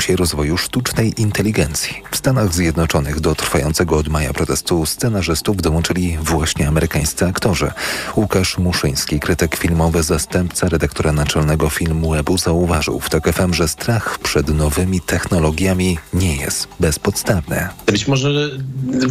się 0.00 0.16
rozwoju 0.16 0.56
sztucznej 0.56 1.20
inteligencji. 1.20 2.02
W 2.10 2.16
Stanach 2.16 2.54
Zjednoczonych 2.54 3.20
do 3.20 3.34
trwającego 3.34 3.96
od 3.96 4.08
maja 4.08 4.32
protestu 4.32 4.86
scenarzystów 4.86 5.56
dołączyli 5.56 6.18
właśnie 6.22 6.68
amerykańscy 6.68 7.26
aktorzy. 7.26 7.70
Łukasz 8.16 8.58
Muszyński, 8.58 9.20
krytyk 9.20 9.56
filmowy, 9.56 10.02
zastępca 10.02 10.68
redaktora 10.68 11.12
naczelnego 11.12 11.70
filmu 11.70 12.10
Webu 12.10 12.38
zauważył 12.38 13.00
w 13.00 13.10
TOK 13.10 13.32
FM, 13.32 13.54
że 13.54 13.68
strach 13.68 14.18
przed 14.18 14.48
nowymi 14.48 15.00
technologiami 15.00 15.98
nie 16.12 16.36
jest 16.36 16.68
bezpodstawny. 16.80 17.68
Być 17.86 18.08
może 18.08 18.50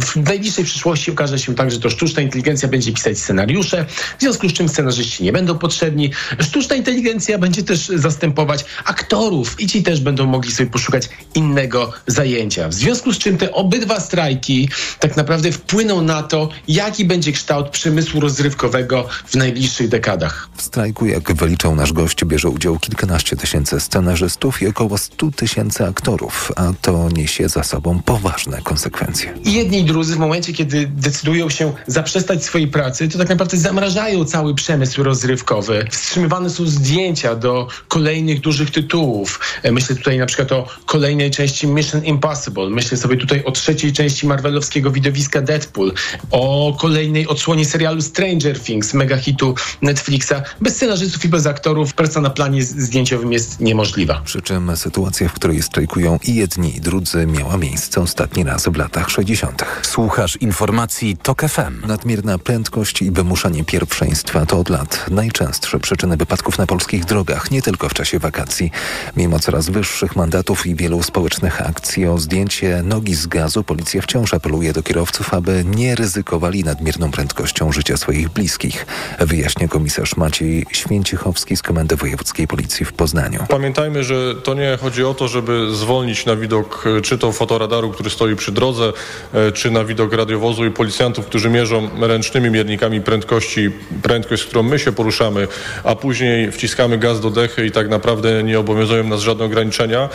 w 0.00 0.16
najbliższej 0.16 0.64
przyszłości 0.64 1.10
okaże 1.10 1.38
się 1.38 1.54
tak, 1.54 1.70
że 1.70 1.80
to 1.80 1.90
sztuczna 1.90 2.22
inteligencja 2.22 2.68
będzie 2.68 2.92
pisać 2.92 3.18
scenariusze, 3.18 3.86
w 4.18 4.20
związku 4.20 4.48
z 4.48 4.52
czym 4.52 4.68
scenarzyści 4.68 5.24
nie 5.24 5.32
będą 5.32 5.58
potrzebni. 5.58 6.10
Sztuczna 6.40 6.76
inteligencja 6.76 7.38
będzie 7.38 7.62
też 7.62 7.88
zastępować 7.88 8.64
aktorów 8.84 9.60
i 9.60 9.66
ci 9.66 9.82
też 9.82 10.00
będą 10.00 10.26
mogli 10.26 10.52
sobie 10.52 10.70
poszukać 10.74 11.08
innego 11.34 11.92
zajęcia. 12.06 12.68
W 12.68 12.74
związku 12.74 13.12
z 13.12 13.18
czym 13.18 13.38
te 13.38 13.52
obydwa 13.52 14.00
strajki 14.00 14.68
tak 15.00 15.16
naprawdę 15.16 15.52
wpłyną 15.52 16.02
na 16.02 16.22
to, 16.22 16.48
jaki 16.68 17.04
będzie 17.04 17.32
kształt 17.32 17.68
przemysłu 17.68 18.20
rozrywkowego 18.20 19.08
w 19.26 19.34
najbliższych 19.34 19.88
dekadach. 19.88 20.48
W 20.56 20.62
strajku, 20.62 21.06
jak 21.06 21.32
wyliczał 21.32 21.76
nasz 21.76 21.92
gość, 21.92 22.24
bierze 22.24 22.48
udział 22.48 22.78
kilkanaście 22.78 23.36
tysięcy 23.36 23.80
scenarzystów 23.80 24.62
i 24.62 24.66
około 24.66 24.98
100 24.98 25.30
tysięcy 25.30 25.84
aktorów, 25.84 26.52
a 26.56 26.72
to 26.82 27.08
niesie 27.08 27.48
za 27.48 27.62
sobą 27.62 28.02
poważne 28.04 28.62
konsekwencje. 28.62 29.34
I 29.44 29.52
jedni 29.52 29.78
i 29.80 29.84
drudzy 29.84 30.14
w 30.14 30.18
momencie, 30.18 30.52
kiedy 30.52 30.86
decydują 30.86 31.50
się 31.50 31.72
zaprzestać 31.86 32.44
swojej 32.44 32.68
pracy, 32.68 33.08
to 33.08 33.18
tak 33.18 33.28
naprawdę 33.28 33.56
zamrażają 33.56 34.24
cały 34.24 34.54
przemysł 34.54 35.02
rozrywkowy. 35.02 35.86
Wstrzymywane 35.90 36.50
są 36.50 36.66
zdjęcia 36.66 37.34
do 37.34 37.68
kolejnych 37.88 38.40
dużych 38.40 38.70
tytułów. 38.70 39.40
E, 39.62 39.72
myślę 39.72 39.96
tutaj 39.96 40.18
na 40.18 40.26
przykład 40.26 40.52
o 40.52 40.63
kolejnej 40.86 41.30
części 41.30 41.66
Mission 41.66 42.04
Impossible. 42.04 42.70
Myślę 42.70 42.98
sobie 42.98 43.16
tutaj 43.16 43.44
o 43.44 43.52
trzeciej 43.52 43.92
części 43.92 44.26
marvelowskiego 44.26 44.90
widowiska 44.90 45.42
Deadpool, 45.42 45.92
o 46.30 46.76
kolejnej 46.80 47.26
odsłonie 47.26 47.64
serialu 47.64 48.02
Stranger 48.02 48.60
Things, 48.60 48.94
mega 48.94 49.16
hitu 49.16 49.54
Netflixa. 49.82 50.34
Bez 50.60 50.76
scenarzystów 50.76 51.24
i 51.24 51.28
bez 51.28 51.46
aktorów 51.46 51.94
praca 51.94 52.20
na 52.20 52.30
planie 52.30 52.62
zdjęciowym 52.62 53.32
jest 53.32 53.60
niemożliwa. 53.60 54.20
Przy 54.24 54.42
czym 54.42 54.76
sytuacja, 54.76 55.28
w 55.28 55.32
której 55.32 55.62
strajkują 55.62 56.18
i 56.24 56.34
jedni 56.34 56.76
i 56.76 56.80
drudzy 56.80 57.26
miała 57.26 57.56
miejsce 57.56 58.00
ostatni 58.00 58.44
raz 58.44 58.68
w 58.68 58.76
latach 58.76 59.10
60. 59.10 59.64
Słuchasz 59.82 60.36
informacji 60.36 61.16
TOK 61.16 61.42
FM. 61.42 61.86
Nadmierna 61.86 62.38
prędkość 62.38 63.02
i 63.02 63.10
wymuszanie 63.10 63.64
pierwszeństwa 63.64 64.46
to 64.46 64.58
od 64.58 64.68
lat 64.68 65.06
najczęstsze 65.10 65.78
przyczyny 65.80 66.16
wypadków 66.16 66.58
na 66.58 66.66
polskich 66.66 67.04
drogach, 67.04 67.50
nie 67.50 67.62
tylko 67.62 67.88
w 67.88 67.94
czasie 67.94 68.18
wakacji. 68.18 68.70
Mimo 69.16 69.38
coraz 69.38 69.68
wyższych 69.68 70.16
mandatów 70.16 70.53
i 70.54 70.74
wielu 70.74 71.02
społecznych 71.02 71.66
akcji 71.66 72.06
o 72.06 72.18
zdjęcie 72.18 72.82
nogi 72.82 73.14
z 73.14 73.26
gazu, 73.26 73.64
policja 73.64 74.02
wciąż 74.02 74.34
apeluje 74.34 74.72
do 74.72 74.82
kierowców, 74.82 75.34
aby 75.34 75.64
nie 75.64 75.94
ryzykowali 75.94 76.64
nadmierną 76.64 77.10
prędkością 77.10 77.72
życia 77.72 77.96
swoich 77.96 78.28
bliskich. 78.28 78.86
Wyjaśnia 79.20 79.68
komisarz 79.68 80.16
Maciej 80.16 80.66
Święcichowski 80.72 81.56
z 81.56 81.62
Komendy 81.62 81.96
Wojewódzkiej 81.96 82.46
Policji 82.48 82.86
w 82.86 82.92
Poznaniu. 82.92 83.44
Pamiętajmy, 83.48 84.04
że 84.04 84.34
to 84.34 84.54
nie 84.54 84.78
chodzi 84.80 85.04
o 85.04 85.14
to, 85.14 85.28
żeby 85.28 85.74
zwolnić 85.74 86.26
na 86.26 86.36
widok 86.36 86.84
e, 86.98 87.00
czy 87.00 87.18
to 87.18 87.32
fotoradaru, 87.32 87.90
który 87.90 88.10
stoi 88.10 88.36
przy 88.36 88.52
drodze, 88.52 88.92
e, 89.34 89.52
czy 89.52 89.70
na 89.70 89.84
widok 89.84 90.12
radiowozu 90.12 90.66
i 90.66 90.70
policjantów, 90.70 91.26
którzy 91.26 91.50
mierzą 91.50 91.88
ręcznymi 92.00 92.50
miernikami 92.50 93.00
prędkości, 93.00 93.70
prędkość, 94.02 94.42
z 94.42 94.46
którą 94.46 94.62
my 94.62 94.78
się 94.78 94.92
poruszamy, 94.92 95.48
a 95.84 95.96
później 95.96 96.52
wciskamy 96.52 96.98
gaz 96.98 97.20
do 97.20 97.30
dechy 97.30 97.66
i 97.66 97.70
tak 97.70 97.88
naprawdę 97.88 98.42
nie 98.42 98.58
obowiązują 98.58 99.04
nas 99.04 99.20
żadne 99.20 99.44
ograniczenia, 99.44 100.08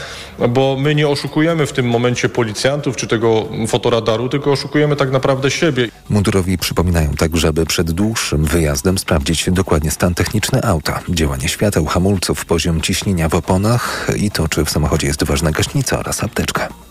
bo 0.49 0.77
my 0.79 0.95
nie 0.95 1.07
oszukujemy 1.07 1.65
w 1.65 1.73
tym 1.73 1.85
momencie 1.85 2.29
policjantów 2.29 2.95
czy 2.95 3.07
tego 3.07 3.45
fotoradaru, 3.67 4.29
tylko 4.29 4.51
oszukujemy 4.51 4.95
tak 4.95 5.11
naprawdę 5.11 5.51
siebie. 5.51 5.89
Mundurowi 6.09 6.57
przypominają 6.57 7.13
tak, 7.13 7.37
żeby 7.37 7.65
przed 7.65 7.91
dłuższym 7.91 8.45
wyjazdem 8.45 8.97
sprawdzić 8.97 9.49
dokładnie 9.51 9.91
stan 9.91 10.15
techniczny 10.15 10.63
auta, 10.63 10.99
działanie 11.09 11.49
świateł, 11.49 11.85
hamulców, 11.85 12.45
poziom 12.45 12.81
ciśnienia 12.81 13.29
w 13.29 13.35
oponach 13.35 14.07
i 14.17 14.31
to, 14.31 14.47
czy 14.47 14.65
w 14.65 14.69
samochodzie 14.69 15.07
jest 15.07 15.23
ważna 15.23 15.51
gaśnica 15.51 15.99
oraz 15.99 16.23
apteczka. 16.23 16.88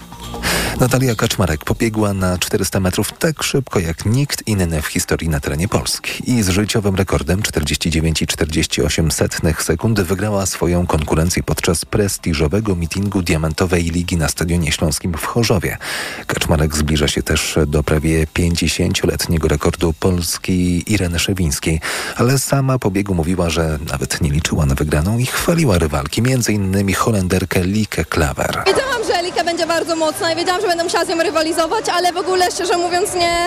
Natalia 0.81 1.15
Kaczmarek 1.15 1.65
pobiegła 1.65 2.15
na 2.15 2.39
400 2.39 2.81
metrów 2.81 3.13
tak 3.19 3.43
szybko 3.43 3.79
jak 3.79 4.07
nikt 4.07 4.49
inny 4.49 4.83
w 4.83 4.87
historii 4.87 5.29
na 5.29 5.41
terenie 5.41 5.69
Polski 5.69 6.31
i 6.31 6.43
z 6.43 6.49
życiowym 6.49 6.95
rekordem 6.95 7.43
49,48 7.43 9.63
sekund 9.63 10.01
wygrała 10.01 10.47
swoją 10.47 10.87
konkurencję 10.87 11.43
podczas 11.43 11.85
prestiżowego 11.85 12.77
mitingu 12.77 13.23
Diamentowej 13.23 13.85
Ligi 13.85 14.17
na 14.17 14.29
Stadionie 14.29 14.73
Śląskim 14.73 15.13
w 15.13 15.25
Chorzowie. 15.25 15.79
Kaczmarek 16.27 16.77
zbliża 16.77 17.09
się 17.09 17.23
też 17.23 17.59
do 17.67 17.83
prawie 17.83 18.27
50-letniego 18.27 19.49
rekordu 19.49 19.95
Polski 20.01 20.93
Ireny 20.93 21.19
Szewińskiej, 21.19 21.81
ale 22.17 22.39
sama 22.39 22.79
po 22.79 22.91
biegu 22.91 23.15
mówiła, 23.15 23.51
że 23.51 23.79
nawet 23.91 24.21
nie 24.21 24.31
liczyła 24.31 24.67
na 24.67 24.75
wygraną 24.75 25.19
i 25.19 25.27
chwaliła 25.27 25.79
rywalki, 25.79 26.23
m.in. 26.27 26.95
Holenderkę 26.95 27.65
Likę 27.65 28.05
Klaver. 28.05 28.63
Wiedziałam, 28.67 29.05
że 29.07 29.23
Lika 29.23 29.45
będzie 29.45 29.67
bardzo 29.67 29.97
mocna 29.97 30.28
i 30.33 30.37
wiedziałam, 30.37 30.61
że 30.61 30.67
będę 30.67 30.85
musiała 30.85 31.05
z 31.05 31.09
nią 31.09 31.23
rywalizować, 31.23 31.89
ale 31.89 32.13
w 32.13 32.17
ogóle 32.17 32.51
szczerze 32.51 32.77
mówiąc 32.77 33.15
nie, 33.15 33.47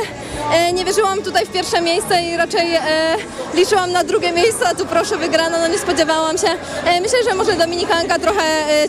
e, 0.52 0.74
nie 0.74 0.86
wierzyłam 0.86 1.22
tutaj 1.22 1.46
w 1.46 1.52
pierwsze 1.52 1.82
miejsce 1.82 2.24
i 2.24 2.38
raczej 2.38 2.76
e, 2.76 2.82
liczyłam 3.54 3.92
na 3.92 4.04
drugie 4.04 4.32
miejsce, 4.32 4.68
a 4.68 4.76
tu 4.76 4.86
proszę 4.86 5.18
wygrano, 5.18 5.60
no 5.60 5.68
nie 5.68 5.80
spodziewałam 5.80 6.38
się. 6.38 6.48
E, 6.86 7.02
myślę, 7.02 7.18
że 7.30 7.36
może 7.36 7.54
Dominikanka 7.58 8.20
trochę 8.20 8.44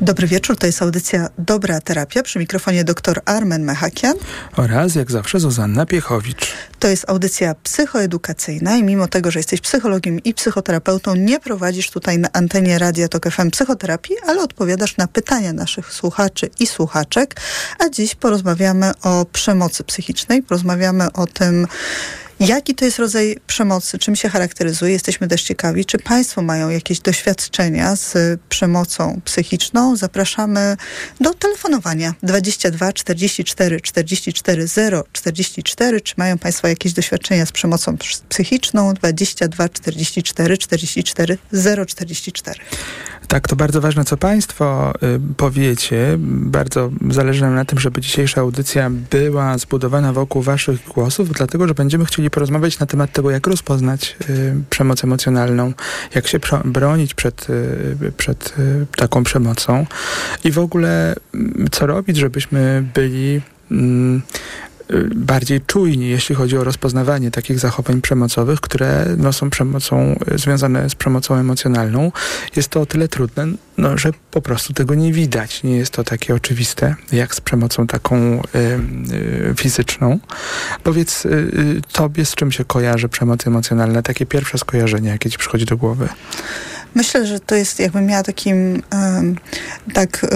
Dobry 0.00 0.26
wieczór, 0.26 0.56
to 0.56 0.66
jest 0.66 0.82
audycja 0.82 1.28
Dobra 1.38 1.80
Terapia. 1.80 2.22
Przy 2.22 2.38
mikrofonie 2.38 2.84
dr 2.84 3.20
Armen 3.24 3.64
Mechakian. 3.64 4.14
Oraz 4.56 4.94
jak 4.94 5.10
zawsze 5.10 5.40
Zuzanna 5.40 5.86
Piechowicz. 5.86 6.52
To 6.78 6.88
jest 6.88 7.10
audycja 7.10 7.54
psychoedukacyjna 7.54 8.76
i 8.76 8.82
mimo 8.82 9.08
tego, 9.08 9.30
że 9.30 9.38
jesteś 9.38 9.60
psychologiem 9.60 10.18
i 10.22 10.34
psychoterapeutą, 10.34 11.14
nie 11.14 11.40
prowadzisz 11.40 11.90
tutaj 11.90 12.18
na 12.18 12.28
antenie 12.32 12.78
Radia 12.78 13.08
Tok 13.08 13.30
FM 13.30 13.50
psychoterapii, 13.50 14.16
ale 14.26 14.42
odpowiadasz 14.42 14.96
na 14.96 15.06
pytania 15.06 15.52
naszych 15.52 15.92
słuchaczy 15.92 16.50
i 16.60 16.66
słuchaczek. 16.66 17.40
A 17.78 17.88
dziś 17.88 18.14
porozmawiamy 18.14 18.92
o 19.02 19.24
przemocy 19.32 19.84
psychicznej, 19.84 20.42
porozmawiamy 20.42 21.12
o 21.12 21.26
tym, 21.26 21.66
Jaki 22.40 22.74
to 22.74 22.84
jest 22.84 22.98
rodzaj 22.98 23.36
przemocy? 23.46 23.98
Czym 23.98 24.16
się 24.16 24.28
charakteryzuje? 24.28 24.92
Jesteśmy 24.92 25.28
też 25.28 25.42
ciekawi, 25.42 25.84
czy 25.84 25.98
Państwo 25.98 26.42
mają 26.42 26.70
jakieś 26.70 27.00
doświadczenia 27.00 27.96
z 27.96 28.40
przemocą 28.48 29.20
psychiczną? 29.24 29.96
Zapraszamy 29.96 30.76
do 31.20 31.34
telefonowania 31.34 32.14
22 32.22 32.92
44 32.92 33.80
44 33.80 34.66
0 34.66 35.04
44. 35.12 36.00
Czy 36.00 36.14
mają 36.16 36.38
Państwo 36.38 36.68
jakieś 36.68 36.92
doświadczenia 36.92 37.46
z 37.46 37.52
przemocą 37.52 37.96
psychiczną? 38.28 38.94
22 38.94 39.68
44 39.68 40.58
44 40.58 41.38
0 41.52 41.86
44. 41.86 42.60
Tak, 43.30 43.48
to 43.48 43.56
bardzo 43.56 43.80
ważne, 43.80 44.04
co 44.04 44.16
Państwo 44.16 44.92
y, 45.02 45.20
powiecie. 45.36 46.16
Bardzo 46.18 46.90
zależy 47.10 47.42
nam 47.42 47.54
na 47.54 47.64
tym, 47.64 47.78
żeby 47.78 48.00
dzisiejsza 48.00 48.40
audycja 48.40 48.90
była 49.10 49.58
zbudowana 49.58 50.12
wokół 50.12 50.42
Waszych 50.42 50.88
głosów, 50.88 51.32
dlatego 51.32 51.68
że 51.68 51.74
będziemy 51.74 52.04
chcieli 52.04 52.30
porozmawiać 52.30 52.78
na 52.78 52.86
temat 52.86 53.12
tego, 53.12 53.30
jak 53.30 53.46
rozpoznać 53.46 54.16
y, 54.30 54.54
przemoc 54.70 55.04
emocjonalną, 55.04 55.72
jak 56.14 56.26
się 56.26 56.38
bronić 56.64 57.14
przed, 57.14 57.50
y, 57.50 58.12
przed 58.16 58.54
taką 58.96 59.24
przemocą 59.24 59.86
i 60.44 60.50
w 60.50 60.58
ogóle 60.58 61.14
mm, 61.34 61.68
co 61.70 61.86
robić, 61.86 62.16
żebyśmy 62.16 62.84
byli 62.94 63.40
mm, 63.70 64.22
bardziej 65.14 65.60
czujni, 65.60 66.08
jeśli 66.08 66.34
chodzi 66.34 66.56
o 66.56 66.64
rozpoznawanie 66.64 67.30
takich 67.30 67.58
zachowań 67.58 68.00
przemocowych, 68.00 68.60
które 68.60 69.06
no, 69.18 69.32
są 69.32 69.50
przemocą, 69.50 70.16
y, 70.32 70.38
związane 70.38 70.90
z 70.90 70.94
przemocą 70.94 71.34
emocjonalną. 71.34 72.12
Jest 72.56 72.68
to 72.68 72.80
o 72.80 72.86
tyle 72.86 73.08
trudne, 73.08 73.46
no, 73.78 73.98
że 73.98 74.10
po 74.30 74.42
prostu 74.42 74.72
tego 74.72 74.94
nie 74.94 75.12
widać. 75.12 75.62
Nie 75.62 75.76
jest 75.76 75.92
to 75.92 76.04
takie 76.04 76.34
oczywiste, 76.34 76.94
jak 77.12 77.34
z 77.34 77.40
przemocą 77.40 77.86
taką 77.86 78.16
y, 78.16 78.58
y, 79.14 79.54
fizyczną. 79.56 80.18
Powiedz 80.82 81.26
y, 81.26 81.28
y, 81.28 81.80
tobie, 81.92 82.24
z 82.24 82.34
czym 82.34 82.52
się 82.52 82.64
kojarzy 82.64 83.08
przemoc 83.08 83.46
emocjonalna? 83.46 84.02
Takie 84.02 84.26
pierwsze 84.26 84.58
skojarzenie, 84.58 85.08
jakie 85.08 85.30
ci 85.30 85.38
przychodzi 85.38 85.64
do 85.64 85.76
głowy? 85.76 86.08
Myślę, 86.94 87.26
że 87.26 87.40
to 87.40 87.54
jest, 87.54 87.80
jakbym 87.80 88.06
miała 88.06 88.22
takim 88.22 88.82
tak 89.94 90.26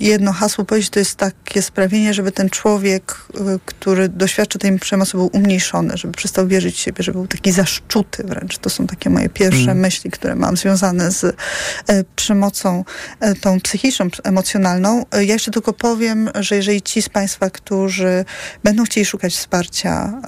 jedno 0.00 0.32
hasło 0.32 0.64
powiedzieć, 0.64 0.90
to 0.90 0.98
jest 0.98 1.16
takie 1.16 1.62
sprawienie, 1.62 2.14
żeby 2.14 2.32
ten 2.32 2.50
człowiek, 2.50 3.16
który 3.64 4.08
doświadcza 4.08 4.58
tej 4.58 4.78
przemocy, 4.78 5.16
był 5.16 5.30
umniejszony, 5.32 5.96
żeby 5.96 6.14
przestał 6.14 6.46
wierzyć 6.46 6.76
w 6.76 6.78
siebie, 6.78 7.04
żeby 7.04 7.18
był 7.18 7.26
taki 7.26 7.52
zaszczuty 7.52 8.22
wręcz. 8.24 8.58
To 8.58 8.70
są 8.70 8.86
takie 8.86 9.10
moje 9.10 9.28
pierwsze 9.28 9.70
mm. 9.70 9.78
myśli, 9.78 10.10
które 10.10 10.34
mam 10.34 10.56
związane 10.56 11.10
z 11.10 11.24
e, 11.24 11.34
przemocą 12.16 12.84
e, 13.20 13.34
tą 13.34 13.60
psychiczną, 13.60 14.08
emocjonalną. 14.24 15.04
E, 15.12 15.24
ja 15.24 15.32
jeszcze 15.32 15.50
tylko 15.50 15.72
powiem, 15.72 16.30
że 16.34 16.56
jeżeli 16.56 16.82
ci 16.82 17.02
z 17.02 17.08
Państwa, 17.08 17.50
którzy 17.50 18.24
będą 18.64 18.84
chcieli 18.84 19.04
szukać 19.04 19.34
wsparcia 19.34 20.20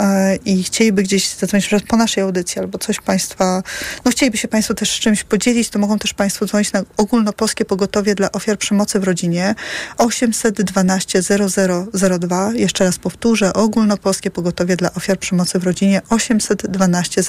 i 0.44 0.62
chcieliby 0.62 1.03
gdzieś 1.03 1.29
zadzwonić 1.29 1.71
po 1.88 1.97
naszej 1.97 2.23
audycji 2.23 2.59
albo 2.59 2.79
coś 2.79 3.00
Państwa, 3.00 3.62
no 4.05 4.11
chcieliby 4.11 4.38
się 4.38 4.49
Państwo 4.49 4.75
też 4.75 4.91
z 4.91 4.99
czymś 4.99 5.25
podzielić, 5.25 5.69
to 5.76 5.81
mogą 5.81 5.99
też 5.99 6.14
Państwo 6.14 6.46
dzwonić 6.46 6.73
na 6.73 6.82
ogólnopolskie 6.96 7.64
pogotowie 7.64 8.14
dla 8.14 8.32
ofiar 8.32 8.58
przemocy 8.58 9.00
w 9.00 9.05
rodzinie 9.05 9.55
812 9.99 11.20
0002. 12.19 12.52
Jeszcze 12.55 12.84
raz 12.84 12.99
powtórzę, 12.99 13.52
ogólnopolskie 13.52 14.31
pogotowie 14.31 14.76
dla 14.76 14.94
ofiar 14.94 15.19
przemocy 15.19 15.58
w 15.58 15.64
rodzinie 15.64 16.02
812 16.11 17.23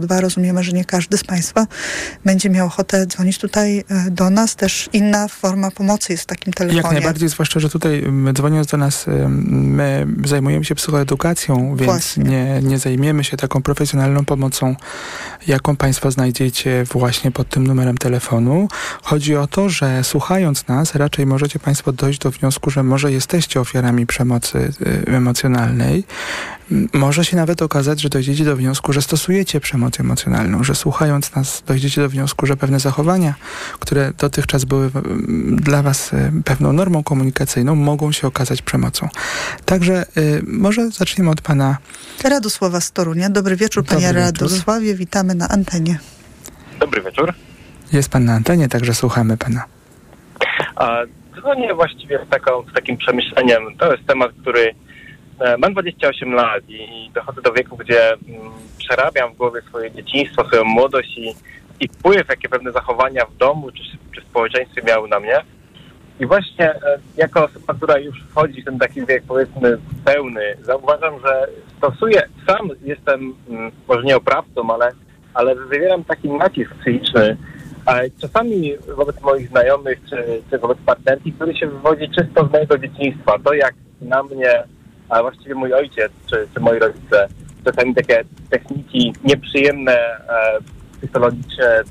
0002. 0.00 0.20
Rozumiemy, 0.20 0.64
że 0.64 0.72
nie 0.72 0.84
każdy 0.84 1.18
z 1.18 1.24
Państwa 1.24 1.66
będzie 2.24 2.50
miał 2.50 2.66
ochotę 2.66 3.06
dzwonić 3.06 3.38
tutaj 3.38 3.78
e, 3.78 4.10
do 4.10 4.30
nas. 4.30 4.56
Też 4.56 4.88
inna 4.92 5.28
forma 5.28 5.70
pomocy 5.70 6.12
jest 6.12 6.22
w 6.24 6.26
takim 6.26 6.52
telefonie. 6.52 6.82
Jak 6.82 6.92
najbardziej, 6.92 7.28
zwłaszcza, 7.28 7.60
że 7.60 7.70
tutaj 7.70 8.04
dzwoniąc 8.32 8.66
do 8.66 8.76
nas, 8.76 9.04
my 9.48 10.06
zajmujemy 10.24 10.64
się 10.64 10.74
psychoedukacją, 10.74 11.76
więc 11.76 12.16
nie, 12.16 12.60
nie 12.62 12.78
zajmiemy 12.78 13.24
się 13.24 13.36
taką 13.36 13.62
profesjonalną 13.62 14.24
pomocą, 14.24 14.76
jaką 15.46 15.76
Państwo 15.76 16.10
znajdziecie 16.10 16.84
właśnie 16.84 17.30
pod 17.30 17.48
tym 17.48 17.65
numerem 17.66 17.98
telefonu. 17.98 18.68
Chodzi 19.02 19.36
o 19.36 19.46
to, 19.46 19.68
że 19.68 20.04
słuchając 20.04 20.68
nas, 20.68 20.94
raczej 20.94 21.26
możecie 21.26 21.58
Państwo 21.58 21.92
dojść 21.92 22.18
do 22.18 22.30
wniosku, 22.30 22.70
że 22.70 22.82
może 22.82 23.12
jesteście 23.12 23.60
ofiarami 23.60 24.06
przemocy 24.06 24.72
y, 25.06 25.06
emocjonalnej. 25.06 26.04
Może 26.92 27.24
się 27.24 27.36
nawet 27.36 27.62
okazać, 27.62 28.00
że 28.00 28.08
dojdziecie 28.08 28.44
do 28.44 28.56
wniosku, 28.56 28.92
że 28.92 29.02
stosujecie 29.02 29.60
przemoc 29.60 30.00
emocjonalną, 30.00 30.64
że 30.64 30.74
słuchając 30.74 31.34
nas 31.34 31.62
dojdziecie 31.66 32.00
do 32.00 32.08
wniosku, 32.08 32.46
że 32.46 32.56
pewne 32.56 32.80
zachowania, 32.80 33.34
które 33.80 34.12
dotychczas 34.18 34.64
były 34.64 34.90
dla 35.48 35.82
Was 35.82 36.12
y, 36.12 36.32
pewną 36.44 36.72
normą 36.72 37.02
komunikacyjną, 37.02 37.74
mogą 37.74 38.12
się 38.12 38.26
okazać 38.26 38.62
przemocą. 38.62 39.08
Także 39.64 40.06
y, 40.16 40.42
może 40.46 40.90
zaczniemy 40.90 41.30
od 41.30 41.40
Pana 41.40 41.78
Radosława 42.24 42.80
Storunia. 42.80 43.30
Dobry 43.30 43.56
wieczór, 43.56 43.84
Dobry 43.84 43.96
Panie 43.96 44.06
wieczór. 44.06 44.48
Radosławie. 44.48 44.94
Witamy 44.94 45.34
na 45.34 45.48
antenie. 45.48 45.98
Dobry 46.80 47.02
wieczór. 47.02 47.34
Jest 47.92 48.12
pan 48.12 48.24
na 48.24 48.32
antenie, 48.32 48.68
także 48.68 48.94
słuchamy 48.94 49.36
pana. 49.36 49.64
A, 50.76 50.98
dzwonię 51.40 51.74
właściwie 51.74 52.18
z, 52.26 52.28
taką, 52.28 52.62
z 52.70 52.72
takim 52.72 52.96
przemyśleniem. 52.96 53.76
To 53.78 53.92
jest 53.92 54.06
temat, 54.06 54.30
który 54.42 54.74
e, 55.40 55.56
mam 55.58 55.72
28 55.72 56.32
lat 56.32 56.68
i, 56.68 56.74
i 56.74 57.10
dochodzę 57.10 57.42
do 57.42 57.52
wieku, 57.52 57.76
gdzie 57.76 58.12
m, 58.12 58.18
mm, 58.28 58.52
przerabiam 58.78 59.34
w 59.34 59.36
głowie 59.36 59.60
swoje 59.62 59.90
dzieciństwo, 59.90 60.44
swoją 60.44 60.64
młodość 60.64 61.18
i, 61.18 61.34
i 61.80 61.88
wpływ, 61.88 62.28
jakie 62.28 62.48
pewne 62.48 62.72
zachowania 62.72 63.26
w 63.26 63.36
domu 63.36 63.70
czy, 63.72 63.82
czy 64.14 64.20
w 64.20 64.24
społeczeństwie 64.24 64.82
miały 64.82 65.08
na 65.08 65.20
mnie. 65.20 65.40
I 66.20 66.26
właśnie 66.26 66.70
e, 66.70 66.98
jako 67.16 67.44
osoba, 67.44 67.74
która 67.74 67.98
już 67.98 68.24
wchodzi 68.30 68.62
w 68.62 68.64
ten 68.64 68.78
taki 68.78 69.06
wiek, 69.06 69.22
powiedzmy, 69.28 69.78
pełny, 70.04 70.56
zauważam, 70.62 71.14
że 71.24 71.46
stosuję, 71.78 72.22
sam 72.46 72.70
jestem, 72.82 73.34
mm, 73.48 73.72
może 73.88 74.02
nie 74.02 74.16
oprawcą, 74.16 74.74
ale 74.74 74.92
ale 75.36 75.54
wywieram 75.54 76.04
taki 76.04 76.30
nacisk 76.30 76.74
psychiczny, 76.74 77.36
czasami 78.20 78.72
wobec 78.96 79.22
moich 79.22 79.48
znajomych 79.48 79.98
czy, 80.10 80.42
czy 80.50 80.58
wobec 80.58 80.78
partnerki, 80.86 81.32
który 81.32 81.56
się 81.56 81.66
wywodzi 81.66 82.10
czysto 82.10 82.46
z 82.46 82.52
mojego 82.52 82.78
dzieciństwa. 82.78 83.38
To 83.44 83.54
jak 83.54 83.74
na 84.00 84.22
mnie, 84.22 84.64
a 85.08 85.22
właściwie 85.22 85.54
mój 85.54 85.74
ojciec 85.74 86.12
czy, 86.30 86.48
czy 86.54 86.60
moi 86.60 86.78
rodzice, 86.78 87.28
czasami 87.64 87.94
takie 87.94 88.24
techniki 88.50 89.12
nieprzyjemne, 89.24 89.92
e, 89.92 90.58
psychologiczne, 90.98 91.82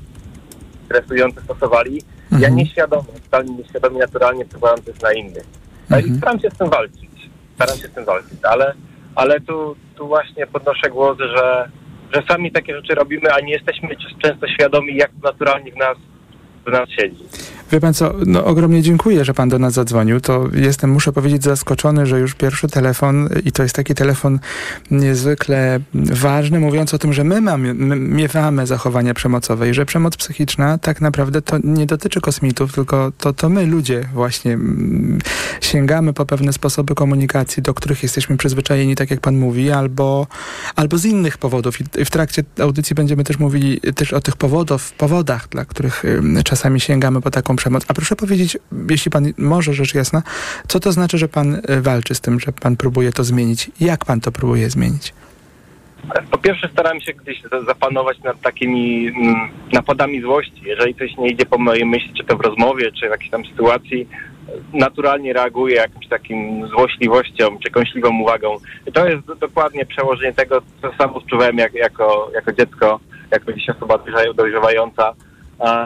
stresujące 0.84 1.40
stosowali, 1.40 2.02
mhm. 2.22 2.42
ja 2.42 2.48
nieświadomie, 2.48 3.12
totalnie 3.24 3.54
nieświadomie, 3.54 3.98
naturalnie 3.98 4.44
wpływałem 4.44 4.82
też 4.82 5.00
na 5.00 5.12
innych. 5.12 5.44
No 5.90 5.96
mhm. 5.96 6.14
I 6.14 6.18
staram 6.18 6.40
się 6.40 6.50
z 6.50 6.58
tym 6.58 6.70
walczyć. 6.70 7.30
Staram 7.54 7.76
się 7.76 7.88
z 7.88 7.92
tym 7.92 8.04
walczyć, 8.04 8.38
ale, 8.42 8.74
ale 9.14 9.40
tu, 9.40 9.76
tu 9.94 10.08
właśnie 10.08 10.46
podnoszę 10.46 10.90
głos, 10.90 11.18
że 11.18 11.68
że 12.14 12.22
sami 12.28 12.52
takie 12.52 12.76
rzeczy 12.76 12.94
robimy, 12.94 13.32
a 13.32 13.40
nie 13.40 13.52
jesteśmy 13.52 13.88
często 14.22 14.48
świadomi, 14.48 14.96
jak 14.96 15.10
naturalnie 15.22 15.72
w 15.72 15.76
nas, 15.76 15.96
w 16.66 16.70
nas 16.70 16.88
siedzi. 16.88 17.24
Wie 17.72 17.80
pan 17.80 17.94
co, 17.94 18.14
no 18.26 18.44
ogromnie 18.44 18.82
dziękuję, 18.82 19.24
że 19.24 19.34
pan 19.34 19.48
do 19.48 19.58
nas 19.58 19.72
zadzwonił. 19.72 20.20
To 20.20 20.48
jestem, 20.54 20.90
muszę 20.90 21.12
powiedzieć, 21.12 21.44
zaskoczony, 21.44 22.06
że 22.06 22.20
już 22.20 22.34
pierwszy 22.34 22.68
telefon 22.68 23.28
i 23.44 23.52
to 23.52 23.62
jest 23.62 23.74
taki 23.74 23.94
telefon 23.94 24.38
niezwykle 24.90 25.80
ważny, 25.94 26.60
mówiąc 26.60 26.94
o 26.94 26.98
tym, 26.98 27.12
że 27.12 27.24
my, 27.24 27.40
mamy, 27.40 27.74
my 27.74 27.96
miewamy 27.96 28.66
zachowania 28.66 29.14
przemocowe 29.14 29.70
i 29.70 29.74
że 29.74 29.86
przemoc 29.86 30.16
psychiczna 30.16 30.78
tak 30.78 31.00
naprawdę 31.00 31.42
to 31.42 31.56
nie 31.64 31.86
dotyczy 31.86 32.20
kosmitów, 32.20 32.72
tylko 32.72 33.12
to, 33.18 33.32
to 33.32 33.48
my 33.48 33.66
ludzie 33.66 34.08
właśnie 34.14 34.58
sięgamy 35.60 36.12
po 36.12 36.26
pewne 36.26 36.52
sposoby 36.52 36.94
komunikacji, 36.94 37.62
do 37.62 37.74
których 37.74 38.02
jesteśmy 38.02 38.36
przyzwyczajeni, 38.36 38.96
tak 38.96 39.10
jak 39.10 39.20
pan 39.20 39.36
mówi, 39.36 39.70
albo, 39.70 40.26
albo 40.76 40.98
z 40.98 41.04
innych 41.04 41.38
powodów. 41.38 41.80
I 41.80 42.04
w 42.04 42.10
trakcie 42.10 42.44
audycji 42.60 42.94
będziemy 42.94 43.24
też 43.24 43.38
mówili 43.38 43.80
też 43.80 44.12
o 44.12 44.20
tych 44.20 44.36
powodów, 44.36 44.92
powodach, 44.92 45.48
dla 45.48 45.64
których 45.64 46.02
czasami 46.44 46.80
sięgamy 46.80 47.20
po 47.20 47.30
taką 47.30 47.55
przemoc. 47.56 47.84
A 47.88 47.94
proszę 47.94 48.16
powiedzieć, 48.16 48.58
jeśli 48.90 49.10
pan 49.10 49.32
może, 49.38 49.74
rzecz 49.74 49.94
jasna, 49.94 50.22
co 50.68 50.80
to 50.80 50.92
znaczy, 50.92 51.18
że 51.18 51.28
pan 51.28 51.60
e, 51.68 51.80
walczy 51.80 52.14
z 52.14 52.20
tym, 52.20 52.40
że 52.40 52.52
pan 52.52 52.76
próbuje 52.76 53.12
to 53.12 53.24
zmienić? 53.24 53.70
Jak 53.80 54.04
pan 54.04 54.20
to 54.20 54.32
próbuje 54.32 54.70
zmienić? 54.70 55.14
Po 56.30 56.38
pierwsze 56.38 56.68
staram 56.72 57.00
się 57.00 57.12
gdzieś 57.12 57.42
zapanować 57.66 58.22
nad 58.22 58.40
takimi 58.40 59.08
mm, 59.08 59.34
napadami 59.72 60.20
złości. 60.20 60.62
Jeżeli 60.64 60.94
coś 60.94 61.16
nie 61.16 61.28
idzie 61.28 61.46
po 61.46 61.58
mojej 61.58 61.84
myśli, 61.84 62.14
czy 62.14 62.24
to 62.24 62.36
w 62.36 62.40
rozmowie, 62.40 62.92
czy 62.92 63.08
w 63.08 63.10
jakiejś 63.10 63.30
tam 63.30 63.44
sytuacji, 63.44 64.08
naturalnie 64.72 65.32
reaguję 65.32 65.74
jakimś 65.74 66.08
takim 66.08 66.68
złośliwością, 66.68 67.58
czy 67.64 67.70
kąśliwą 67.70 68.20
uwagą. 68.22 68.56
I 68.86 68.92
to 68.92 69.08
jest 69.08 69.26
dokładnie 69.40 69.86
przełożenie 69.86 70.32
tego, 70.32 70.62
co 70.82 70.92
sam 70.98 71.14
odczuwałem 71.14 71.58
jak, 71.58 71.74
jako, 71.74 72.30
jako 72.34 72.52
dziecko, 72.52 73.00
jako 73.30 73.52
dziś 73.52 73.70
osoba 73.70 73.98
dojrzewająca. 74.36 75.14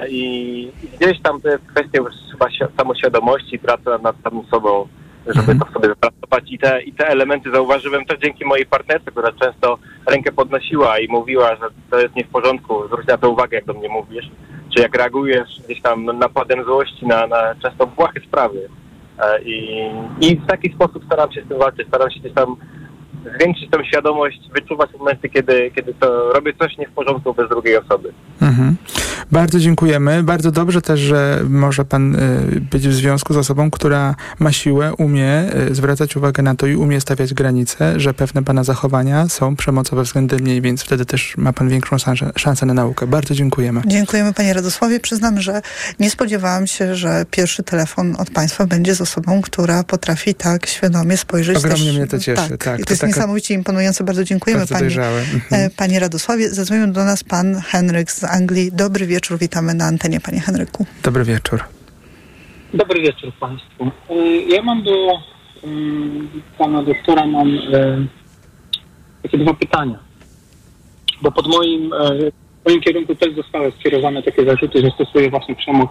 I, 0.08 0.72
gdzieś 1.00 1.20
tam 1.20 1.40
to 1.40 1.48
jest 1.48 1.64
kwestia 1.64 1.98
już 1.98 2.12
chyba 2.32 2.46
samoświadomości, 2.76 3.58
praca 3.58 3.98
nad 3.98 4.16
samym 4.24 4.46
sobą, 4.46 4.88
żeby 5.26 5.58
to 5.58 5.72
sobie 5.72 5.88
wypracować. 5.88 6.44
I 6.46 6.58
te, 6.58 6.82
I 6.82 6.92
te 6.92 7.08
elementy 7.08 7.50
zauważyłem 7.50 8.04
też 8.04 8.18
dzięki 8.18 8.44
mojej 8.44 8.66
partnerce, 8.66 9.10
która 9.10 9.32
często 9.32 9.78
rękę 10.06 10.32
podnosiła 10.32 10.98
i 10.98 11.08
mówiła, 11.08 11.56
że 11.56 11.66
to 11.90 12.00
jest 12.00 12.16
nie 12.16 12.24
w 12.24 12.28
porządku, 12.28 12.86
zwróć 12.86 13.06
na 13.06 13.18
to 13.18 13.30
uwagę, 13.30 13.56
jak 13.56 13.64
do 13.64 13.74
mnie 13.74 13.88
mówisz, 13.88 14.30
czy 14.76 14.82
jak 14.82 14.94
reagujesz 14.94 15.60
gdzieś 15.64 15.82
tam 15.82 16.04
napadem 16.04 16.64
złości 16.64 17.06
na, 17.06 17.26
na 17.26 17.54
często 17.62 17.86
błahe 17.86 18.20
sprawy. 18.26 18.68
E, 19.18 19.42
I, 19.42 19.90
I 20.20 20.36
w 20.36 20.46
taki 20.46 20.72
sposób 20.72 21.04
staram 21.04 21.32
się 21.32 21.42
z 21.42 21.48
tym 21.48 21.58
walczyć, 21.58 21.88
staram 21.88 22.10
się 22.10 22.20
gdzieś 22.20 22.34
tam 22.34 22.56
zwiększyć 23.36 23.70
tą 23.70 23.84
świadomość, 23.84 24.40
wyczuwać 24.54 24.90
momenty, 24.98 25.28
kiedy, 25.28 25.70
kiedy 25.74 25.94
to 25.94 26.32
robię 26.32 26.52
coś 26.60 26.78
nie 26.78 26.88
w 26.88 26.92
porządku 26.92 27.34
bez 27.34 27.48
drugiej 27.48 27.76
osoby. 27.76 28.12
Mhm. 28.42 28.76
Bardzo 29.32 29.60
dziękujemy. 29.60 30.22
Bardzo 30.22 30.50
dobrze 30.50 30.82
też, 30.82 31.00
że 31.00 31.40
może 31.48 31.84
pan 31.84 32.14
y, 32.14 32.60
być 32.60 32.88
w 32.88 32.92
związku 32.92 33.34
z 33.34 33.36
osobą, 33.36 33.70
która 33.70 34.14
ma 34.38 34.52
siłę, 34.52 34.94
umie 34.98 35.54
y, 35.70 35.74
zwracać 35.74 36.16
uwagę 36.16 36.42
na 36.42 36.54
to 36.54 36.66
i 36.66 36.76
umie 36.76 37.00
stawiać 37.00 37.34
granice, 37.34 38.00
że 38.00 38.14
pewne 38.14 38.44
pana 38.44 38.64
zachowania 38.64 39.28
są 39.28 39.56
przemocowe 39.56 40.02
względem 40.02 40.40
niej, 40.40 40.60
więc 40.60 40.82
wtedy 40.82 41.04
też 41.04 41.36
ma 41.36 41.52
pan 41.52 41.68
większą 41.68 41.98
szansę, 41.98 42.30
szansę 42.36 42.66
na 42.66 42.74
naukę. 42.74 43.06
Bardzo 43.06 43.34
dziękujemy. 43.34 43.82
Dziękujemy 43.86 44.34
panie 44.34 44.52
Radosławie. 44.52 45.00
Przyznam, 45.00 45.40
że 45.40 45.62
nie 45.98 46.10
spodziewałam 46.10 46.66
się, 46.66 46.94
że 46.94 47.24
pierwszy 47.30 47.62
telefon 47.62 48.16
od 48.18 48.30
państwa 48.30 48.66
będzie 48.66 48.94
z 48.94 49.00
osobą, 49.00 49.42
która 49.42 49.84
potrafi 49.84 50.34
tak 50.34 50.66
świadomie 50.66 51.16
spojrzeć. 51.16 51.56
Ogromnie 51.56 51.86
też, 51.86 51.96
mnie 51.96 52.06
to 52.06 52.18
cieszy, 52.18 52.48
Tak, 52.48 52.64
tak, 52.64 52.84
to, 52.84 52.96
taka- 52.96 53.09
niesamowicie 53.16 53.54
imponujące. 53.54 54.04
Bardzo 54.04 54.24
dziękujemy 54.24 54.60
Bardzo 54.60 54.74
pani, 54.74 54.86
dojrzałe. 54.86 55.20
Mhm. 55.20 55.42
e, 55.52 55.70
panie 55.70 56.00
Radosławie. 56.00 56.48
Zadzwonił 56.48 56.86
do 56.92 57.04
nas 57.04 57.24
pan 57.24 57.60
Henryk 57.60 58.12
z 58.12 58.24
Anglii. 58.24 58.70
Dobry 58.72 59.06
wieczór, 59.06 59.38
witamy 59.38 59.74
na 59.74 59.84
antenie, 59.84 60.20
panie 60.20 60.40
Henryku. 60.40 60.86
Dobry 61.02 61.24
wieczór. 61.24 61.64
Dobry 62.74 63.00
wieczór 63.02 63.32
Państwu. 63.40 63.90
E, 64.10 64.14
Ja 64.54 64.62
mam 64.62 64.82
do 64.82 64.92
mm, 65.64 66.28
Pana 66.58 66.82
doktora 66.82 67.26
mam 67.26 67.48
e, 67.48 68.06
takie 69.22 69.38
dwa 69.38 69.54
pytania. 69.54 69.98
Bo 71.22 71.32
pod 71.32 71.46
moim, 71.46 71.92
e, 71.92 71.96
w 72.62 72.68
moim 72.68 72.80
kierunku 72.80 73.14
też 73.14 73.34
zostały 73.36 73.72
skierowane 73.80 74.22
takie 74.22 74.44
zarzuty, 74.44 74.80
że 74.80 74.90
stosuję 74.90 75.30
właśnie 75.30 75.56
przemoc 75.56 75.90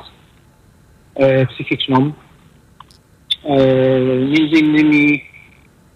e, 1.16 1.46
psychiczną. 1.46 2.12
E, 3.46 3.58
między 4.26 4.60
innymi 4.60 5.24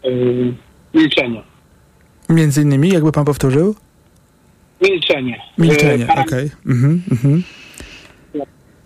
e, 0.03 0.10
milczenie. 0.93 1.41
Między 2.29 2.62
innymi, 2.62 2.89
jakby 2.89 3.12
pan 3.12 3.25
powtórzył? 3.25 3.75
Milczenie. 4.81 5.41
Milczenie, 5.57 6.07
E, 6.17 6.21
okej. 6.21 6.51
Mhm, 6.65 7.01
mhm. 7.12 7.43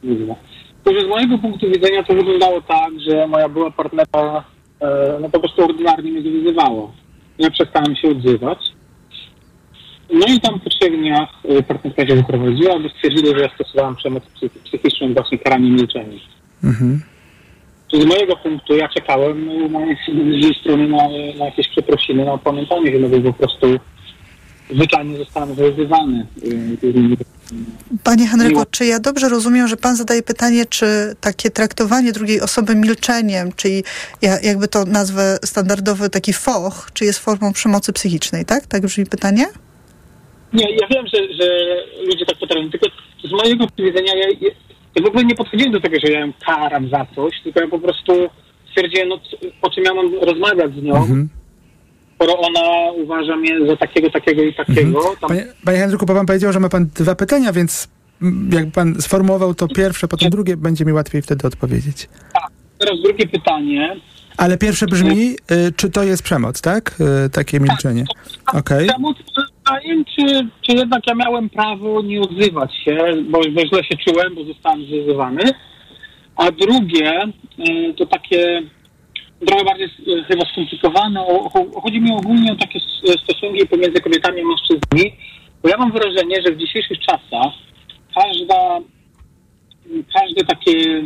Mówię. 0.04 0.36
Tylko, 0.84 1.00
że 1.00 1.06
z 1.06 1.10
mojego 1.10 1.38
punktu 1.38 1.68
widzenia 1.72 2.04
to 2.04 2.14
wyglądało 2.14 2.62
tak, 2.62 2.92
że 3.10 3.28
moja 3.28 3.50
była 3.50 3.72
partnerka 3.72 4.44
e, 4.82 5.18
no 5.22 5.30
po 5.30 5.40
prostu 5.40 5.64
ordynarnie 5.66 6.12
mnie 6.12 6.32
wyzywała. 6.32 6.92
Ja 7.40 7.52
przestałem 7.52 7.96
się 7.96 8.08
odzywać. 8.10 8.60
No 10.14 10.26
i 10.36 10.40
tam 10.40 10.60
po 10.60 10.70
trzech 10.70 10.98
dniach 11.00 11.30
e, 11.50 11.64
partnerka 11.64 12.08
się 12.08 12.16
wyprowadziła, 12.16 12.80
bo 12.80 12.90
stwierdzili, 12.90 13.28
że 13.30 13.42
ja 13.42 13.50
stosowałem 13.56 13.96
przemoc 13.96 14.24
psy- 14.24 14.50
psychiczną 14.64 15.14
właśnie 15.14 15.38
karanie 15.38 15.70
milczenia. 15.72 16.18
Mhm. 16.64 17.02
Z 17.94 18.06
mojego 18.06 18.36
punktu 18.36 18.76
ja 18.76 18.90
czekałem 18.90 19.46
na, 19.72 19.80
z 20.06 20.44
jej 20.44 20.56
strony 20.62 20.88
na, 20.88 20.98
na 21.40 21.46
jakieś 21.46 21.68
przeprosiny, 21.68 22.26
na 22.26 22.34
opamiętanie 22.34 22.92
się, 22.92 23.00
no 23.00 23.10
bo 23.10 23.34
po 23.34 23.34
prostu 23.34 23.68
zwyczajnie 24.70 25.18
zostałem 25.18 25.56
wyzywany. 25.56 26.28
e, 26.44 27.28
Panie 28.04 28.28
Henryku, 28.28 28.64
czy 28.72 28.86
ja 28.86 29.00
dobrze 29.00 29.30
rozumiem, 29.30 29.68
że 29.68 29.78
pan 29.78 29.96
zadaje 29.96 30.24
pytanie, 30.24 30.66
czy 30.66 30.86
takie 31.22 31.50
traktowanie 31.50 32.12
drugiej 32.12 32.42
osoby 32.42 32.76
milczeniem, 32.76 33.52
czyli 33.56 33.84
ja, 34.22 34.40
jakby 34.44 34.68
to 34.68 34.86
nazwę 34.86 35.38
standardowy 35.46 36.10
taki 36.10 36.34
foch, 36.34 36.90
czy 36.94 37.06
jest 37.06 37.20
formą 37.20 37.54
przemocy 37.54 37.94
psychicznej, 37.94 38.46
tak? 38.46 38.68
Tak 38.68 38.82
brzmi 38.82 39.06
pytanie? 39.06 39.46
Nie, 40.54 40.76
ja 40.76 40.88
wiem, 40.88 41.06
że, 41.14 41.34
że 41.34 41.46
ludzie 42.06 42.26
tak 42.26 42.38
potrafią, 42.38 42.70
tylko 42.70 42.88
z 43.24 43.32
mojego 43.32 43.58
punktu 43.58 43.84
widzenia 43.84 44.16
ja, 44.16 44.50
ja, 44.96 45.04
w 45.04 45.06
ogóle 45.08 45.24
nie 45.26 45.36
podchodziłem 45.36 45.72
do 45.72 45.82
tego, 45.82 45.98
że 46.06 46.12
ja 46.12 46.20
ją 46.20 46.34
karam 46.46 46.90
za 46.90 47.06
coś, 47.16 47.42
tylko 47.44 47.60
ja 47.62 47.68
po 47.68 47.80
prostu 47.80 48.14
stwierdziłem, 48.70 49.10
no, 49.10 49.20
po 49.62 49.70
czym 49.70 49.84
ja 49.84 49.94
mam 49.94 50.14
rozmawiać 50.22 50.74
z 50.74 50.84
nią, 50.84 50.96
Mhm. 50.96 51.30
skoro 52.16 52.40
ona 52.40 52.92
uważa 53.04 53.36
mnie 53.36 53.68
za 53.68 53.78
takiego, 53.78 54.10
takiego 54.10 54.44
i 54.44 54.54
takiego. 54.54 55.02
Tam, 55.22 55.30
Panie, 55.30 55.46
panie 55.66 55.78
Henryku, 55.78 56.06
bo 56.06 56.14
pan 56.14 56.26
powiedział, 56.26 56.54
że 56.54 56.60
ma 56.60 56.70
pan 56.70 56.90
dwa 56.96 57.16
pytania, 57.16 57.54
więc 57.54 57.88
jakby 58.52 58.72
pan 58.72 59.02
sformułował 59.02 59.54
to 59.56 59.68
pierwsze, 59.68 60.08
potem 60.08 60.30
drugie, 60.30 60.58
będzie 60.58 60.86
mi 60.86 60.94
łatwiej 60.94 61.22
wtedy 61.22 61.48
odpowiedzieć. 61.48 62.10
teraz 62.80 63.02
drugie 63.04 63.28
pytanie. 63.28 63.96
Ale 64.38 64.58
pierwsze 64.58 64.86
brzmi, 64.86 65.36
y, 65.52 65.72
czy 65.76 65.90
to 65.90 66.04
jest 66.04 66.24
przemoc, 66.24 66.62
tak? 66.62 66.96
Y, 67.26 67.30
takie 67.30 67.60
milczenie. 67.60 68.06
Okej. 68.54 68.88
Przemoc 68.88 69.18
pytaniem, 69.68 70.06
czy, 70.06 70.48
czy 70.62 70.78
jednak 70.78 71.08
ja 71.08 71.16
miałem 71.16 71.50
prawo 71.50 72.02
nie 72.02 72.22
odzywać 72.22 72.76
się, 72.86 72.98
bo, 73.30 73.40
bo 73.52 73.68
źle 73.68 73.84
się 73.84 73.98
czułem, 73.98 74.36
bo 74.36 74.44
zostałem 74.44 74.86
zwyzywany. 74.86 75.42
A 76.36 76.52
drugie, 76.52 77.24
y, 77.70 77.94
to 77.98 78.06
takie 78.06 78.62
trochę 79.48 79.66
bardziej 79.66 79.88
y, 79.88 80.24
chyba 80.24 80.46
skomplikowane. 80.52 81.26
Chodzi 81.84 82.02
mi 82.02 82.12
ogólnie 82.12 82.52
o 82.52 82.56
takie 82.56 82.80
s- 82.80 83.22
stosunki 83.24 83.68
pomiędzy 83.68 84.02
kobietami 84.02 84.42
a 84.42 84.46
mężczyznami, 84.46 85.16
bo 85.64 85.70
ja 85.70 85.78
mam 85.78 85.92
wrażenie, 85.92 86.36
że 86.46 86.52
w 86.54 86.58
dzisiejszych 86.58 87.00
czasach 87.00 87.54
każda, 88.16 88.80
każde 90.14 90.46
takie 90.46 91.04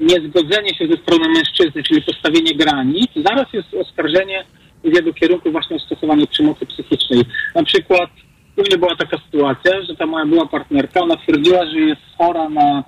niezgodzenie 0.00 0.74
się 0.74 0.86
ze 0.86 0.96
strony 0.96 1.28
mężczyzny, 1.28 1.82
czyli 1.82 2.02
postawienie 2.02 2.54
granic, 2.54 3.10
zaraz 3.26 3.52
jest 3.52 3.74
oskarżenie 3.74 4.44
w 4.84 4.94
jego 4.94 5.12
kierunku 5.12 5.52
właśnie 5.52 5.76
o 5.76 5.78
stosowanie 5.78 6.26
przemocy 6.26 6.66
psychicznej. 6.66 7.22
Na 7.54 7.64
przykład 7.64 8.10
u 8.56 8.60
mnie 8.60 8.78
była 8.78 8.96
taka 8.96 9.18
sytuacja, 9.18 9.82
że 9.82 9.96
ta 9.96 10.06
moja 10.06 10.26
była 10.26 10.46
partnerka, 10.46 11.00
ona 11.00 11.16
twierdziła, 11.16 11.66
że 11.66 11.80
jest 11.80 12.00
chora 12.18 12.48
na, 12.48 12.84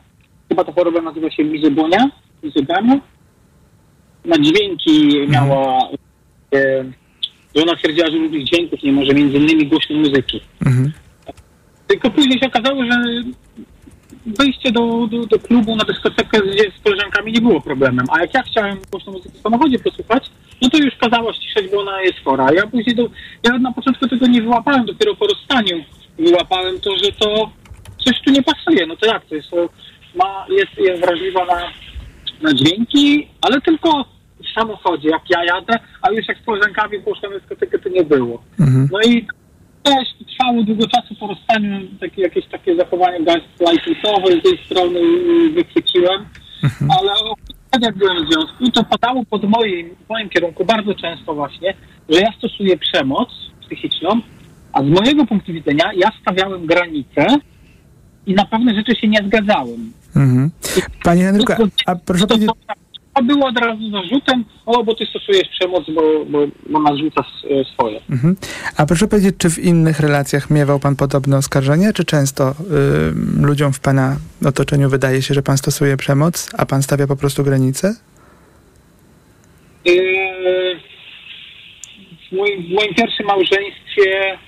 chyba 0.48 0.64
ta 0.64 0.72
choroba 0.72 1.00
nazywa 1.00 1.30
się 1.30 1.44
mizogonia, 1.44 2.10
mizogania. 2.42 3.00
Na 4.24 4.38
dźwięki 4.38 5.26
miała, 5.28 5.88
e, 6.54 6.84
że 7.56 7.62
ona 7.62 7.76
twierdziła, 7.76 8.10
że 8.10 8.18
różnych 8.18 8.44
dźwięków 8.44 8.82
nie 8.82 8.92
może, 8.92 9.14
między 9.14 9.36
innymi 9.36 9.66
głośnej 9.66 9.98
muzyki. 9.98 10.40
Mhm. 10.66 10.92
Tylko 11.86 12.10
później 12.10 12.38
się 12.38 12.46
okazało, 12.46 12.84
że 12.84 12.96
wejście 14.26 14.72
do, 14.72 15.06
do, 15.10 15.26
do 15.26 15.38
klubu 15.38 15.76
na 15.76 15.84
dyskotekę 15.84 16.38
z, 16.38 16.80
z 16.80 16.82
koleżankami 16.84 17.32
nie 17.32 17.40
było 17.40 17.60
problemem. 17.60 18.06
A 18.10 18.20
jak 18.20 18.34
ja 18.34 18.42
chciałem 18.42 18.78
głośną 18.90 19.12
muzykę 19.12 19.38
w 19.38 19.42
samochodzie 19.42 19.78
posłuchać, 19.78 20.30
no 20.62 20.70
to 20.70 20.78
już 20.78 20.96
kazała 20.96 21.32
ściszać, 21.32 21.64
bo 21.70 21.80
ona 21.80 22.02
jest 22.02 22.18
chora. 22.24 22.52
Ja 22.52 22.66
później, 22.66 22.96
do, 22.96 23.08
ja 23.42 23.58
na 23.58 23.72
początku 23.72 24.08
tego 24.08 24.26
nie 24.26 24.42
wyłapałem, 24.42 24.86
dopiero 24.86 25.14
po 25.14 25.26
rozstaniu 25.26 25.84
wyłapałem 26.18 26.80
to, 26.80 26.90
że 26.96 27.12
to 27.12 27.50
coś 28.04 28.20
tu 28.20 28.30
nie 28.30 28.42
pasuje. 28.42 28.86
No 28.86 28.96
to 28.96 29.06
jak 29.06 29.24
to 29.24 29.34
jest? 29.34 29.50
To 29.50 29.68
ma, 30.14 30.46
jest, 30.48 30.78
jest 30.78 31.00
wrażliwa 31.00 31.44
na, 31.44 31.60
na 32.42 32.54
dźwięki, 32.54 33.28
ale 33.40 33.60
tylko 33.60 34.04
w 34.44 34.54
samochodzie, 34.54 35.08
jak 35.08 35.22
ja 35.30 35.44
jadę, 35.44 35.78
a 36.02 36.10
już 36.10 36.28
jak 36.28 36.38
z 36.38 36.44
koleżankami 36.44 36.98
na 37.22 37.28
dyskotekę, 37.28 37.78
to 37.78 37.88
nie 37.88 38.04
było. 38.04 38.42
Mhm. 38.60 38.88
No 38.92 38.98
i 39.00 39.26
też 39.82 40.08
trwało 40.32 40.62
długo 40.62 40.86
czasu 40.86 41.14
po 41.20 41.26
rozstaniu, 41.26 41.80
takie, 42.00 42.22
jakieś 42.22 42.46
takie 42.46 42.76
zachowanie 42.76 43.24
gaslightingowe 43.24 44.40
z 44.40 44.42
tej 44.42 44.58
strony 44.66 45.00
y, 45.00 45.50
wychwyciłem, 45.50 46.26
ale 46.98 47.12
tak 47.48 47.53
jak 47.82 47.96
byłem 47.96 48.26
w 48.26 48.32
związku, 48.32 48.70
to 48.70 48.84
padało 48.84 49.24
pod 49.24 49.44
moim, 49.44 49.90
moim 50.08 50.28
kierunku 50.28 50.64
bardzo 50.64 50.94
często 50.94 51.34
właśnie, 51.34 51.74
że 52.08 52.20
ja 52.20 52.32
stosuję 52.38 52.76
przemoc 52.76 53.28
psychiczną, 53.66 54.20
a 54.72 54.82
z 54.82 54.86
mojego 54.86 55.26
punktu 55.26 55.52
widzenia 55.52 55.90
ja 55.96 56.10
stawiałem 56.22 56.66
granice 56.66 57.26
i 58.26 58.34
na 58.34 58.44
pewne 58.44 58.74
rzeczy 58.74 58.96
się 58.96 59.08
nie 59.08 59.18
zgadzałem. 59.26 59.92
Mhm. 60.16 60.50
Panie 61.02 61.24
Henryku, 61.24 61.68
a, 61.86 61.94
proszę 61.94 62.26
powiedzieć, 62.26 62.50
to 63.14 63.22
było 63.22 63.46
od 63.46 63.58
razu 63.58 63.90
zarzutem, 63.90 64.44
o, 64.66 64.84
bo 64.84 64.94
ty 64.94 65.06
stosujesz 65.06 65.48
przemoc, 65.48 65.84
bo, 65.94 66.24
bo, 66.24 66.38
bo 66.70 66.80
narzuca 66.80 67.20
s- 67.20 67.68
swoje. 67.72 68.00
mhm. 68.10 68.36
a 68.76 68.86
proszę 68.86 69.08
powiedzieć, 69.08 69.34
czy 69.38 69.50
w 69.50 69.58
innych 69.58 70.00
relacjach 70.00 70.50
miewał 70.50 70.78
pan 70.80 70.96
podobne 70.96 71.36
oskarżenia, 71.36 71.92
czy 71.92 72.04
często 72.04 72.50
y, 72.50 72.54
ludziom 73.46 73.72
w 73.72 73.80
pana 73.80 74.16
otoczeniu 74.46 74.90
wydaje 74.90 75.22
się, 75.22 75.34
że 75.34 75.42
pan 75.42 75.58
stosuje 75.58 75.96
przemoc, 75.96 76.50
a 76.58 76.66
pan 76.66 76.82
stawia 76.82 77.06
po 77.06 77.16
prostu 77.16 77.44
granice? 77.44 77.94
Yy, 79.84 79.94
W 82.32 82.36
moim, 82.36 82.62
w 82.62 82.70
moim 82.74 82.94
pierwszym 82.94 83.26
małżeństwie 83.26 84.38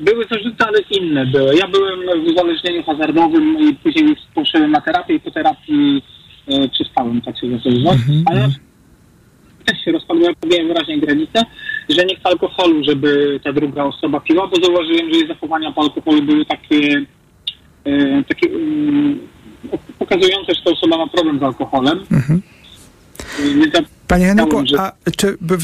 były 0.00 0.24
zarzuty, 0.30 0.64
ale 0.64 0.78
inne 0.90 1.26
były. 1.26 1.56
Ja 1.56 1.68
byłem 1.68 2.00
w 2.24 2.26
uzależnieniu 2.26 2.82
hazardowym 2.82 3.56
i 3.60 3.74
później 3.74 4.16
poszedłem 4.34 4.70
na 4.70 4.80
terapię 4.80 5.14
i 5.14 5.20
po 5.20 5.30
terapii 5.30 6.02
e, 6.02 6.02
przestałem 6.72 7.20
tak 7.20 7.38
się 7.38 7.50
zachowywać. 7.50 7.98
Ale 8.26 8.48
też 9.66 9.84
się 9.84 9.92
rozpadło, 9.92 10.24
ja 10.24 10.34
powiedziałem 10.40 10.68
wyraźnie 10.68 10.98
granicę, 10.98 11.42
że 11.88 12.04
nie 12.04 12.16
chcę 12.16 12.28
alkoholu, 12.28 12.84
żeby 12.84 13.40
ta 13.44 13.52
druga 13.52 13.84
osoba 13.84 14.20
piła, 14.20 14.48
bo 14.48 14.56
zauważyłem, 14.64 15.12
że 15.12 15.18
jej 15.18 15.28
zachowania 15.28 15.72
po 15.72 15.80
alkoholu 15.80 16.22
były 16.22 16.44
takie, 16.44 17.04
e, 17.84 18.24
takie 18.24 18.48
mm, 18.50 19.18
pokazujące, 19.98 20.54
że 20.54 20.62
ta 20.64 20.70
osoba 20.70 20.98
ma 20.98 21.06
problem 21.06 21.38
z 21.38 21.42
alkoholem. 21.42 21.98
Mhm. 22.12 22.42
Panie 24.08 24.26
Henryku, 24.26 24.64
a 24.78 24.92
czy... 25.16 25.36
By, 25.40 25.58
w, 25.58 25.62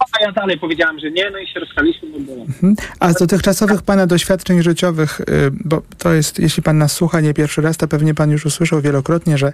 a 0.00 0.22
ja 0.24 0.32
dalej 0.32 0.58
powiedziałem, 0.58 0.98
że 0.98 1.10
nie, 1.10 1.30
no 1.30 1.38
i 1.38 1.46
się 1.46 1.60
rozstaliśmy, 1.60 2.08
bo... 2.20 2.32
Mhm. 2.32 2.74
A 3.00 3.12
z 3.12 3.14
dotychczasowych 3.14 3.82
pana 3.82 4.06
doświadczeń 4.06 4.62
życiowych, 4.62 5.20
y, 5.20 5.24
bo 5.64 5.82
to 5.98 6.12
jest, 6.12 6.38
jeśli 6.38 6.62
pan 6.62 6.78
nas 6.78 6.92
słucha 6.92 7.20
nie 7.20 7.34
pierwszy 7.34 7.62
raz, 7.62 7.76
to 7.76 7.88
pewnie 7.88 8.14
pan 8.14 8.30
już 8.30 8.46
usłyszał 8.46 8.80
wielokrotnie, 8.80 9.38
że 9.38 9.52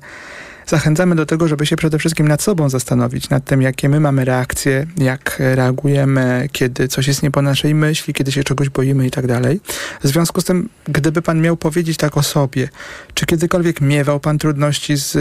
zachęcamy 0.66 1.14
do 1.14 1.26
tego, 1.26 1.48
żeby 1.48 1.66
się 1.66 1.76
przede 1.76 1.98
wszystkim 1.98 2.28
nad 2.28 2.42
sobą 2.42 2.68
zastanowić, 2.68 3.30
nad 3.30 3.44
tym, 3.44 3.62
jakie 3.62 3.88
my 3.88 4.00
mamy 4.00 4.24
reakcje, 4.24 4.86
jak 4.98 5.36
reagujemy, 5.38 6.48
kiedy 6.52 6.88
coś 6.88 7.06
jest 7.06 7.22
nie 7.22 7.30
po 7.30 7.42
naszej 7.42 7.74
myśli, 7.74 8.14
kiedy 8.14 8.32
się 8.32 8.44
czegoś 8.44 8.68
boimy 8.68 9.06
i 9.06 9.10
tak 9.10 9.26
dalej. 9.26 9.60
W 10.02 10.06
związku 10.08 10.40
z 10.40 10.44
tym, 10.44 10.68
gdyby 10.84 11.22
pan 11.22 11.40
miał 11.40 11.56
powiedzieć 11.56 11.96
tak 11.96 12.16
o 12.16 12.22
sobie, 12.22 12.68
czy 13.14 13.26
kiedykolwiek 13.26 13.80
miewał 13.80 14.20
pan 14.20 14.38
trudności 14.38 14.96
z, 14.96 15.16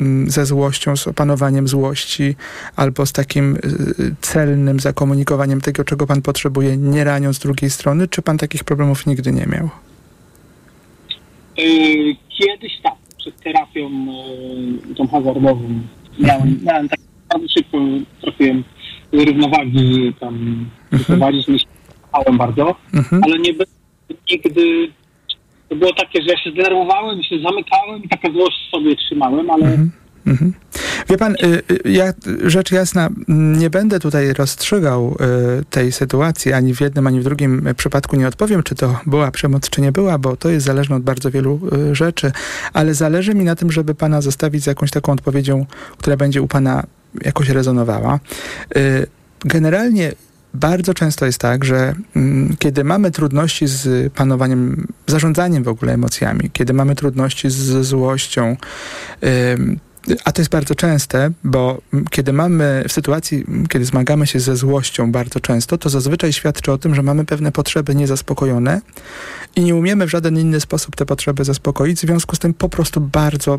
mm, 0.00 0.30
ze 0.30 0.46
złością, 0.46 0.96
z 0.96 1.06
opanowaniem 1.06 1.68
złości, 1.68 2.36
albo 2.76 3.06
z 3.06 3.12
takim 3.12 3.56
y, 3.56 4.14
celnym 4.20 4.80
zakomunikowaniem 4.80 5.60
tego, 5.60 5.84
czego 5.84 6.06
pan 6.06 6.22
potrzebuje, 6.22 6.76
nie 6.76 7.04
raniąc 7.04 7.38
drugiej 7.38 7.70
strony, 7.70 8.08
czy 8.08 8.22
pan 8.22 8.38
takich 8.38 8.64
problemów 8.64 9.06
nigdy 9.06 9.32
nie 9.32 9.46
miał? 9.46 9.70
Yy, 11.56 12.16
Kiedyś 12.38 12.72
tak, 12.82 12.92
przed 13.26 13.40
terapią 13.42 13.90
yy, 14.88 14.94
tą 14.94 15.06
hazardową 15.08 15.80
miałem, 16.18 16.60
miałem 16.64 16.88
tak 16.88 16.98
bardzo 17.32 17.48
szybko 17.48 17.78
trafiłem 18.20 18.64
z 19.12 19.28
równowagi 19.28 20.12
tam 20.20 20.66
wyprowadzić, 20.92 21.48
myślę, 21.48 21.68
myślałem 22.06 22.38
bardzo, 22.38 22.74
Mhm. 22.94 23.24
ale 23.24 23.38
nie 23.38 23.52
nigdy, 24.30 24.88
to 25.68 25.76
było 25.76 25.92
takie, 25.92 26.22
że 26.22 26.28
ja 26.28 26.38
się 26.38 26.50
zdenerwowałem, 26.50 27.22
się 27.22 27.38
zamykałem 27.38 28.04
i 28.04 28.08
taka 28.08 28.30
złość 28.32 28.70
sobie 28.70 28.96
trzymałem, 28.96 29.50
ale 29.50 29.64
Mhm. 29.66 29.90
Mhm. 30.26 30.52
Wie 31.08 31.18
pan, 31.18 31.34
y, 31.34 31.62
y, 31.86 31.90
ja 31.90 32.12
rzecz 32.44 32.72
jasna, 32.72 33.08
m, 33.28 33.58
nie 33.58 33.70
będę 33.70 34.00
tutaj 34.00 34.32
rozstrzygał 34.32 35.16
y, 35.60 35.64
tej 35.64 35.92
sytuacji, 35.92 36.52
ani 36.52 36.74
w 36.74 36.80
jednym, 36.80 37.06
ani 37.06 37.20
w 37.20 37.24
drugim 37.24 37.68
przypadku 37.76 38.16
nie 38.16 38.28
odpowiem, 38.28 38.62
czy 38.62 38.74
to 38.74 39.00
była 39.06 39.30
przemoc, 39.30 39.70
czy 39.70 39.80
nie 39.80 39.92
była, 39.92 40.18
bo 40.18 40.36
to 40.36 40.48
jest 40.48 40.66
zależne 40.66 40.96
od 40.96 41.02
bardzo 41.02 41.30
wielu 41.30 41.60
rzeczy, 41.92 42.32
ale 42.72 42.94
zależy 42.94 43.34
mi 43.34 43.44
na 43.44 43.56
tym, 43.56 43.72
żeby 43.72 43.94
pana 43.94 44.20
zostawić 44.20 44.64
z 44.64 44.66
jakąś 44.66 44.90
taką 44.90 45.12
odpowiedzią, 45.12 45.66
która 45.98 46.16
będzie 46.16 46.42
u 46.42 46.48
pana 46.48 46.84
jakoś 47.24 47.48
rezonowała. 47.48 48.20
Generalnie 49.40 50.12
bardzo 50.54 50.94
często 50.94 51.26
jest 51.26 51.38
tak, 51.38 51.64
że 51.64 51.94
mm, 52.16 52.56
kiedy 52.58 52.84
mamy 52.84 53.10
trudności 53.10 53.66
z 53.66 54.12
panowaniem, 54.12 54.86
zarządzaniem 55.06 55.62
w 55.62 55.68
ogóle 55.68 55.92
emocjami, 55.92 56.50
kiedy 56.52 56.72
mamy 56.72 56.94
trudności 56.94 57.50
z 57.50 57.86
złością, 57.86 58.56
a 60.24 60.32
to 60.32 60.40
jest 60.40 60.50
bardzo 60.50 60.74
częste, 60.74 61.30
bo 61.44 61.80
kiedy 62.10 62.32
mamy 62.32 62.84
w 62.88 62.92
sytuacji, 62.92 63.44
kiedy 63.68 63.84
zmagamy 63.84 64.26
się 64.26 64.40
ze 64.40 64.56
złością 64.56 65.12
bardzo 65.12 65.40
często, 65.40 65.78
to 65.78 65.90
zazwyczaj 65.90 66.32
świadczy 66.32 66.72
o 66.72 66.78
tym, 66.78 66.94
że 66.94 67.02
mamy 67.02 67.24
pewne 67.24 67.52
potrzeby 67.52 67.94
niezaspokojone 67.94 68.80
i 69.56 69.60
nie 69.60 69.74
umiemy 69.74 70.06
w 70.06 70.10
żaden 70.10 70.38
inny 70.38 70.60
sposób 70.60 70.96
te 70.96 71.06
potrzeby 71.06 71.44
zaspokoić, 71.44 71.98
w 71.98 72.00
związku 72.00 72.36
z 72.36 72.38
tym 72.38 72.54
po 72.54 72.68
prostu 72.68 73.00
bardzo 73.00 73.58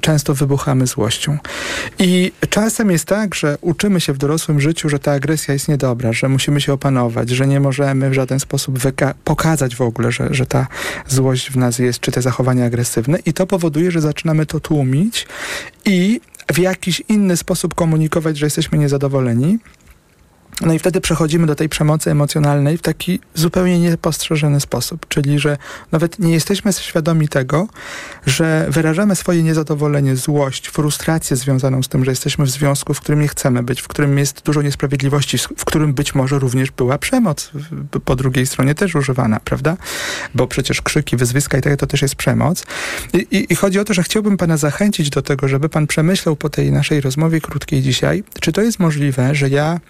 często 0.00 0.34
wybuchamy 0.34 0.86
złością. 0.86 1.38
I 1.98 2.32
czasem 2.50 2.90
jest 2.90 3.04
tak, 3.04 3.34
że 3.34 3.58
uczymy 3.60 4.00
się 4.00 4.12
w 4.12 4.18
dorosłym 4.18 4.60
życiu, 4.60 4.88
że 4.88 4.98
ta 4.98 5.12
agresja 5.12 5.54
jest 5.54 5.68
niedobra, 5.68 6.12
że 6.12 6.28
musimy 6.28 6.60
się 6.60 6.72
opanować, 6.72 7.30
że 7.30 7.46
nie 7.46 7.60
możemy 7.60 8.10
w 8.10 8.14
żaden 8.14 8.40
sposób 8.40 8.78
pokazać 9.24 9.76
w 9.76 9.80
ogóle, 9.80 10.12
że, 10.12 10.28
że 10.30 10.46
ta 10.46 10.66
złość 11.08 11.50
w 11.50 11.56
nas 11.56 11.78
jest, 11.78 12.00
czy 12.00 12.12
te 12.12 12.22
zachowania 12.22 12.64
agresywne 12.64 13.18
i 13.26 13.32
to 13.32 13.46
powoduje, 13.46 13.90
że 13.90 14.00
zaczynamy 14.00 14.46
to 14.46 14.60
tłumić 14.60 15.26
i 15.84 16.20
w 16.52 16.58
jakiś 16.58 17.02
inny 17.08 17.36
sposób 17.36 17.74
komunikować, 17.74 18.38
że 18.38 18.46
jesteśmy 18.46 18.78
niezadowoleni. 18.78 19.58
No 20.60 20.72
i 20.72 20.78
wtedy 20.78 21.00
przechodzimy 21.00 21.46
do 21.46 21.54
tej 21.54 21.68
przemocy 21.68 22.10
emocjonalnej 22.10 22.78
w 22.78 22.82
taki 22.82 23.20
zupełnie 23.34 23.80
niepostrzeżony 23.80 24.60
sposób, 24.60 25.06
czyli 25.08 25.38
że 25.38 25.56
nawet 25.92 26.18
nie 26.18 26.32
jesteśmy 26.32 26.72
świadomi 26.72 27.28
tego, 27.28 27.68
że 28.26 28.66
wyrażamy 28.68 29.16
swoje 29.16 29.42
niezadowolenie, 29.42 30.16
złość, 30.16 30.68
frustrację 30.68 31.36
związaną 31.36 31.82
z 31.82 31.88
tym, 31.88 32.04
że 32.04 32.10
jesteśmy 32.10 32.44
w 32.44 32.50
związku, 32.50 32.94
w 32.94 33.00
którym 33.00 33.20
nie 33.20 33.28
chcemy 33.28 33.62
być, 33.62 33.80
w 33.80 33.88
którym 33.88 34.18
jest 34.18 34.42
dużo 34.44 34.62
niesprawiedliwości, 34.62 35.38
w 35.38 35.64
którym 35.64 35.94
być 35.94 36.14
może 36.14 36.38
również 36.38 36.70
była 36.70 36.98
przemoc 36.98 37.50
po 38.04 38.16
drugiej 38.16 38.46
stronie 38.46 38.74
też 38.74 38.94
używana, 38.94 39.40
prawda? 39.40 39.76
Bo 40.34 40.46
przecież 40.46 40.82
krzyki, 40.82 41.16
wyzwiska 41.16 41.58
i 41.58 41.60
tak 41.60 41.76
to 41.76 41.86
też 41.86 42.02
jest 42.02 42.14
przemoc. 42.14 42.64
I, 43.12 43.16
i, 43.16 43.52
I 43.52 43.56
chodzi 43.56 43.78
o 43.78 43.84
to, 43.84 43.94
że 43.94 44.02
chciałbym 44.02 44.36
pana 44.36 44.56
zachęcić 44.56 45.10
do 45.10 45.22
tego, 45.22 45.48
żeby 45.48 45.68
pan 45.68 45.86
przemyślał 45.86 46.36
po 46.36 46.50
tej 46.50 46.72
naszej 46.72 47.00
rozmowie 47.00 47.40
krótkiej 47.40 47.82
dzisiaj, 47.82 48.24
czy 48.40 48.52
to 48.52 48.62
jest 48.62 48.78
możliwe, 48.78 49.34
że 49.34 49.48
ja 49.48 49.80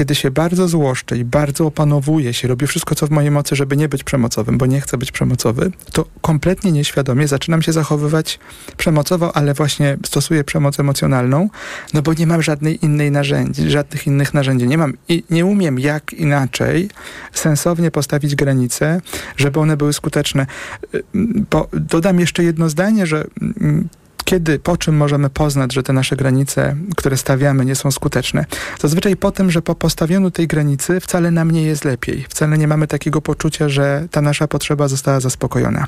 kiedy 0.00 0.14
się 0.14 0.30
bardzo 0.30 0.68
złoszczę 0.68 1.18
i 1.18 1.24
bardzo 1.24 1.66
opanowuję 1.66 2.34
się, 2.34 2.48
robię 2.48 2.66
wszystko, 2.66 2.94
co 2.94 3.06
w 3.06 3.10
mojej 3.10 3.30
mocy, 3.30 3.56
żeby 3.56 3.76
nie 3.76 3.88
być 3.88 4.04
przemocowym, 4.04 4.58
bo 4.58 4.66
nie 4.66 4.80
chcę 4.80 4.98
być 4.98 5.12
przemocowy, 5.12 5.70
to 5.92 6.06
kompletnie 6.20 6.72
nieświadomie 6.72 7.28
zaczynam 7.28 7.62
się 7.62 7.72
zachowywać 7.72 8.38
przemocowo, 8.76 9.36
ale 9.36 9.54
właśnie 9.54 9.98
stosuję 10.06 10.44
przemoc 10.44 10.80
emocjonalną, 10.80 11.50
no 11.94 12.02
bo 12.02 12.14
nie 12.14 12.26
mam 12.26 12.42
żadnej 12.42 12.84
innej 12.84 13.10
narzędzi, 13.10 13.70
żadnych 13.70 14.06
innych 14.06 14.34
narzędzi. 14.34 14.68
Nie 14.68 14.78
mam 14.78 14.92
i 15.08 15.24
nie 15.30 15.46
umiem 15.46 15.78
jak 15.78 16.12
inaczej 16.12 16.88
sensownie 17.32 17.90
postawić 17.90 18.34
granice, 18.34 19.00
żeby 19.36 19.60
one 19.60 19.76
były 19.76 19.92
skuteczne. 19.92 20.46
Y, 20.94 21.02
Bo 21.50 21.68
dodam 21.72 22.20
jeszcze 22.20 22.44
jedno 22.44 22.68
zdanie, 22.68 23.06
że 23.06 23.26
mm, 23.60 23.88
kiedy, 24.30 24.58
po 24.58 24.76
czym 24.76 24.96
możemy 24.96 25.30
poznać, 25.30 25.74
że 25.74 25.82
te 25.82 25.92
nasze 25.92 26.16
granice, 26.16 26.76
które 26.96 27.16
stawiamy, 27.16 27.64
nie 27.64 27.74
są 27.74 27.90
skuteczne? 27.90 28.44
Zazwyczaj 28.80 29.16
po 29.16 29.30
tym, 29.30 29.50
że 29.50 29.62
po 29.62 29.74
postawieniu 29.74 30.30
tej 30.30 30.46
granicy 30.46 31.00
wcale 31.00 31.30
nam 31.30 31.50
nie 31.50 31.62
jest 31.62 31.84
lepiej. 31.84 32.26
Wcale 32.28 32.58
nie 32.58 32.68
mamy 32.68 32.86
takiego 32.86 33.20
poczucia, 33.20 33.68
że 33.68 34.08
ta 34.10 34.20
nasza 34.20 34.48
potrzeba 34.48 34.88
została 34.88 35.20
zaspokojona. 35.20 35.86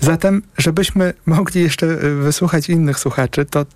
Zatem, 0.00 0.42
żebyśmy 0.56 1.14
mogli 1.26 1.62
jeszcze 1.62 1.86
y, 1.86 2.14
wysłuchać 2.14 2.68
innych 2.68 2.98
słuchaczy, 2.98 3.44
to 3.44 3.66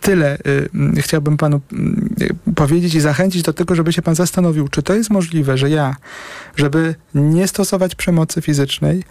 tyle 0.00 0.38
y, 0.38 0.68
mm, 0.74 0.96
chciałbym 0.96 1.36
panu 1.36 1.60
mm, 1.72 2.18
powiedzieć 2.54 2.94
i 2.94 3.00
zachęcić 3.00 3.42
do 3.42 3.52
tego, 3.52 3.74
żeby 3.74 3.92
się 3.92 4.02
pan 4.02 4.14
zastanowił, 4.14 4.68
czy 4.68 4.82
to 4.82 4.94
jest 4.94 5.10
możliwe, 5.10 5.58
że 5.58 5.70
ja, 5.70 5.96
żeby 6.56 6.94
nie 7.14 7.48
stosować 7.48 7.94
przemocy 7.94 8.42
fizycznej, 8.42 9.04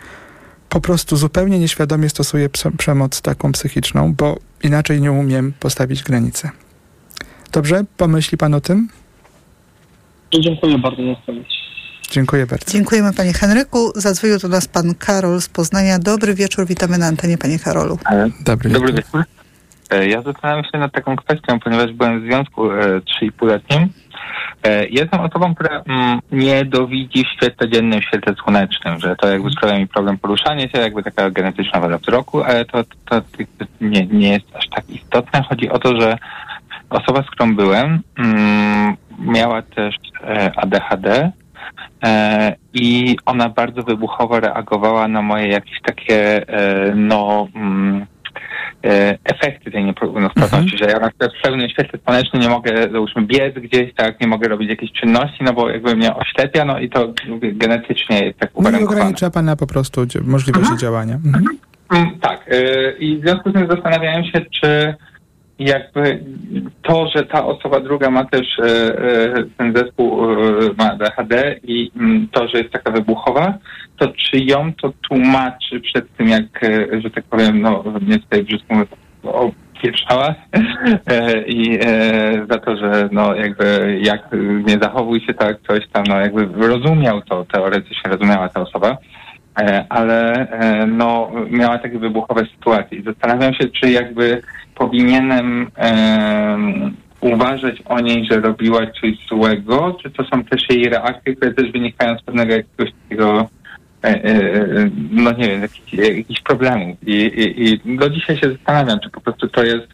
po 0.75 0.81
prostu 0.81 1.17
zupełnie 1.17 1.59
nieświadomie 1.59 2.09
stosuję 2.09 2.49
prze- 2.49 2.71
przemoc 2.77 3.21
taką 3.21 3.51
psychiczną, 3.51 4.13
bo 4.13 4.37
inaczej 4.63 5.01
nie 5.01 5.11
umiem 5.11 5.53
postawić 5.59 6.03
granicy. 6.03 6.49
Dobrze? 7.51 7.83
Pomyśli 7.97 8.37
pan 8.37 8.53
o 8.53 8.61
tym? 8.61 8.89
dziękuję 10.39 10.77
bardzo 10.77 11.03
za 11.03 11.11
odpowiedź. 11.11 11.47
Dziękuję 12.11 12.45
bardzo. 12.47 12.71
Dziękujemy 12.71 13.13
panie 13.13 13.33
Henryku. 13.33 13.91
Zadzwonił 13.95 14.37
do 14.39 14.47
nas 14.47 14.67
pan 14.67 14.95
Karol 14.95 15.41
z 15.41 15.47
Poznania. 15.49 15.99
Dobry 15.99 16.33
wieczór, 16.33 16.65
witamy 16.67 16.97
na 16.97 17.07
antenie 17.07 17.37
panie 17.37 17.59
Karolu. 17.59 17.99
Dobry, 18.41 18.69
Dobry 18.69 18.93
wieczór. 18.93 19.23
E, 19.95 20.07
Ja 20.07 20.21
zastanawiam 20.21 20.63
się 20.63 20.77
nad 20.77 20.91
taką 20.91 21.15
kwestią, 21.15 21.59
ponieważ 21.59 21.91
byłem 21.93 22.21
w 22.21 22.23
związku 22.23 22.71
e, 22.71 22.99
3,5-letnim. 22.99 23.87
E, 24.63 24.87
Jestem 24.87 25.19
osobą, 25.19 25.55
która 25.55 25.83
mm, 25.87 26.19
nie 26.31 26.65
dowidzi 26.65 27.23
w 27.23 27.27
świetle 27.37 27.69
dziennym, 27.69 28.01
w 28.01 28.05
świetle 28.05 28.35
słonecznym, 28.43 28.99
że 28.99 29.15
to 29.15 29.29
jakby 29.29 29.51
sprawia 29.51 29.79
mi 29.79 29.87
problem 29.87 30.17
poruszania 30.17 30.69
się, 30.69 30.77
jakby 30.77 31.03
taka 31.03 31.29
genetyczna 31.29 31.79
wada 31.79 31.97
wzroku, 31.97 32.43
ale 32.43 32.65
to, 32.65 32.83
to, 32.83 33.21
to 33.21 33.65
nie, 33.81 34.05
nie 34.05 34.31
jest 34.31 34.55
aż 34.55 34.69
tak 34.75 34.89
istotne. 34.89 35.43
Chodzi 35.49 35.69
o 35.69 35.79
to, 35.79 36.01
że 36.01 36.17
osoba, 36.89 37.23
z 37.23 37.29
którą 37.29 37.55
byłem, 37.55 38.01
mm, 38.17 38.95
miała 39.19 39.61
też 39.61 39.95
e, 40.23 40.51
ADHD, 40.55 41.31
E, 42.05 42.55
I 42.73 43.17
ona 43.25 43.49
bardzo 43.49 43.83
wybuchowo 43.83 44.39
reagowała 44.39 45.07
na 45.07 45.21
moje 45.21 45.47
jakieś 45.47 45.81
takie, 45.81 46.49
e, 46.49 46.95
no, 46.95 47.47
mm, 47.55 48.05
efekty 49.23 49.71
tej 49.71 49.85
niepełnosprawności, 49.85 50.77
że 50.77 50.85
ja 50.85 50.99
na 50.99 51.09
przykład 51.09 51.31
w 51.39 51.41
pełnym 51.41 51.69
świetle 51.69 51.99
słonecznym 52.03 52.41
nie 52.41 52.49
mogę, 52.49 52.89
załóżmy, 52.91 53.21
biec 53.21 53.55
gdzieś, 53.55 53.93
tak, 53.93 54.21
nie 54.21 54.27
mogę 54.27 54.47
robić 54.47 54.69
jakiejś 54.69 54.91
czynności, 54.91 55.43
no 55.43 55.53
bo 55.53 55.69
jakby 55.69 55.95
mnie 55.95 56.15
oślepia, 56.15 56.65
no 56.65 56.79
i 56.79 56.89
to 56.89 57.13
genetycznie 57.41 58.19
jest 58.25 58.39
tak 58.39 58.49
No 58.53 58.57
i 58.57 58.61
uwarunkowane. 58.61 58.99
ogranicza 59.01 59.29
pana 59.29 59.55
po 59.55 59.67
prostu 59.67 60.01
możliwości 60.23 60.77
działania. 60.77 61.13
Mhm. 61.25 61.45
Mm, 61.91 62.19
Tak. 62.19 62.47
y, 62.53 62.95
I 62.99 63.17
w 63.17 63.21
związku 63.21 63.49
z 63.49 63.53
tym 63.53 63.67
zastanawiałem 63.71 64.23
się, 64.23 64.41
czy 64.61 64.93
jakby 65.59 66.23
to, 66.81 67.07
że 67.15 67.23
ta 67.23 67.45
osoba 67.45 67.79
druga 67.79 68.09
ma 68.09 68.25
też 68.25 68.59
y, 68.59 68.63
y, 68.63 69.49
ten 69.57 69.73
zespół 69.75 70.17
ma 70.77 70.91
ADHD 70.91 71.55
i 71.63 71.91
mm, 71.95 72.27
to, 72.31 72.47
że 72.47 72.57
jest 72.57 72.71
taka 72.73 72.91
wybuchowa, 72.91 73.53
to 73.97 74.07
czy 74.07 74.39
ją 74.39 74.73
to 74.73 74.93
tłumaczy 75.09 75.79
przed 75.79 76.15
tym, 76.17 76.27
jak, 76.27 76.63
y, 76.63 77.01
że 77.03 77.09
tak 77.09 77.23
powiem, 77.23 77.61
no 77.61 77.83
mnie 78.01 78.19
tutaj 78.19 78.43
brzydko 78.43 78.73
mówiąc, 78.73 78.89
opieprzała 79.23 80.27
e, 81.07 81.41
i 81.41 81.79
e, 81.81 82.45
za 82.49 82.57
to, 82.57 82.77
że 82.77 83.09
no 83.11 83.35
jakby 83.35 83.99
jak 84.01 84.21
nie 84.67 84.77
zachowuj 84.81 85.21
się 85.21 85.33
tak, 85.33 85.57
coś 85.67 85.87
tam, 85.93 86.03
no 86.07 86.19
jakby 86.19 86.67
rozumiał 86.67 87.21
to, 87.21 87.45
teoretycznie 87.45 88.11
rozumiała 88.11 88.49
ta 88.49 88.61
osoba. 88.61 88.97
E, 89.59 89.85
ale 89.89 90.33
e, 90.33 90.85
no, 90.85 91.31
miała 91.49 91.77
takie 91.77 91.99
wybuchowe 91.99 92.45
sytuacje. 92.55 92.97
I 92.97 93.03
zastanawiam 93.03 93.53
się, 93.53 93.67
czy 93.67 93.91
jakby 93.91 94.41
powinienem 94.75 95.71
em, 95.75 96.95
uważać 97.21 97.75
o 97.85 97.99
niej, 97.99 98.25
że 98.31 98.39
robiła 98.39 98.79
coś 99.01 99.11
złego, 99.29 99.97
czy 100.03 100.11
to 100.11 100.23
są 100.23 100.43
też 100.43 100.61
jej 100.69 100.89
reakcje, 100.89 101.35
które 101.35 101.53
też 101.53 101.71
wynikają 101.71 102.17
z 102.17 102.21
pewnego 102.21 102.53
jakiegoś 102.53 102.89
takiego 103.03 103.49
no 105.11 105.31
nie 105.31 105.47
wiem, 105.47 105.61
jakichś, 105.61 105.93
jakichś 105.93 106.41
problemów. 106.41 106.97
I, 107.07 107.13
i, 107.13 107.69
I 107.93 107.97
do 107.97 108.09
dzisiaj 108.09 108.37
się 108.37 108.51
zastanawiam, 108.51 108.99
czy 108.99 109.09
po 109.09 109.21
prostu 109.21 109.47
to 109.47 109.63
jest 109.63 109.87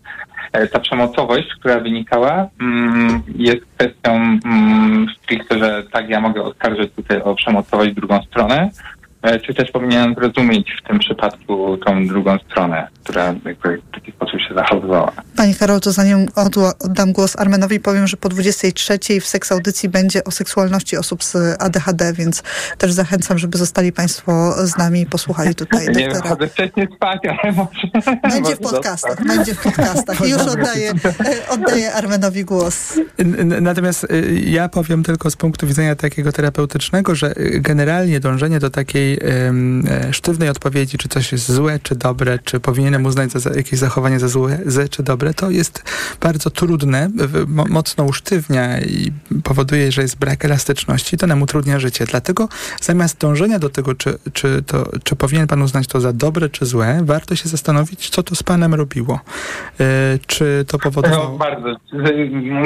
ta 0.72 0.80
przemocowość, 0.80 1.48
która 1.60 1.80
wynikała, 1.80 2.48
mm, 2.62 3.24
jest 3.36 3.66
kwestią 3.66 4.12
mm, 4.46 5.06
stricte, 5.18 5.60
że 5.60 5.84
tak, 5.92 6.10
ja 6.10 6.22
mogę 6.22 6.44
oskarżyć 6.44 6.94
tutaj 6.94 7.22
o 7.22 7.36
przemocowość 7.36 7.94
drugą 7.94 8.24
stronę, 8.24 8.70
E, 8.70 9.01
czy 9.46 9.54
też 9.54 9.72
powinienem 9.72 10.16
zrozumieć 10.16 10.72
w 10.84 10.88
tym 10.88 11.00
przypadku 11.00 11.78
tą 11.78 12.08
drugą 12.08 12.38
stronę, 12.40 12.88
która 13.04 13.26
jakby 13.26 13.78
w 13.78 13.96
taki 13.96 14.12
sposób 14.12 14.40
się 14.50 14.56
zachowywała. 14.56 15.12
Pani 15.36 15.56
Karol, 15.56 15.80
to 15.80 15.92
zanim 15.92 16.28
oddam 16.80 17.12
głos 17.12 17.40
Armenowi, 17.40 17.80
powiem, 17.80 18.08
że 18.08 18.18
po 18.18 18.30
23 18.30 19.00
w 19.22 19.28
seks 19.28 19.52
audycji 19.52 19.90
będzie 19.90 20.24
o 20.24 20.32
seksualności 20.32 20.98
osób 20.98 21.24
z 21.24 21.36
ADHD, 21.62 22.14
więc 22.14 22.44
też 22.78 22.92
zachęcam, 22.92 23.38
żeby 23.38 23.58
zostali 23.58 23.92
Państwo 23.92 24.54
z 24.68 24.78
nami 24.78 25.02
i 25.02 25.06
posłuchali 25.06 25.56
tutaj 25.56 25.88
Nie 25.96 26.10
doktora. 26.10 26.30
chodzę 26.30 26.48
wcześniej 26.48 26.88
spać, 26.96 27.20
ale 27.26 27.52
może... 27.52 27.70
Będzie 28.24 28.56
w 28.56 28.60
podcastach, 28.60 29.28
będzie 29.28 29.56
w 29.56 29.64
podcastach. 29.64 30.28
I 30.28 30.30
już 30.32 30.42
oddaję, 30.42 30.92
oddaję 31.50 31.94
Armenowi 31.94 32.46
głos. 32.46 33.00
Natomiast 33.62 34.04
y, 34.04 34.42
ja 34.46 34.70
powiem 34.70 35.04
tylko 35.04 35.32
z 35.32 35.36
punktu 35.36 35.68
widzenia 35.68 35.96
takiego 35.96 36.32
terapeutycznego, 36.32 37.16
że 37.16 37.38
y, 37.38 37.60
generalnie 37.60 38.20
dążenie 38.20 38.60
do 38.60 38.70
takiej 38.70 39.11
E, 39.22 40.14
sztywnej 40.14 40.50
odpowiedzi, 40.50 40.98
czy 40.98 41.10
coś 41.10 41.32
jest 41.32 41.52
złe, 41.52 41.80
czy 41.84 41.96
dobre, 41.96 42.40
czy 42.44 42.60
powinienem 42.60 43.06
uznać 43.06 43.32
za, 43.32 43.50
jakieś 43.56 43.80
zachowanie 43.80 44.20
za 44.20 44.28
złe, 44.28 44.60
czy 44.90 45.04
dobre, 45.04 45.34
to 45.34 45.50
jest 45.50 45.84
bardzo 46.22 46.50
trudne, 46.50 47.10
mocno 47.70 48.04
usztywnia 48.04 48.82
i 48.82 49.12
powoduje, 49.44 49.92
że 49.92 50.02
jest 50.02 50.20
brak 50.20 50.46
elastyczności, 50.46 51.18
to 51.18 51.28
nam 51.28 51.42
utrudnia 51.42 51.80
życie. 51.80 52.06
Dlatego 52.06 52.50
zamiast 52.82 53.20
dążenia 53.20 53.60
do 53.60 53.70
tego, 53.70 53.96
czy, 53.96 54.14
czy, 54.34 54.62
to, 54.62 54.90
czy 55.04 55.16
powinien 55.16 55.48
pan 55.48 55.62
uznać 55.62 55.88
to 55.88 56.02
za 56.02 56.14
dobre, 56.14 56.50
czy 56.50 56.66
złe, 56.66 57.02
warto 57.04 57.36
się 57.36 57.50
zastanowić, 57.50 58.10
co 58.10 58.24
to 58.24 58.36
z 58.36 58.44
panem 58.44 58.74
robiło. 58.74 59.20
E, 59.80 60.20
czy 60.28 60.66
to 60.68 60.80
powodowało... 60.80 61.24
No, 61.32 61.38
bardzo. 61.38 61.76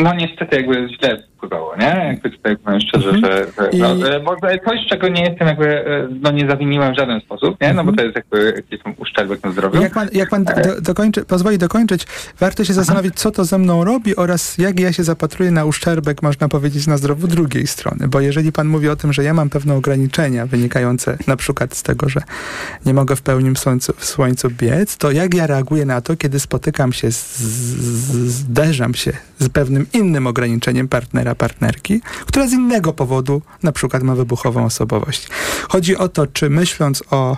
No 0.04 0.14
niestety 0.14 0.56
jakby 0.56 0.88
źle 1.00 1.24
wpływało, 1.46 1.76
nie? 1.76 2.06
Jakby 2.08 2.30
tutaj 2.30 2.58
powiem 2.58 2.80
szczerze, 2.80 3.10
mm 3.10 3.22
-hmm. 3.22 3.26
że, 3.26 3.46
że 3.60 3.70
I... 3.70 3.80
no, 3.80 4.50
e, 4.52 4.60
coś, 4.66 4.80
czego 4.90 5.08
nie 5.08 5.24
jestem 5.24 5.48
jakby, 5.48 5.86
e, 5.88 6.08
no 6.22 6.32
nie 6.32 6.50
zawiniłem 6.50 6.94
w 6.94 6.98
żaden 6.98 7.22
sposób, 7.22 7.62
nie? 7.62 7.74
No 7.74 7.84
bo 7.84 7.90
mhm. 7.92 7.96
to 7.96 8.04
jest 8.04 8.16
jakby 8.16 8.54
jakiś 8.56 8.84
tam 8.84 8.94
uszczerbek 8.98 9.44
na 9.44 9.52
zdrowiu. 9.52 9.82
Jak 9.82 9.94
pan, 9.94 10.08
jak 10.14 10.30
pan 10.30 10.44
do, 10.44 10.54
dokończy, 10.82 11.26
pozwoli 11.26 11.58
dokończyć, 11.58 12.08
warto 12.40 12.64
się 12.64 12.74
zastanowić, 12.74 13.16
co 13.16 13.32
to 13.32 13.46
ze 13.46 13.58
mną 13.58 13.84
robi 13.84 14.16
oraz 14.16 14.58
jak 14.58 14.80
ja 14.80 14.94
się 14.94 15.04
zapatruję 15.04 15.52
na 15.52 15.66
uszczerbek, 15.66 16.22
można 16.22 16.50
powiedzieć, 16.50 16.88
na 16.88 16.98
zdrowiu 16.98 17.28
drugiej 17.28 17.68
strony. 17.68 18.08
Bo 18.08 18.20
jeżeli 18.20 18.52
pan 18.52 18.68
mówi 18.68 18.90
o 18.90 18.96
tym, 18.96 19.14
że 19.14 19.24
ja 19.24 19.34
mam 19.34 19.50
pewne 19.50 19.74
ograniczenia 19.74 20.46
wynikające 20.46 21.18
na 21.28 21.36
przykład 21.36 21.76
z 21.76 21.84
tego, 21.84 22.10
że 22.10 22.22
nie 22.86 22.94
mogę 22.94 23.16
w 23.16 23.22
pełni 23.22 23.56
słońcu, 23.56 23.94
w 23.98 24.06
słońcu 24.06 24.50
biec, 24.50 24.98
to 24.98 25.12
jak 25.12 25.34
ja 25.34 25.48
reaguję 25.48 25.86
na 25.86 26.02
to, 26.02 26.16
kiedy 26.16 26.40
spotykam 26.40 26.94
się, 26.94 27.12
z, 27.12 27.38
z, 27.38 28.16
zderzam 28.28 28.94
się 28.94 29.14
z 29.40 29.50
pewnym 29.50 29.86
innym 29.94 30.28
ograniczeniem 30.28 30.88
partnera, 30.88 31.35
partnerki, 31.36 32.02
która 32.26 32.48
z 32.48 32.54
innego 32.54 32.94
powodu 32.94 33.42
na 33.64 33.72
przykład 33.72 34.04
ma 34.04 34.16
wybuchową 34.16 34.66
osobowość. 34.66 35.28
Chodzi 35.70 35.98
o 35.98 36.10
to, 36.10 36.28
czy 36.28 36.50
myśląc 36.50 37.04
o, 37.12 37.38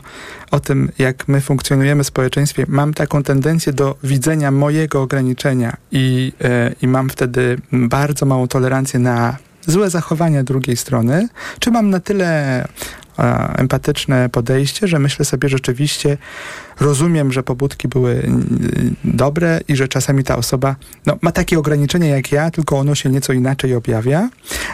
o 0.51 0.59
tym, 0.59 0.91
jak 0.97 1.27
my 1.27 1.41
funkcjonujemy 1.41 2.03
w 2.03 2.07
społeczeństwie, 2.07 2.65
mam 2.67 2.93
taką 2.93 3.23
tendencję 3.23 3.73
do 3.73 3.95
widzenia 4.03 4.51
mojego 4.51 5.01
ograniczenia 5.01 5.77
i, 5.91 6.33
e, 6.41 6.73
i 6.81 6.87
mam 6.87 7.09
wtedy 7.09 7.57
bardzo 7.71 8.25
małą 8.25 8.47
tolerancję 8.47 8.99
na 8.99 9.37
złe 9.67 9.89
zachowania 9.89 10.43
drugiej 10.43 10.77
strony, 10.77 11.27
czy 11.59 11.71
mam 11.71 11.89
na 11.89 11.99
tyle 11.99 12.67
empatyczne 13.57 14.29
podejście, 14.29 14.87
że 14.87 14.99
myślę 14.99 15.25
sobie 15.25 15.49
rzeczywiście, 15.49 16.17
rozumiem, 16.79 17.31
że 17.31 17.43
pobudki 17.43 17.87
były 17.87 18.29
dobre 19.03 19.59
i 19.67 19.75
że 19.75 19.87
czasami 19.87 20.23
ta 20.23 20.35
osoba 20.35 20.75
no, 21.05 21.17
ma 21.21 21.31
takie 21.31 21.59
ograniczenia 21.59 22.07
jak 22.07 22.31
ja, 22.31 22.51
tylko 22.51 22.77
ono 22.77 22.95
się 22.95 23.09
nieco 23.09 23.33
inaczej 23.33 23.75
objawia. 23.75 24.29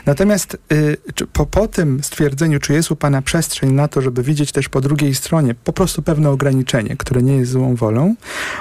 Natomiast 0.06 0.58
y, 0.72 0.98
po, 1.34 1.46
po 1.46 1.68
tym 1.68 2.04
stwierdzeniu, 2.04 2.60
czy 2.60 2.74
jest 2.74 2.92
u 2.92 2.96
Pana 2.96 3.22
przestrzeń 3.22 3.72
na 3.72 3.88
to, 3.88 4.02
żeby 4.02 4.24
widzieć 4.24 4.52
też 4.52 4.70
po 4.70 4.82
drugiej 4.82 5.16
stronie 5.16 5.56
po 5.56 5.74
prostu 5.74 6.02
pewne 6.02 6.30
ograniczenie, 6.30 6.96
które 6.98 7.22
nie 7.24 7.36
jest 7.38 7.52
złą 7.52 7.76
wolą, 7.76 8.16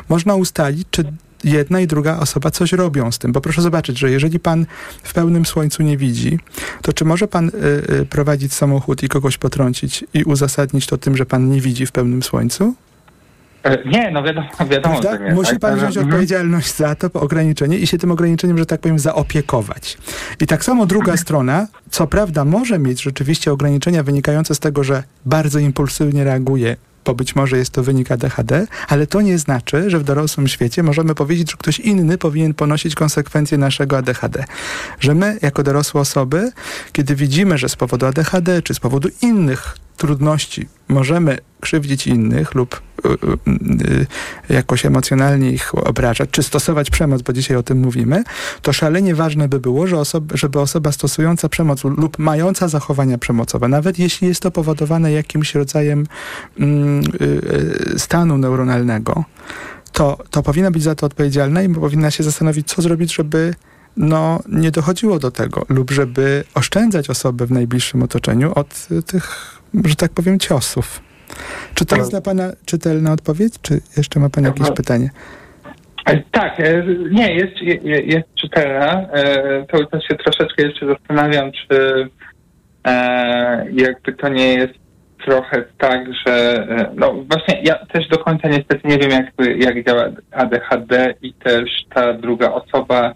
można 0.09 0.35
ustalić, 0.35 0.89
czy 0.91 1.05
jedna 1.45 1.81
i 1.81 1.87
druga 1.87 2.19
osoba 2.19 2.51
coś 2.51 2.73
robią 2.73 3.13
z 3.13 3.19
tym. 3.19 3.33
Bo 3.33 3.41
proszę 3.41 3.63
zobaczyć, 3.63 3.99
że 3.99 4.11
jeżeli 4.11 4.41
pan 4.41 4.67
w 5.03 5.15
pełnym 5.15 5.47
słońcu 5.47 5.83
nie 5.83 5.97
widzi, 5.97 6.39
to 6.83 6.93
czy 6.93 7.05
może 7.05 7.29
pan 7.29 7.49
y, 7.49 7.53
y, 8.01 8.07
prowadzić 8.07 8.55
samochód 8.55 9.03
i 9.03 9.09
kogoś 9.09 9.39
potrącić 9.39 10.05
i 10.15 10.25
uzasadnić 10.25 10.87
to 10.87 10.99
tym, 10.99 11.17
że 11.17 11.27
pan 11.27 11.51
nie 11.51 11.61
widzi 11.61 11.87
w 11.87 11.93
pełnym 11.93 12.23
słońcu? 12.23 12.75
E, 13.63 13.89
nie, 13.89 14.11
no 14.11 14.23
wiadomo, 14.23 14.49
wiadomo 14.71 15.03
że 15.03 15.19
nie. 15.19 15.35
Musi 15.35 15.51
tak? 15.51 15.61
pan 15.61 15.77
wziąć 15.77 15.97
mhm. 15.97 16.07
odpowiedzialność 16.07 16.77
za 16.77 16.95
to 16.95 17.13
ograniczenie 17.13 17.79
i 17.79 17.87
się 17.87 17.99
tym 17.99 18.11
ograniczeniem, 18.11 18.59
że 18.59 18.67
tak 18.67 18.81
powiem, 18.81 18.99
zaopiekować. 18.99 19.99
I 20.41 20.47
tak 20.47 20.65
samo 20.65 20.87
druga 20.87 21.17
strona, 21.17 21.67
co 21.91 22.07
prawda 22.07 22.45
może 22.45 22.79
mieć 22.79 23.03
rzeczywiście 23.03 23.53
ograniczenia 23.53 24.03
wynikające 24.03 24.55
z 24.55 24.59
tego, 24.59 24.85
że 24.85 25.03
bardzo 25.27 25.59
impulsywnie 25.59 26.25
reaguje 26.25 26.77
bo 27.05 27.15
być 27.15 27.37
może 27.37 27.59
jest 27.59 27.71
to 27.71 27.83
wynik 27.83 28.11
ADHD, 28.11 28.67
ale 28.89 29.07
to 29.07 29.21
nie 29.21 29.39
znaczy, 29.39 29.91
że 29.91 29.99
w 29.99 30.05
dorosłym 30.05 30.49
świecie 30.49 30.83
możemy 30.83 31.15
powiedzieć, 31.15 31.51
że 31.51 31.57
ktoś 31.57 31.81
inny 31.81 32.19
powinien 32.19 32.55
ponosić 32.55 32.95
konsekwencje 32.95 33.59
naszego 33.59 33.99
ADHD. 33.99 34.45
Że 35.01 35.15
my, 35.15 35.39
jako 35.43 35.63
dorosłe 35.63 36.01
osoby, 36.01 36.53
kiedy 36.93 37.15
widzimy, 37.15 37.59
że 37.59 37.69
z 37.69 37.77
powodu 37.77 38.07
ADHD 38.07 38.63
czy 38.63 38.75
z 38.75 38.81
powodu 38.81 39.09
innych 39.23 39.77
trudności. 39.97 40.69
Możemy 40.89 41.39
krzywdzić 41.61 42.07
innych 42.07 42.55
lub 42.55 42.81
y, 43.05 43.09
y, 43.09 43.15
y, 44.51 44.55
jakoś 44.55 44.87
emocjonalnie 44.87 45.51
ich 45.51 45.75
obrażać, 45.75 46.31
czy 46.31 46.43
stosować 46.43 46.91
przemoc, 46.91 47.23
bo 47.23 47.33
dzisiaj 47.33 47.57
o 47.57 47.63
tym 47.63 47.79
mówimy, 47.79 48.25
to 48.63 48.73
szalenie 48.73 49.15
ważne 49.15 49.49
by 49.49 49.61
było, 49.61 49.87
że 49.87 49.99
osoba, 49.99 50.37
żeby 50.37 50.61
osoba 50.61 50.93
stosująca 50.93 51.49
przemoc 51.49 51.85
lub 51.85 52.19
mająca 52.19 52.69
zachowania 52.69 53.19
przemocowe, 53.19 53.69
nawet 53.69 53.99
jeśli 53.99 54.29
jest 54.29 54.43
to 54.43 54.51
powodowane 54.51 55.13
jakimś 55.13 55.55
rodzajem 55.55 56.07
mm, 56.59 57.03
stanu 57.97 58.39
neuronalnego, 58.39 59.25
to, 59.93 60.19
to 60.31 60.43
powinna 60.43 60.71
być 60.71 60.83
za 60.83 60.95
to 60.95 61.07
odpowiedzialna 61.07 61.63
i 61.63 61.75
powinna 61.75 62.11
się 62.11 62.23
zastanowić, 62.23 62.69
co 62.69 62.83
zrobić, 62.83 63.15
żeby 63.15 63.55
no, 63.97 64.41
nie 64.49 64.71
dochodziło 64.71 65.19
do 65.19 65.31
tego, 65.31 65.67
lub 65.69 65.91
żeby 65.91 66.45
oszczędzać 66.55 67.11
osoby 67.11 67.47
w 67.47 67.51
najbliższym 67.51 68.03
otoczeniu 68.03 68.53
od 68.55 68.89
tych 69.07 69.62
że 69.85 69.97
tak 69.97 70.13
powiem, 70.13 70.39
ciosów. 70.39 71.03
Czy 71.75 71.87
to 71.87 71.97
jest 71.97 72.11
dla 72.11 72.21
Pana 72.21 72.53
czytelna 72.67 73.13
odpowiedź, 73.13 73.55
czy 73.63 73.81
jeszcze 73.97 74.21
ma 74.21 74.31
Pan 74.31 74.45
jakieś 74.45 74.71
pytanie? 74.71 75.11
E, 76.07 76.23
tak, 76.31 76.61
e, 76.61 76.85
nie, 77.11 77.35
jest, 77.35 77.85
jest 77.85 78.35
czytelna. 78.35 79.07
To 79.73 79.87
czas 79.87 80.03
się 80.03 80.15
troszeczkę 80.15 80.63
jeszcze 80.63 80.87
zastanawiam, 80.87 81.53
czy 81.53 82.09
jakby 83.73 84.13
to 84.13 84.29
nie 84.29 84.55
jest 84.55 84.75
trochę 85.25 85.65
tak, 85.79 86.07
że 86.27 86.67
no 86.95 87.13
właśnie 87.13 87.63
ja 87.63 87.75
też 87.75 88.09
do 88.09 88.19
końca 88.19 88.49
niestety 88.49 88.89
nie 88.89 88.99
wiem, 88.99 89.11
jak, 89.11 89.33
jak 89.57 89.87
działa 89.87 90.05
ADHD 90.31 91.15
i 91.23 91.33
też 91.35 91.71
ta 91.95 92.13
druga 92.13 92.53
osoba 92.53 93.15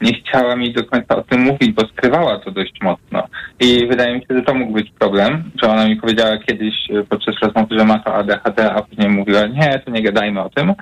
nie 0.00 0.12
chciała 0.14 0.56
mi 0.56 0.72
do 0.72 0.84
końca 0.84 1.16
o 1.16 1.22
tym 1.22 1.40
mówić, 1.40 1.72
bo 1.72 1.82
skrywała 1.82 2.38
to 2.38 2.50
dość 2.50 2.80
mocno. 2.82 3.28
I 3.60 3.86
wydaje 3.86 4.14
mi 4.14 4.20
się, 4.20 4.26
że 4.36 4.42
to 4.42 4.54
mógł 4.54 4.72
być 4.72 4.90
problem, 4.98 5.50
że 5.62 5.70
ona 5.70 5.88
mi 5.88 5.96
powiedziała 5.96 6.38
kiedyś 6.38 6.74
e, 6.90 7.04
podczas 7.04 7.34
rozmowy, 7.42 7.78
że 7.78 7.84
ma 7.84 7.98
to 7.98 8.14
ADHD, 8.14 8.72
a 8.72 8.82
później 8.82 9.08
mówiła, 9.08 9.46
nie, 9.46 9.78
to 9.84 9.90
nie 9.90 10.02
gadajmy 10.02 10.40
o 10.40 10.50
tym. 10.50 10.74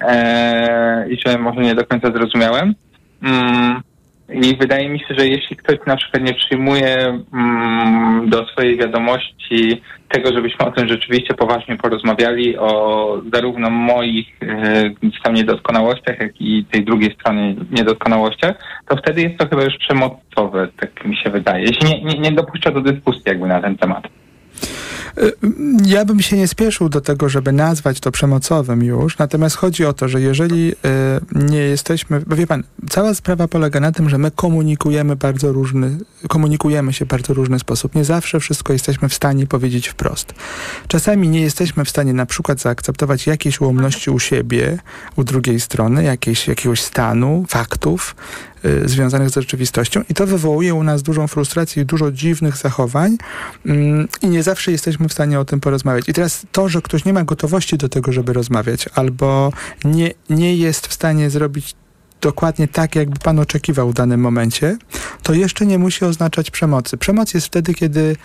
Eee, 0.00 1.14
I 1.14 1.18
że 1.26 1.38
może 1.38 1.60
nie 1.60 1.74
do 1.74 1.86
końca 1.86 2.12
zrozumiałem. 2.12 2.74
Mm, 3.22 3.80
i 4.34 4.56
wydaje 4.56 4.88
mi 4.88 5.00
się, 5.00 5.14
że 5.18 5.26
jeśli 5.26 5.56
ktoś 5.56 5.78
na 5.86 5.96
przykład 5.96 6.22
nie 6.22 6.34
przyjmuje 6.34 7.22
mm, 7.32 8.30
do 8.30 8.46
swojej 8.46 8.76
wiadomości 8.76 9.82
tego, 10.08 10.32
żebyśmy 10.32 10.66
o 10.66 10.72
tym 10.72 10.88
rzeczywiście 10.88 11.34
poważnie 11.34 11.76
porozmawiali, 11.76 12.58
o 12.58 13.22
zarówno 13.32 13.70
moich 13.70 14.26
e, 14.42 14.90
tam 15.24 15.34
niedoskonałościach, 15.34 16.20
jak 16.20 16.40
i 16.40 16.64
tej 16.64 16.84
drugiej 16.84 17.14
strony 17.14 17.56
niedoskonałościach, 17.70 18.56
to 18.88 18.96
wtedy 18.96 19.22
jest 19.22 19.38
to 19.38 19.48
chyba 19.48 19.64
już 19.64 19.76
przemocowe, 19.76 20.68
tak 20.80 21.04
mi 21.04 21.16
się 21.16 21.30
wydaje. 21.30 21.64
Jeśli 21.64 21.88
nie, 21.88 22.02
nie, 22.02 22.18
nie 22.18 22.32
dopuszcza 22.32 22.70
do 22.70 22.80
dyskusji 22.80 23.22
jakby 23.26 23.46
na 23.46 23.60
ten 23.60 23.76
temat. 23.76 24.08
Y, 25.18 25.32
ja 25.84 26.04
bym 26.04 26.22
się 26.22 26.36
nie 26.36 26.48
spieszył 26.48 26.88
do 26.88 27.00
tego, 27.00 27.28
żeby 27.28 27.52
nazwać 27.52 28.00
to 28.00 28.10
przemocowym 28.10 28.82
już, 28.82 29.18
natomiast 29.18 29.56
chodzi 29.56 29.84
o 29.84 29.92
to, 29.92 30.08
że 30.08 30.20
jeżeli 30.20 30.72
y, 30.72 30.74
nie 31.32 31.58
jesteśmy, 31.58 32.20
bo 32.20 32.36
wie 32.36 32.46
pan, 32.46 32.62
cała 32.90 33.14
sprawa 33.14 33.48
polega 33.48 33.80
na 33.80 33.92
tym, 33.92 34.10
że 34.10 34.18
my 34.18 34.30
komunikujemy 34.30 35.16
bardzo 35.16 35.52
różny, 35.52 35.98
komunikujemy 36.28 36.92
się 36.92 37.06
bardzo 37.06 37.34
różny 37.34 37.58
sposób. 37.58 37.94
Nie 37.94 38.04
zawsze 38.04 38.40
wszystko 38.40 38.72
jesteśmy 38.72 39.08
w 39.08 39.14
stanie 39.14 39.46
powiedzieć 39.46 39.88
wprost. 39.88 40.34
Czasami 40.88 41.28
nie 41.28 41.40
jesteśmy 41.40 41.84
w 41.84 41.90
stanie 41.90 42.12
na 42.12 42.26
przykład 42.26 42.60
zaakceptować 42.60 43.26
jakiejś 43.26 43.60
ułomności 43.60 44.10
u 44.10 44.18
siebie, 44.18 44.78
u 45.16 45.24
drugiej 45.24 45.60
strony, 45.60 46.04
jakiejś, 46.04 46.48
jakiegoś 46.48 46.82
stanu, 46.82 47.44
faktów, 47.48 48.16
związanych 48.84 49.30
z 49.30 49.34
rzeczywistością 49.34 50.02
i 50.08 50.14
to 50.14 50.26
wywołuje 50.26 50.74
u 50.74 50.82
nas 50.82 51.02
dużą 51.02 51.28
frustrację 51.28 51.82
i 51.82 51.86
dużo 51.86 52.12
dziwnych 52.12 52.56
zachowań 52.56 53.16
mm, 53.66 54.08
i 54.22 54.28
nie 54.28 54.42
zawsze 54.42 54.72
jesteśmy 54.72 55.08
w 55.08 55.12
stanie 55.12 55.40
o 55.40 55.44
tym 55.44 55.60
porozmawiać. 55.60 56.08
I 56.08 56.12
teraz 56.12 56.46
to, 56.52 56.68
że 56.68 56.82
ktoś 56.82 57.04
nie 57.04 57.12
ma 57.12 57.24
gotowości 57.24 57.78
do 57.78 57.88
tego, 57.88 58.12
żeby 58.12 58.32
rozmawiać 58.32 58.88
albo 58.94 59.52
nie, 59.84 60.10
nie 60.30 60.56
jest 60.56 60.86
w 60.86 60.92
stanie 60.92 61.30
zrobić 61.30 61.74
dokładnie 62.20 62.68
tak, 62.68 62.94
jakby 62.94 63.18
pan 63.18 63.38
oczekiwał 63.38 63.90
w 63.90 63.94
danym 63.94 64.20
momencie, 64.20 64.76
to 65.22 65.34
jeszcze 65.34 65.66
nie 65.66 65.78
musi 65.78 66.04
oznaczać 66.04 66.50
przemocy. 66.50 66.96
Przemoc 66.96 67.34
jest 67.34 67.46
wtedy, 67.46 67.74
kiedy 67.74 68.16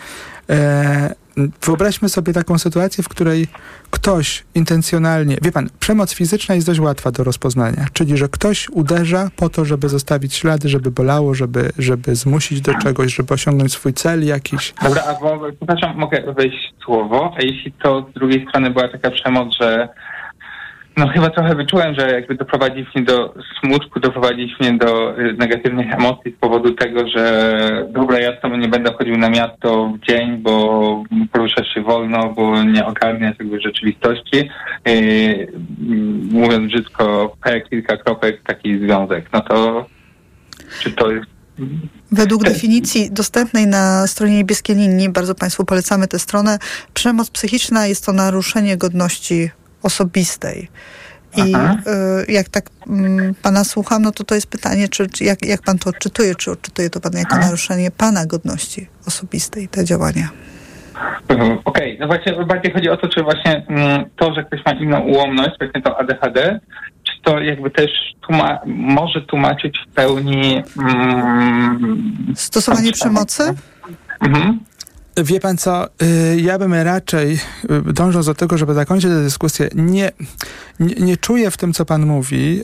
e, 0.49 1.15
wyobraźmy 1.61 2.09
sobie 2.09 2.33
taką 2.33 2.57
sytuację, 2.57 3.03
w 3.03 3.09
której 3.09 3.47
ktoś 3.89 4.43
intencjonalnie, 4.55 5.37
wie 5.41 5.51
pan, 5.51 5.69
przemoc 5.79 6.13
fizyczna 6.13 6.55
jest 6.55 6.67
dość 6.67 6.79
łatwa 6.79 7.11
do 7.11 7.23
rozpoznania, 7.23 7.85
czyli 7.93 8.17
że 8.17 8.27
ktoś 8.29 8.69
uderza 8.69 9.29
po 9.35 9.49
to, 9.49 9.65
żeby 9.65 9.89
zostawić 9.89 10.33
ślady, 10.33 10.69
żeby 10.69 10.91
bolało, 10.91 11.33
żeby, 11.33 11.69
żeby 11.77 12.15
zmusić 12.15 12.61
do 12.61 12.73
czegoś, 12.73 13.15
żeby 13.15 13.33
osiągnąć 13.33 13.71
swój 13.71 13.93
cel 13.93 14.25
jakiś. 14.25 14.73
Dobra, 14.83 15.03
a 15.03 15.21
bo, 15.21 15.39
przepraszam, 15.57 15.97
mogę 15.97 16.33
wejść 16.33 16.73
słowo, 16.83 17.33
a 17.37 17.41
jeśli 17.41 17.71
to 17.71 18.05
z 18.11 18.13
drugiej 18.13 18.45
strony 18.49 18.69
była 18.69 18.87
taka 18.87 19.11
przemoc, 19.11 19.55
że 19.61 19.89
no 20.99 21.07
chyba 21.07 21.29
trochę 21.29 21.55
wyczułem, 21.55 21.95
że 21.95 22.11
jakby 22.11 22.35
doprowadzić 22.35 22.87
mnie 22.95 23.03
do 23.05 23.33
smutku, 23.59 23.99
doprowadzić 23.99 24.59
mnie 24.59 24.73
do 24.77 25.19
y, 25.19 25.33
negatywnych 25.33 25.93
emocji 25.93 26.31
z 26.31 26.39
powodu 26.39 26.73
tego, 26.73 27.07
że 27.07 27.87
dobra, 27.89 28.19
ja 28.19 28.31
z 28.37 28.57
nie 28.57 28.67
będę 28.67 28.93
chodził 28.93 29.17
na 29.17 29.29
miasto 29.29 29.93
w 29.93 30.05
dzień, 30.07 30.37
bo 30.37 31.03
poruszasz 31.31 31.73
się 31.73 31.81
wolno, 31.81 32.33
bo 32.33 32.63
nie 32.63 32.85
ogarniasz 32.85 33.35
jakby 33.39 33.61
rzeczywistości. 33.61 34.49
Yy, 34.85 35.47
mówiąc 36.31 36.71
brzydko, 36.71 37.35
P 37.43 37.61
kilka 37.61 37.97
kropek, 37.97 38.43
taki 38.43 38.79
związek. 38.79 39.29
No 39.33 39.41
to 39.41 39.85
czy 40.81 40.91
to 40.91 41.11
jest 41.11 41.39
Według 42.11 42.43
definicji 42.43 43.11
dostępnej 43.11 43.67
na 43.67 44.07
stronie 44.07 44.37
niebieskiej 44.37 44.75
linii, 44.75 45.09
bardzo 45.09 45.35
Państwu 45.35 45.65
polecamy 45.65 46.07
tę 46.07 46.19
stronę, 46.19 46.59
przemoc 46.93 47.29
psychiczna 47.29 47.87
jest 47.87 48.05
to 48.05 48.13
naruszenie 48.13 48.77
godności 48.77 49.49
osobistej. 49.83 50.69
I 51.37 51.41
y, 51.41 52.31
jak 52.31 52.49
tak 52.49 52.65
y, 52.69 53.33
pana 53.41 53.63
słucham, 53.63 54.01
no 54.01 54.11
to 54.11 54.23
to 54.23 54.35
jest 54.35 54.47
pytanie, 54.47 54.87
czy, 54.87 55.07
czy 55.07 55.23
jak, 55.23 55.45
jak 55.45 55.61
pan 55.61 55.77
to 55.77 55.89
odczytuje, 55.89 56.35
czy 56.35 56.51
odczytuje 56.51 56.89
to 56.89 56.99
pan 56.99 57.13
jako 57.13 57.37
naruszenie 57.37 57.91
pana 57.91 58.25
godności 58.25 58.87
osobistej, 59.07 59.67
te 59.67 59.85
działania? 59.85 60.29
Okej, 61.29 61.57
okay. 61.65 61.97
no 61.99 62.07
właśnie 62.07 62.45
bardziej 62.45 62.73
chodzi 62.73 62.89
o 62.89 62.97
to, 62.97 63.07
czy 63.07 63.23
właśnie 63.23 63.65
mm, 63.67 64.05
to, 64.15 64.33
że 64.33 64.43
ktoś 64.43 64.65
ma 64.65 64.71
inną 64.71 64.99
ułomność, 64.99 65.51
właśnie 65.59 65.81
to 65.81 65.99
ADHD, 65.99 66.59
czy 67.03 67.13
to 67.23 67.39
jakby 67.39 67.71
też 67.71 67.91
tłuma 68.21 68.59
może 68.65 69.21
tłumaczyć 69.21 69.79
w 69.87 69.93
pełni... 69.93 70.63
Mm, 70.79 72.33
Stosowanie 72.35 72.91
przemocy? 72.91 73.43
Mhm. 74.21 74.59
Wie 75.23 75.39
pan 75.39 75.57
co, 75.57 75.87
y, 75.87 76.41
ja 76.41 76.59
bym 76.59 76.73
raczej, 76.73 77.39
y, 77.89 77.93
dążąc 77.93 78.25
do 78.25 78.35
tego, 78.35 78.57
żeby 78.57 78.73
zakończyć 78.73 79.11
tę 79.11 79.23
dyskusję, 79.23 79.69
nie, 79.75 80.11
nie, 80.79 80.95
nie 80.95 81.17
czuję 81.17 81.51
w 81.51 81.57
tym, 81.57 81.73
co 81.73 81.85
pan 81.85 82.05
mówi, 82.05 82.63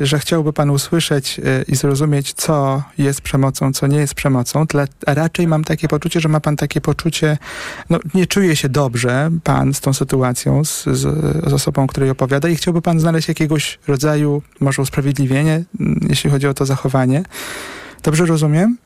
y, 0.00 0.06
że 0.06 0.18
chciałby 0.18 0.52
pan 0.52 0.70
usłyszeć 0.70 1.40
i 1.68 1.76
zrozumieć, 1.76 2.32
co 2.32 2.82
jest 2.98 3.20
przemocą, 3.20 3.72
co 3.72 3.86
nie 3.86 3.98
jest 3.98 4.14
przemocą, 4.14 4.66
raczej 5.06 5.46
mam 5.46 5.64
takie 5.64 5.88
poczucie, 5.88 6.20
że 6.20 6.28
ma 6.28 6.40
pan 6.40 6.56
takie 6.56 6.80
poczucie, 6.80 7.38
no 7.90 7.98
nie 8.14 8.26
czuje 8.26 8.56
się 8.56 8.68
dobrze 8.68 9.30
pan 9.44 9.74
z 9.74 9.80
tą 9.80 9.92
sytuacją, 9.92 10.64
z, 10.64 10.84
z, 10.84 11.00
z 11.50 11.52
osobą, 11.52 11.86
której 11.86 12.10
opowiada 12.10 12.48
i 12.48 12.56
chciałby 12.56 12.82
pan 12.82 13.00
znaleźć 13.00 13.28
jakiegoś 13.28 13.78
rodzaju, 13.88 14.42
może 14.60 14.82
usprawiedliwienie, 14.82 15.64
mm, 15.80 16.00
jeśli 16.08 16.30
chodzi 16.30 16.46
o 16.46 16.54
to 16.54 16.66
zachowanie. 16.66 17.22
Dobrze 18.02 18.26
rozumiem? 18.26 18.76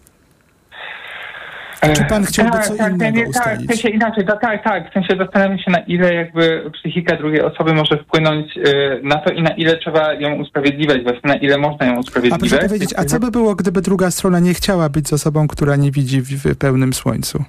Czy 1.83 2.05
pan 2.05 2.25
chciałby 2.25 2.53
tak, 2.53 2.67
co 2.67 2.75
tak, 2.75 2.93
innego 2.93 3.17
nie, 3.19 3.29
ustalić? 3.29 3.67
Tak, 3.67 3.77
w 3.77 3.81
sensie 3.81 3.89
inaczej, 3.97 4.27
tak, 4.27 4.41
tak, 4.41 4.65
tak. 4.65 4.91
W 4.91 4.93
sensie 4.93 5.17
zastanawiam 5.19 5.59
się, 5.59 5.71
na 5.71 5.79
ile 5.79 6.15
jakby 6.15 6.71
psychika 6.75 7.17
drugiej 7.17 7.43
osoby 7.43 7.75
może 7.75 7.99
wpłynąć 7.99 8.57
y, 8.57 9.01
na 9.03 9.17
to 9.19 9.33
i 9.33 9.43
na 9.43 9.51
ile 9.51 9.77
trzeba 9.79 10.13
ją 10.15 10.35
usprawiedliwiać, 10.35 11.03
właśnie 11.03 11.21
na 11.31 11.37
ile 11.37 11.59
można 11.59 11.87
ją 11.87 11.95
A 11.95 11.99
usprawiedliwiać. 11.99 12.51
proszę 12.51 12.69
powiedzieć, 12.69 12.95
a 12.97 13.05
co 13.05 13.21
by 13.21 13.31
było, 13.31 13.55
gdyby 13.55 13.83
druga 13.83 14.11
strona 14.11 14.41
nie 14.41 14.55
chciała 14.55 14.89
być 14.89 15.09
z 15.09 15.13
osobą, 15.13 15.49
która 15.49 15.77
nie 15.77 15.91
widzi 15.91 16.21
w, 16.21 16.29
w 16.29 16.57
pełnym 16.57 16.93
słońcu? 16.93 17.45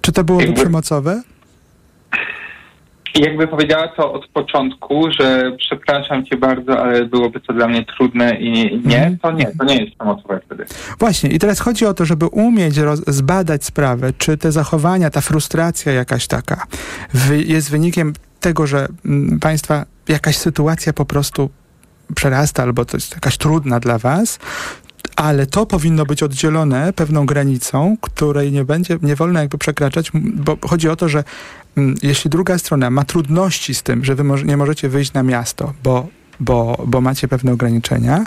Czy 0.00 0.12
to 0.12 0.24
byłoby 0.24 0.44
Jakby- 0.44 0.60
przemocowe? 0.60 1.22
I 3.18 3.20
jakby 3.20 3.48
powiedziała 3.48 3.88
to 3.88 4.12
od 4.12 4.26
początku, 4.28 5.04
że 5.20 5.52
przepraszam 5.58 6.24
cię 6.24 6.36
bardzo, 6.36 6.82
ale 6.82 7.04
byłoby 7.04 7.40
to 7.40 7.52
dla 7.52 7.68
mnie 7.68 7.84
trudne 7.84 8.34
i 8.40 8.52
nie, 8.84 8.96
Mhm. 8.96 9.18
to 9.18 9.32
nie, 9.32 9.46
to 9.58 9.64
nie 9.64 9.84
jest 9.84 9.96
przemocowe 9.96 10.40
wtedy. 10.46 10.64
Właśnie, 10.98 11.30
i 11.30 11.38
teraz 11.38 11.60
chodzi 11.60 11.86
o 11.86 11.94
to, 11.94 12.04
żeby 12.04 12.26
umieć 12.26 12.74
zbadać 13.06 13.64
sprawę, 13.64 14.12
czy 14.18 14.36
te 14.38 14.52
zachowania, 14.52 15.10
ta 15.10 15.20
frustracja 15.20 15.92
jakaś 15.92 16.26
taka 16.26 16.66
jest 17.46 17.70
wynikiem 17.70 18.12
tego, 18.40 18.66
że 18.66 18.88
mm, 19.04 19.40
państwa 19.40 19.84
jakaś 20.08 20.36
sytuacja 20.36 20.92
po 20.92 21.04
prostu 21.04 21.50
przerasta 22.14 22.62
albo 22.62 22.84
to 22.84 22.96
jest 22.96 23.14
jakaś 23.14 23.36
trudna 23.38 23.80
dla 23.80 23.98
was, 23.98 24.38
ale 25.16 25.46
to 25.46 25.66
powinno 25.66 26.04
być 26.06 26.22
oddzielone 26.22 26.92
pewną 26.92 27.26
granicą, 27.26 27.96
której 28.00 28.52
nie 28.52 28.64
będzie, 28.64 28.98
nie 29.02 29.16
wolno 29.16 29.40
jakby 29.40 29.58
przekraczać, 29.58 30.10
bo 30.14 30.56
chodzi 30.68 30.88
o 30.88 30.96
to, 30.96 31.08
że 31.08 31.24
jeśli 32.02 32.30
druga 32.30 32.58
strona 32.58 32.90
ma 32.90 33.04
trudności 33.04 33.74
z 33.74 33.82
tym, 33.82 34.04
że 34.04 34.14
wy 34.14 34.24
nie 34.44 34.56
możecie 34.56 34.88
wyjść 34.88 35.12
na 35.12 35.22
miasto, 35.22 35.72
bo, 35.82 36.06
bo, 36.40 36.84
bo 36.86 37.00
macie 37.00 37.28
pewne 37.28 37.52
ograniczenia 37.52 38.24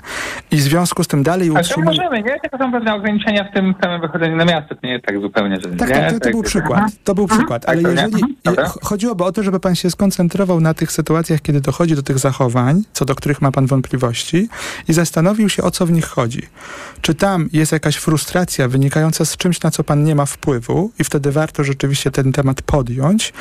i 0.52 0.56
w 0.58 0.62
związku 0.62 1.04
z 1.04 1.08
tym 1.08 1.24
dalej 1.24 1.50
Ale 1.50 1.56
to 1.56 1.62
utrzymuje... 1.70 1.98
możemy, 1.98 2.24
nie? 2.24 2.40
Tylko 2.40 2.58
są 2.58 2.72
pewne 2.72 2.96
ograniczenia 2.96 3.44
w 3.44 3.54
tym 3.54 3.76
samym 3.82 4.02
wychodzeniu 4.02 4.36
na 4.36 4.46
miasto, 4.46 4.76
to 4.76 4.82
nie 4.88 4.94
jest 4.94 5.06
tak 5.06 5.22
zupełnie, 5.22 5.56
że 5.56 5.70
Tak, 5.70 5.90
nie? 5.90 5.96
tak, 5.96 6.14
to, 6.14 6.20
to 6.20 6.20
był 6.20 6.28
jakby- 6.30 6.44
przykład. 6.44 6.80
Aha. 6.80 6.90
To 7.04 7.16
był 7.16 7.28
przykład, 7.28 7.70
ale 7.70 7.82
Tak, 7.82 7.92
jeżeli 7.92 8.24
ch- 8.68 8.78
chodziłoby 8.84 9.24
o 9.24 9.32
to, 9.32 9.44
żeby 9.44 9.60
pan 9.60 9.76
się 9.76 9.92
skoncentrował 9.92 10.60
na 10.60 10.74
tych 10.74 10.92
sytuacjach, 10.92 11.42
kiedy 11.42 11.62
dochodzi 11.62 11.96
do 11.96 12.04
tych 12.04 12.20
zachowań, 12.20 12.84
co 12.94 13.06
do 13.06 13.16
których 13.16 13.42
ma 13.42 13.52
pan 13.52 13.66
wątpliwości 13.66 14.50
i 14.88 14.94
zastanowił 14.94 15.50
się, 15.50 15.64
o 15.64 15.72
co 15.72 15.86
w 15.86 15.92
nich 15.92 16.06
chodzi. 16.06 16.42
Czy 17.02 17.16
tam 17.16 17.50
jest 17.54 17.72
jakaś 17.72 17.96
frustracja 17.96 18.68
wynikająca 18.68 19.26
z 19.26 19.38
czymś, 19.38 19.62
na 19.62 19.72
co 19.72 19.84
pan 19.84 20.04
nie 20.04 20.16
ma 20.16 20.26
wpływu 20.26 20.92
i 21.00 21.04
wtedy 21.04 21.32
warto 21.32 21.64
rzeczywiście 21.64 22.12
ten 22.12 22.32
temat 22.32 22.62
podjąć, 22.62 23.34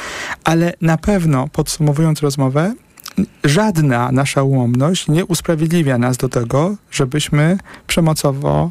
ale 0.44 0.72
na 0.80 0.96
pewno, 0.98 1.48
podsumowując 1.52 2.20
rozmowę, 2.22 2.74
żadna 3.44 4.12
nasza 4.12 4.42
ułomność 4.42 5.08
nie 5.08 5.24
usprawiedliwia 5.24 5.98
nas 5.98 6.16
do 6.16 6.28
tego, 6.28 6.76
żebyśmy 6.90 7.58
przemocowo 7.86 8.70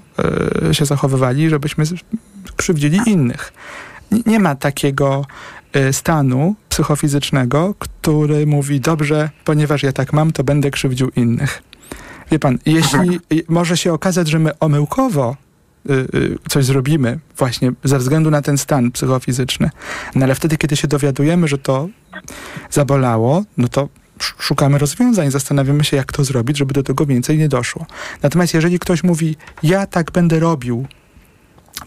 e, 0.69 0.73
się 0.73 0.85
zachowywali, 0.85 1.49
żebyśmy 1.49 1.83
krzywdzili 2.55 2.99
innych. 3.05 3.53
Nie 4.25 4.39
ma 4.39 4.55
takiego 4.55 5.25
e, 5.73 5.93
stanu 5.93 6.55
psychofizycznego, 6.69 7.75
który 7.79 8.47
mówi, 8.47 8.79
dobrze, 8.79 9.29
ponieważ 9.45 9.83
ja 9.83 9.91
tak 9.93 10.13
mam, 10.13 10.31
to 10.31 10.43
będę 10.43 10.71
krzywdził 10.71 11.09
innych. 11.15 11.63
Wie 12.31 12.39
pan, 12.39 12.57
jeśli 12.65 13.19
i- 13.29 13.43
może 13.49 13.77
się 13.77 13.93
okazać, 13.93 14.27
że 14.27 14.39
my 14.39 14.59
omyłkowo 14.59 15.35
y, 15.89 15.93
y, 15.93 16.37
coś 16.49 16.65
zrobimy 16.65 17.19
właśnie 17.37 17.71
ze 17.83 17.97
względu 17.99 18.31
na 18.31 18.41
ten 18.41 18.57
stan 18.57 18.91
psychofizyczny, 18.91 19.69
no 20.15 20.25
ale 20.25 20.35
wtedy, 20.35 20.57
kiedy 20.57 20.75
się 20.75 20.87
dowiadujemy, 20.87 21.47
że 21.47 21.57
to 21.57 21.87
zabolało, 22.71 23.43
no 23.57 23.67
to 23.67 23.89
szukamy 24.19 24.77
rozwiązań, 24.77 25.31
zastanawiamy 25.31 25.83
się, 25.83 25.97
jak 25.97 26.13
to 26.13 26.23
zrobić, 26.23 26.57
żeby 26.57 26.73
do 26.73 26.83
tego 26.83 27.05
więcej 27.05 27.37
nie 27.37 27.49
doszło. 27.49 27.85
Natomiast 28.23 28.53
jeżeli 28.53 28.79
ktoś 28.79 29.03
mówi, 29.03 29.35
ja 29.63 29.87
tak 29.87 30.11
będę 30.11 30.39
robił, 30.39 30.85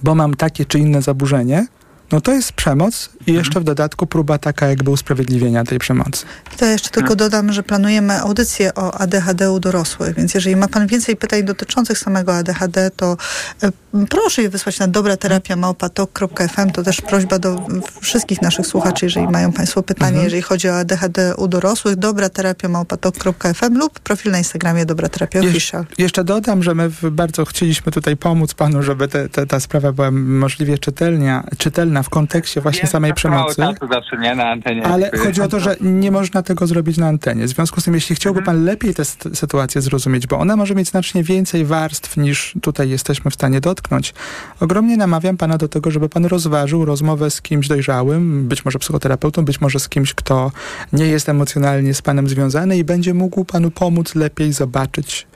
bo 0.02 0.14
mam 0.14 0.34
takie 0.34 0.64
czy 0.64 0.78
inne 0.78 1.02
zaburzenie, 1.02 1.66
no 2.12 2.20
to 2.20 2.32
jest 2.32 2.52
przemoc 2.52 3.10
i 3.26 3.32
jeszcze 3.32 3.60
w 3.60 3.64
dodatku 3.64 4.06
próba 4.06 4.38
taka 4.38 4.66
jakby 4.66 4.90
usprawiedliwienia 4.90 5.64
tej 5.64 5.78
przemocy. 5.78 6.26
To 6.56 6.64
jeszcze 6.64 6.90
tylko 6.90 7.16
dodam, 7.16 7.52
że 7.52 7.62
planujemy 7.62 8.20
audycję 8.20 8.74
o 8.74 8.94
ADHD 8.94 9.52
u 9.52 9.60
dorosłych, 9.60 10.14
więc 10.14 10.34
jeżeli 10.34 10.56
ma 10.56 10.68
pan 10.68 10.86
więcej 10.86 11.16
pytań 11.16 11.42
dotyczących 11.44 11.98
samego 11.98 12.34
ADHD, 12.34 12.90
to 12.90 13.16
e, 13.62 13.72
proszę 14.10 14.42
je 14.42 14.48
wysłać 14.48 14.78
na 14.78 14.88
dobraterapia.małpatok.fm. 14.88 16.70
To 16.70 16.82
też 16.82 17.00
prośba 17.00 17.38
do 17.38 17.66
wszystkich 18.00 18.42
naszych 18.42 18.66
słuchaczy, 18.66 19.06
jeżeli 19.06 19.28
mają 19.28 19.52
państwo 19.52 19.82
pytanie, 19.82 20.22
jeżeli 20.22 20.42
chodzi 20.42 20.68
o 20.68 20.78
ADHD 20.78 21.36
u 21.36 21.48
dorosłych, 21.48 21.96
dobraterapia.małpatok.fm 21.96 23.78
lub 23.78 24.00
profil 24.00 24.32
na 24.32 24.38
Instagramie 24.38 24.86
Dobra 24.86 25.08
Terapia 25.08 25.40
Jesz-. 25.40 25.84
Jeszcze 25.98 26.24
dodam, 26.24 26.62
że 26.62 26.74
my 26.74 26.90
bardzo 27.10 27.44
chcieliśmy 27.44 27.92
tutaj 27.92 28.16
pomóc 28.16 28.54
panu, 28.54 28.82
żeby 28.82 29.08
te, 29.08 29.28
te, 29.28 29.46
ta 29.46 29.60
sprawa 29.60 29.92
była 29.92 30.10
możliwie 30.10 30.78
czytelnia, 30.78 31.44
czytelna 31.58 31.97
w 32.02 32.08
kontekście 32.08 32.60
właśnie 32.60 32.88
samej 32.88 33.14
przemocy. 33.14 33.62
zawsze, 33.92 34.16
nie? 34.16 34.34
Na 34.34 34.50
antenie. 34.50 34.86
Ale 34.86 35.10
chodzi 35.24 35.42
o 35.42 35.48
to, 35.48 35.60
że 35.60 35.76
nie 35.80 36.10
można 36.10 36.42
tego 36.42 36.66
zrobić 36.66 36.96
na 36.96 37.06
antenie. 37.06 37.44
W 37.44 37.48
związku 37.48 37.80
z 37.80 37.84
tym, 37.84 37.94
jeśli 37.94 38.16
chciałby 38.16 38.42
pan 38.42 38.64
lepiej 38.64 38.94
tę 38.94 39.04
sytuację 39.34 39.80
zrozumieć, 39.80 40.26
bo 40.26 40.38
ona 40.38 40.56
może 40.56 40.74
mieć 40.74 40.88
znacznie 40.88 41.22
więcej 41.22 41.64
warstw 41.64 42.16
niż 42.16 42.54
tutaj 42.62 42.90
jesteśmy 42.90 43.30
w 43.30 43.34
stanie 43.34 43.60
dotknąć, 43.60 44.14
ogromnie 44.60 44.96
namawiam 44.96 45.36
pana 45.36 45.58
do 45.58 45.68
tego, 45.68 45.90
żeby 45.90 46.08
pan 46.08 46.24
rozważył 46.24 46.84
rozmowę 46.84 47.30
z 47.30 47.42
kimś 47.42 47.68
dojrzałym, 47.68 48.48
być 48.48 48.64
może 48.64 48.78
psychoterapeutą, 48.78 49.44
być 49.44 49.60
może 49.60 49.78
z 49.80 49.88
kimś, 49.88 50.14
kto 50.14 50.52
nie 50.92 51.06
jest 51.06 51.28
emocjonalnie 51.28 51.94
z 51.94 52.02
panem 52.02 52.28
związany 52.28 52.78
i 52.78 52.84
będzie 52.84 53.14
mógł 53.14 53.44
panu 53.44 53.70
pomóc 53.70 54.14
lepiej 54.14 54.52
zobaczyć 54.52 55.26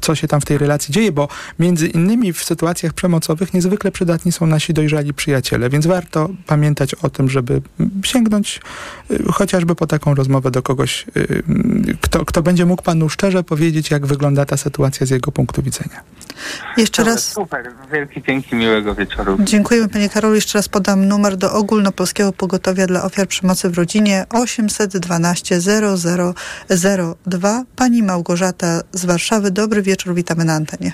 co 0.00 0.14
się 0.14 0.28
tam 0.28 0.40
w 0.40 0.44
tej 0.44 0.58
relacji 0.58 0.94
dzieje, 0.94 1.12
bo 1.12 1.28
między 1.58 1.86
innymi 1.86 2.32
w 2.32 2.44
sytuacjach 2.44 2.92
przemocowych 2.92 3.54
niezwykle 3.54 3.92
przydatni 3.92 4.32
są 4.32 4.46
nasi 4.46 4.74
dojrzali 4.74 5.14
przyjaciele, 5.14 5.70
więc 5.70 5.86
warto 5.86 6.28
pamiętać 6.46 6.94
o 6.94 7.10
tym, 7.10 7.30
żeby 7.30 7.62
sięgnąć 8.04 8.60
chociażby 9.32 9.74
po 9.74 9.86
taką 9.86 10.14
rozmowę 10.14 10.50
do 10.50 10.62
kogoś, 10.62 11.06
kto, 12.00 12.24
kto 12.24 12.42
będzie 12.42 12.66
mógł 12.66 12.82
panu 12.82 13.08
szczerze 13.08 13.44
powiedzieć, 13.44 13.90
jak 13.90 14.06
wygląda 14.06 14.44
ta 14.44 14.56
sytuacja 14.56 15.06
z 15.06 15.10
jego 15.10 15.32
punktu 15.32 15.62
widzenia. 15.62 16.02
Jeszcze 16.76 17.04
raz. 17.04 17.32
Super, 17.32 17.72
wielkie 17.92 18.22
dzięki, 18.22 18.56
miłego 18.56 18.94
wieczoru. 18.94 19.36
Dziękujemy 19.40 19.88
panie 19.88 20.08
Karolu. 20.08 20.34
Jeszcze 20.34 20.58
raz 20.58 20.68
podam 20.68 21.08
numer 21.08 21.36
do 21.36 21.52
ogólnopolskiego 21.52 22.32
pogotowia 22.32 22.86
dla 22.86 23.02
ofiar 23.02 23.26
przemocy 23.26 23.70
w 23.70 23.78
rodzinie 23.78 24.26
812 24.30 25.58
0002. 27.26 27.64
Pani 27.76 28.02
Małgorzata 28.02 28.80
z 28.92 29.04
Warszawy. 29.04 29.50
Dobry 29.50 29.82
wieczór, 29.82 30.14
witamy 30.14 30.44
na 30.44 30.54
antenie. 30.54 30.92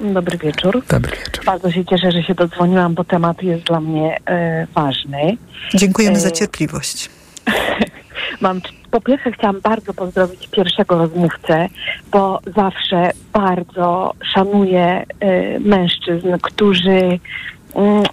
Dobry 0.00 0.38
wieczór. 0.38 0.82
Dobry 0.88 1.16
wieczór. 1.16 1.44
Bardzo 1.44 1.70
się 1.70 1.84
cieszę, 1.84 2.12
że 2.12 2.22
się 2.22 2.34
dodzwoniłam, 2.34 2.94
bo 2.94 3.04
temat 3.04 3.42
jest 3.42 3.64
dla 3.64 3.80
mnie 3.80 4.18
e, 4.26 4.66
ważny. 4.74 5.36
Dziękujemy 5.74 6.16
E, 6.16 6.20
za 6.20 6.30
cierpliwość. 6.30 7.10
Mam, 8.40 8.60
po 8.90 9.00
pierwsze 9.00 9.32
chciałam 9.32 9.60
bardzo 9.60 9.94
pozdrowić 9.94 10.48
pierwszego 10.48 10.98
rozmówcę, 10.98 11.68
bo 12.12 12.40
zawsze 12.56 13.10
bardzo 13.32 14.14
szanuję 14.34 15.06
e, 15.20 15.60
mężczyzn, 15.60 16.28
którzy 16.42 17.18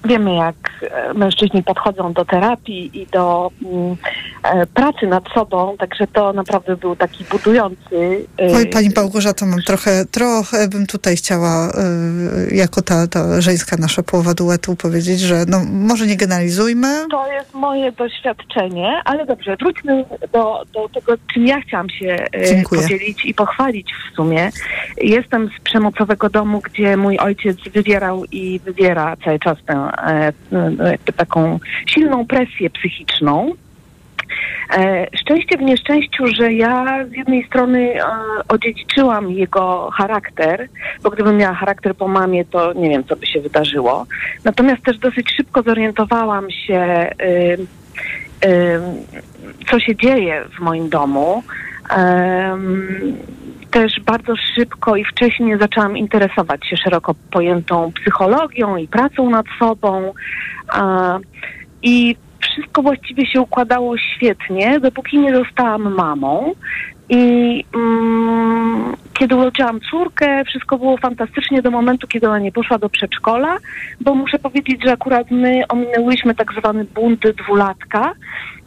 wiemy 0.05 0.35
jak 0.35 0.55
e, 0.81 1.13
mężczyźni 1.13 1.63
podchodzą 1.63 2.13
do 2.13 2.25
terapii 2.25 3.01
i 3.01 3.07
do 3.07 3.51
mm, 3.65 3.95
e, 4.43 4.65
pracy 4.65 5.07
nad 5.07 5.23
sobą, 5.33 5.75
także 5.79 6.07
to 6.07 6.33
naprawdę 6.33 6.75
był 6.77 6.95
taki 6.95 7.23
budujący. 7.23 8.25
e, 8.39 8.55
Oj, 8.55 8.67
pani 8.67 8.89
Małgorzato, 8.95 9.45
mam 9.45 9.61
trochę, 9.61 10.05
trochę 10.05 10.67
bym 10.67 10.87
tutaj 10.87 11.15
chciała, 11.15 11.71
jako 12.51 12.81
ta, 12.81 13.07
ta 13.07 13.41
żeńska 13.41 13.77
nasza 13.77 14.03
połowa 14.03 14.33
duetu 14.33 14.75
powiedzieć, 14.75 15.19
że 15.19 15.45
no, 15.47 15.61
może 15.71 16.07
nie 16.07 16.17
generalizujmy. 16.17 17.05
To 17.11 17.31
jest 17.31 17.53
moje 17.53 17.91
doświadczenie, 17.91 19.01
ale 19.05 19.25
dobrze, 19.25 19.55
wróćmy 19.55 20.05
do, 20.33 20.63
do 20.73 20.89
tego, 20.89 21.13
czym 21.33 21.47
ja 21.47 21.61
chciałam 21.61 21.89
się 21.89 22.17
Dziękuję. 22.47 22.81
podzielić 22.81 23.25
i 23.25 23.33
pochwalić 23.33 23.93
w 23.93 24.15
sumie. 24.15 24.49
Jestem 25.01 25.49
z 25.59 25.63
przemocowego 25.63 26.29
domu, 26.29 26.61
gdzie 26.63 26.97
mój 26.97 27.17
ojciec 27.17 27.57
wywierał 27.73 28.25
i 28.31 28.59
wywiera 28.59 29.17
cały 29.25 29.39
czas 29.39 29.46
tę 29.55 29.73
e, 29.73 30.33
e, 31.07 31.13
taką 31.15 31.59
silną 31.85 32.25
presję 32.25 32.69
psychiczną. 32.69 33.53
E, 34.77 35.07
szczęście 35.17 35.57
w 35.57 35.61
nieszczęściu, 35.61 36.27
że 36.27 36.53
ja 36.53 37.05
z 37.05 37.11
jednej 37.11 37.47
strony 37.47 37.93
odziedziczyłam 38.47 39.31
jego 39.31 39.89
charakter, 39.93 40.67
bo 41.03 41.09
gdybym 41.09 41.37
miała 41.37 41.55
charakter 41.55 41.95
po 41.95 42.07
mamie, 42.07 42.45
to 42.45 42.73
nie 42.73 42.89
wiem, 42.89 43.03
co 43.03 43.15
by 43.15 43.27
się 43.27 43.41
wydarzyło. 43.41 44.05
Natomiast 44.43 44.83
też 44.83 44.97
dosyć 44.97 45.31
szybko 45.37 45.61
zorientowałam 45.61 46.51
się, 46.51 47.09
co 49.71 49.79
się 49.79 49.95
dzieje 49.95 50.43
w 50.57 50.59
moim 50.59 50.89
domu. 50.89 51.43
Też 53.71 53.99
bardzo 54.05 54.33
szybko 54.55 54.95
i 54.95 55.05
wcześniej 55.05 55.59
zaczęłam 55.59 55.97
interesować 55.97 56.67
się 56.67 56.77
szeroko 56.77 57.15
pojętą 57.31 57.91
psychologią 58.01 58.77
i 58.77 58.87
pracą 58.87 59.29
nad 59.29 59.45
sobą. 59.59 60.13
A, 60.67 61.19
I 61.83 62.15
wszystko 62.39 62.81
właściwie 62.81 63.25
się 63.25 63.41
układało 63.41 63.97
świetnie, 63.97 64.79
dopóki 64.79 65.19
nie 65.19 65.35
zostałam 65.35 65.93
mamą. 65.93 66.53
I 67.09 67.63
mm, 67.75 68.95
kiedy 69.13 69.35
urodziłam 69.35 69.79
córkę, 69.91 70.45
wszystko 70.45 70.77
było 70.77 70.97
fantastycznie 70.97 71.61
do 71.61 71.71
momentu, 71.71 72.07
kiedy 72.07 72.27
ona 72.27 72.39
nie 72.39 72.51
poszła 72.51 72.77
do 72.77 72.89
przedszkola, 72.89 73.57
bo 74.01 74.15
muszę 74.15 74.39
powiedzieć, 74.39 74.83
że 74.85 74.91
akurat 74.91 75.31
my 75.31 75.61
ominęłyśmy 75.69 76.35
tak 76.35 76.53
zwany 76.59 76.85
bunt 76.85 77.21
dwulatka, 77.43 78.13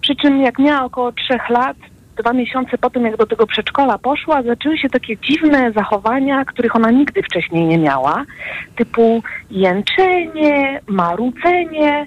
przy 0.01 0.17
czym 0.17 0.41
jak 0.41 0.59
miała 0.59 0.85
około 0.85 1.13
trzech 1.13 1.49
lat, 1.49 1.77
dwa 2.17 2.33
miesiące 2.33 2.79
po 2.79 2.91
tym, 2.91 3.05
jak 3.05 3.17
do 3.17 3.27
tego 3.27 3.47
przedszkola 3.47 3.99
poszła, 3.99 4.43
zaczęły 4.43 4.79
się 4.79 4.89
takie 4.89 5.17
dziwne 5.17 5.73
zachowania, 5.73 6.45
których 6.45 6.77
ona 6.77 6.91
nigdy 6.91 7.23
wcześniej 7.23 7.67
nie 7.67 7.79
miała, 7.79 8.25
typu 8.77 9.23
jęczenie, 9.51 10.81
marudzenie. 10.87 12.07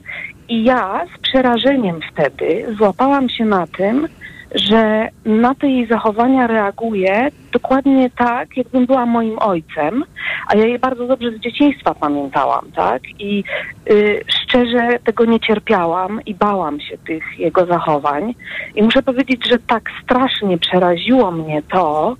I 0.49 0.63
ja 0.63 1.01
z 1.15 1.21
przerażeniem 1.21 1.99
wtedy 2.11 2.75
złapałam 2.77 3.29
się 3.29 3.45
na 3.45 3.67
tym, 3.67 4.07
że 4.55 5.09
na 5.25 5.55
te 5.55 5.67
jej 5.67 5.87
zachowania 5.87 6.47
reaguje 6.47 7.29
dokładnie 7.51 8.09
tak, 8.09 8.57
jakbym 8.57 8.85
była 8.85 9.05
moim 9.05 9.39
ojcem, 9.39 10.03
a 10.47 10.55
ja 10.55 10.65
je 10.65 10.79
bardzo 10.79 11.07
dobrze 11.07 11.31
z 11.31 11.39
dzieciństwa 11.39 11.95
pamiętałam, 11.95 12.71
tak? 12.75 13.01
I 13.19 13.43
y, 13.89 14.23
szczerze 14.27 14.99
tego 15.03 15.25
nie 15.25 15.39
cierpiałam 15.39 16.19
i 16.25 16.35
bałam 16.35 16.81
się 16.81 16.97
tych 16.97 17.39
jego 17.39 17.65
zachowań. 17.65 18.33
I 18.75 18.83
muszę 18.83 19.03
powiedzieć, 19.03 19.47
że 19.49 19.59
tak 19.59 19.83
strasznie 20.03 20.57
przeraziło 20.57 21.31
mnie 21.31 21.61
to, 21.71 22.15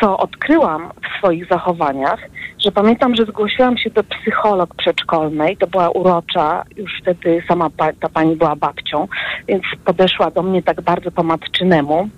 co 0.00 0.18
odkryłam 0.18 0.90
w 1.02 1.18
swoich 1.18 1.48
zachowaniach, 1.48 2.20
że 2.58 2.72
pamiętam, 2.72 3.16
że 3.16 3.24
zgłosiłam 3.24 3.78
się 3.78 3.90
do 3.90 4.04
psycholog 4.04 4.74
przedszkolnej, 4.74 5.56
to 5.56 5.66
była 5.66 5.90
urocza, 5.90 6.64
już 6.76 6.92
wtedy 7.02 7.42
sama 7.48 7.70
pa, 7.70 7.92
ta 7.92 8.08
pani 8.08 8.36
była 8.36 8.56
babcią, 8.56 9.08
więc 9.48 9.62
podeszła 9.84 10.30
do 10.30 10.42
mnie 10.42 10.62
tak 10.62 10.80
bardzo 10.80 11.10
po 11.10 11.22
matczynemu. 11.22 12.08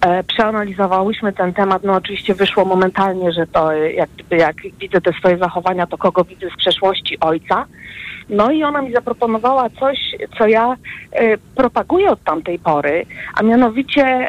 E, 0.00 0.24
przeanalizowałyśmy 0.24 1.32
ten 1.32 1.52
temat, 1.52 1.82
no 1.84 1.92
oczywiście 1.92 2.34
wyszło 2.34 2.64
momentalnie, 2.64 3.32
że 3.32 3.46
to 3.46 3.74
e, 3.74 3.92
jak, 3.92 4.10
jak 4.30 4.56
widzę 4.80 5.00
te 5.00 5.12
swoje 5.12 5.38
zachowania, 5.38 5.86
to 5.86 5.98
kogo 5.98 6.24
widzę 6.24 6.46
z 6.50 6.56
przeszłości 6.56 7.20
ojca. 7.20 7.66
No 8.28 8.50
i 8.50 8.64
ona 8.64 8.82
mi 8.82 8.92
zaproponowała 8.92 9.70
coś, 9.70 9.98
co 10.38 10.46
ja 10.46 10.76
e, 11.12 11.38
propaguję 11.38 12.10
od 12.10 12.22
tamtej 12.24 12.58
pory, 12.58 13.06
a 13.34 13.42
mianowicie 13.42 14.04
e, 14.04 14.28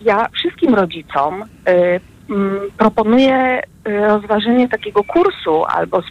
ja 0.00 0.26
wszystkim 0.32 0.74
rodzicom 0.74 1.44
m, 2.30 2.60
proponuję 2.78 3.60
rozważenie 3.84 4.68
takiego 4.68 5.04
kursu 5.04 5.64
albo 5.64 6.02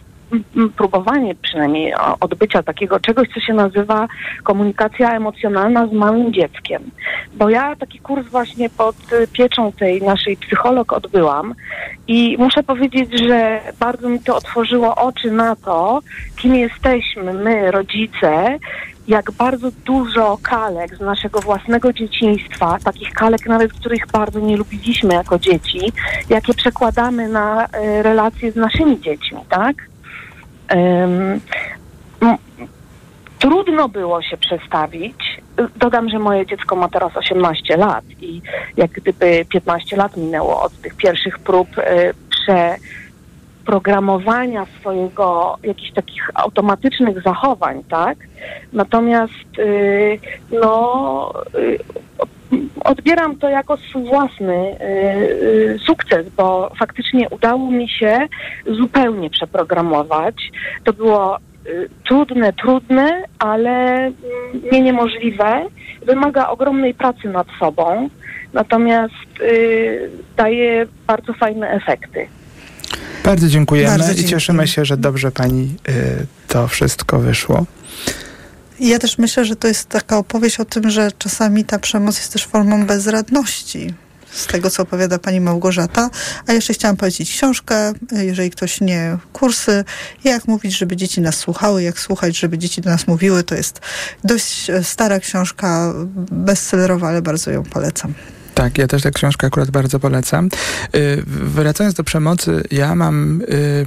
próbowanie 0.76 1.34
przynajmniej 1.34 1.94
odbycia 2.20 2.62
takiego 2.62 3.00
czegoś, 3.00 3.28
co 3.34 3.40
się 3.40 3.54
nazywa 3.54 4.08
komunikacja 4.42 5.16
emocjonalna 5.16 5.86
z 5.86 5.92
małym 5.92 6.32
dzieckiem. 6.32 6.90
Bo 7.34 7.50
ja 7.50 7.76
taki 7.76 7.98
kurs 7.98 8.26
właśnie 8.26 8.70
pod 8.70 8.96
y, 9.12 9.28
pieczą 9.32 9.72
tej 9.72 10.02
naszej 10.02 10.36
psycholog 10.36 10.92
odbyłam 10.92 11.54
i 12.08 12.36
muszę 12.38 12.62
powiedzieć, 12.62 13.20
że 13.20 13.60
bardzo 13.80 14.08
mi 14.08 14.20
to 14.20 14.36
otworzyło 14.36 14.94
oczy 14.94 15.30
na 15.30 15.56
to, 15.56 16.00
kim 16.36 16.54
jesteśmy 16.54 17.32
my, 17.32 17.70
rodzice, 17.70 18.58
jak 19.08 19.30
bardzo 19.30 19.70
dużo 19.84 20.38
kalek 20.42 20.96
z 20.96 21.00
naszego 21.00 21.40
własnego 21.40 21.92
dzieciństwa, 21.92 22.78
takich 22.84 23.12
kalek 23.12 23.46
nawet, 23.46 23.72
których 23.72 24.06
bardzo 24.12 24.40
nie 24.40 24.56
lubiliśmy 24.56 25.14
jako 25.14 25.38
dzieci, 25.38 25.92
jakie 26.28 26.54
przekładamy 26.54 27.28
na 27.28 27.66
e, 27.66 28.02
relacje 28.02 28.52
z 28.52 28.56
naszymi 28.56 29.00
dziećmi, 29.00 29.38
tak? 29.48 29.76
Trudno 33.38 33.88
było 33.88 34.22
się 34.22 34.36
przestawić. 34.36 35.42
Dodam, 35.76 36.08
że 36.08 36.18
moje 36.18 36.46
dziecko 36.46 36.76
ma 36.76 36.88
teraz 36.88 37.16
18 37.16 37.76
lat 37.76 38.04
i 38.20 38.42
jak 38.76 38.90
gdyby 38.90 39.44
15 39.48 39.96
lat 39.96 40.16
minęło 40.16 40.62
od 40.62 40.80
tych 40.80 40.94
pierwszych 40.94 41.38
prób 41.38 41.68
e, 41.78 42.12
przeprogramowania 43.64 44.66
swojego 44.80 45.58
jakichś 45.62 45.92
takich 45.92 46.30
automatycznych 46.34 47.22
zachowań, 47.22 47.84
tak? 47.84 48.18
Natomiast 48.72 49.58
y, 49.58 50.18
no 50.50 51.32
y, 51.54 51.78
odbieram 52.84 53.36
to 53.36 53.48
jako 53.48 53.76
swój 53.76 54.04
własny 54.04 54.54
y, 54.54 54.84
y, 54.84 55.78
sukces, 55.86 56.26
bo 56.36 56.72
faktycznie 56.78 57.28
udało 57.28 57.70
mi 57.70 57.88
się 57.88 58.28
zupełnie 58.66 59.30
przeprogramować. 59.30 60.34
To 60.84 60.92
było 60.92 61.38
y, 61.66 61.88
trudne, 62.04 62.52
trudne, 62.52 63.22
ale 63.38 63.96
mm, 63.96 64.14
nie 64.72 64.80
niemożliwe. 64.80 65.66
Wymaga 66.06 66.48
ogromnej 66.48 66.94
pracy 66.94 67.28
nad 67.28 67.46
sobą, 67.58 68.08
natomiast 68.52 69.14
daje 70.36 70.86
bardzo 71.06 71.32
fajne 71.32 71.70
efekty. 71.70 72.26
Bardzo 73.24 73.48
dziękujemy 73.48 73.98
Bardzo 73.98 74.12
i 74.12 74.24
cieszymy 74.24 74.66
się, 74.66 74.84
że 74.84 74.96
dobrze 74.96 75.30
pani 75.30 75.74
to 76.48 76.68
wszystko 76.68 77.18
wyszło. 77.18 77.66
Ja 78.80 78.98
też 78.98 79.18
myślę, 79.18 79.44
że 79.44 79.56
to 79.56 79.68
jest 79.68 79.88
taka 79.88 80.18
opowieść 80.18 80.60
o 80.60 80.64
tym, 80.64 80.90
że 80.90 81.12
czasami 81.18 81.64
ta 81.64 81.78
przemoc 81.78 82.18
jest 82.18 82.32
też 82.32 82.46
formą 82.46 82.86
bezradności. 82.86 83.94
Z 84.32 84.46
tego, 84.46 84.70
co 84.70 84.82
opowiada 84.82 85.18
pani 85.18 85.40
Małgorzata. 85.40 86.10
A 86.46 86.52
jeszcze 86.52 86.74
chciałam 86.74 86.96
polecić 86.96 87.30
książkę, 87.30 87.92
jeżeli 88.12 88.50
ktoś 88.50 88.80
nie, 88.80 89.16
kursy, 89.32 89.84
jak 90.24 90.48
mówić, 90.48 90.78
żeby 90.78 90.96
dzieci 90.96 91.20
nas 91.20 91.36
słuchały, 91.36 91.82
jak 91.82 92.00
słuchać, 92.00 92.38
żeby 92.38 92.58
dzieci 92.58 92.80
do 92.80 92.90
nas 92.90 93.06
mówiły. 93.06 93.42
To 93.42 93.54
jest 93.54 93.80
dość 94.24 94.70
e, 94.70 94.84
stara 94.84 95.20
książka, 95.20 95.92
bestsellerowa, 96.30 97.08
ale 97.08 97.22
bardzo 97.22 97.50
ją 97.50 97.62
polecam. 97.62 98.14
Tak, 98.56 98.78
ja 98.78 98.86
też 98.86 99.02
tę 99.02 99.10
książkę 99.10 99.46
akurat 99.46 99.70
bardzo 99.70 100.00
polecam. 100.00 100.48
Y, 100.96 101.22
wracając 101.26 101.94
do 101.94 102.04
przemocy, 102.04 102.62
ja 102.70 102.94
mam 102.94 103.42
y, 103.42 103.86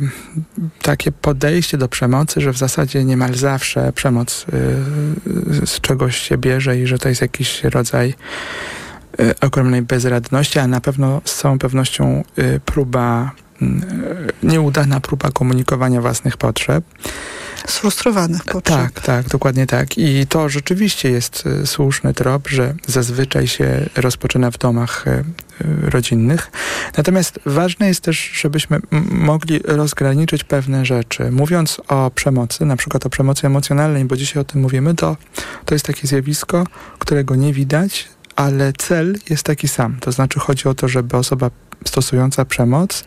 takie 0.82 1.12
podejście 1.12 1.78
do 1.78 1.88
przemocy, 1.88 2.42
że 2.42 2.54
w 2.54 2.58
zasadzie 2.58 3.04
niemal 3.04 3.36
zawsze 3.36 3.94
przemoc 3.94 4.46
y, 5.64 5.68
z 5.68 5.82
czegoś 5.82 6.18
się 6.18 6.38
bierze 6.38 6.78
i 6.80 6.88
że 6.88 7.00
to 7.00 7.10
jest 7.10 7.22
jakiś 7.22 7.64
rodzaj 7.64 8.14
ogromnej 9.42 9.82
bezradności, 9.82 10.60
a 10.60 10.68
na 10.68 10.82
pewno 10.82 11.22
z 11.26 11.36
całą 11.36 11.60
pewnością 11.60 12.24
próba, 12.66 13.32
nieudana 14.44 15.00
próba 15.00 15.32
komunikowania 15.32 16.02
własnych 16.02 16.38
potrzeb 16.38 16.84
sfrustrowanych 17.68 18.43
potrzeb. 18.43 18.78
Tak, 18.78 19.01
tak, 19.01 19.28
dokładnie 19.28 19.68
tak. 19.68 19.97
I 19.97 20.28
to 20.28 20.49
rzeczywiście 20.49 21.12
jest 21.12 21.43
e, 21.64 21.68
słuszny 21.68 22.14
trop, 22.14 22.47
że 22.47 22.74
zazwyczaj 22.88 23.47
się 23.47 23.89
rozpoczyna 23.95 24.51
w 24.51 24.57
domach 24.57 25.07
e, 25.07 25.12
e, 25.12 25.24
rodzinnych. 25.89 26.51
Natomiast 26.97 27.39
ważne 27.45 27.88
jest 27.88 28.01
też, 28.01 28.32
żebyśmy 28.34 28.80
mogli 29.12 29.60
rozgraniczyć 29.66 30.43
pewne 30.43 30.86
rzeczy. 30.86 31.32
Mówiąc 31.32 31.82
o 31.88 32.12
przemocy, 32.16 32.66
na 32.66 32.76
przykład 32.76 33.05
o 33.05 33.10
przemocy 33.10 33.47
emocjonalnej, 33.47 34.05
bo 34.05 34.18
dzisiaj 34.18 34.41
o 34.41 34.43
tym 34.43 34.62
mówimy, 34.62 34.95
to, 34.95 35.18
to 35.66 35.76
jest 35.76 35.86
takie 35.86 36.07
zjawisko, 36.07 36.64
którego 36.99 37.36
nie 37.36 37.53
widać, 37.53 38.07
ale 38.36 38.74
cel 38.78 39.18
jest 39.30 39.43
taki 39.43 39.68
sam. 39.68 39.97
To 39.99 40.12
znaczy 40.12 40.39
chodzi 40.39 40.68
o 40.70 40.74
to, 40.74 40.88
żeby 40.88 41.18
osoba 41.18 41.51
stosująca 41.86 42.45
przemoc 42.45 43.03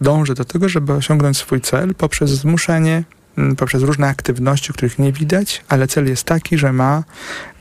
dąży 0.00 0.34
do 0.34 0.44
tego, 0.44 0.68
żeby 0.68 0.92
osiągnąć 0.92 1.36
swój 1.36 1.60
cel 1.60 1.94
poprzez 1.94 2.30
zmuszenie, 2.30 3.04
mm, 3.38 3.56
poprzez 3.56 3.82
różne 3.82 4.08
aktywności, 4.08 4.72
których 4.72 4.98
nie 4.98 5.12
widać, 5.12 5.64
ale 5.68 5.86
cel 5.86 6.06
jest 6.06 6.24
taki, 6.24 6.58
że 6.58 6.72
ma, 6.72 7.04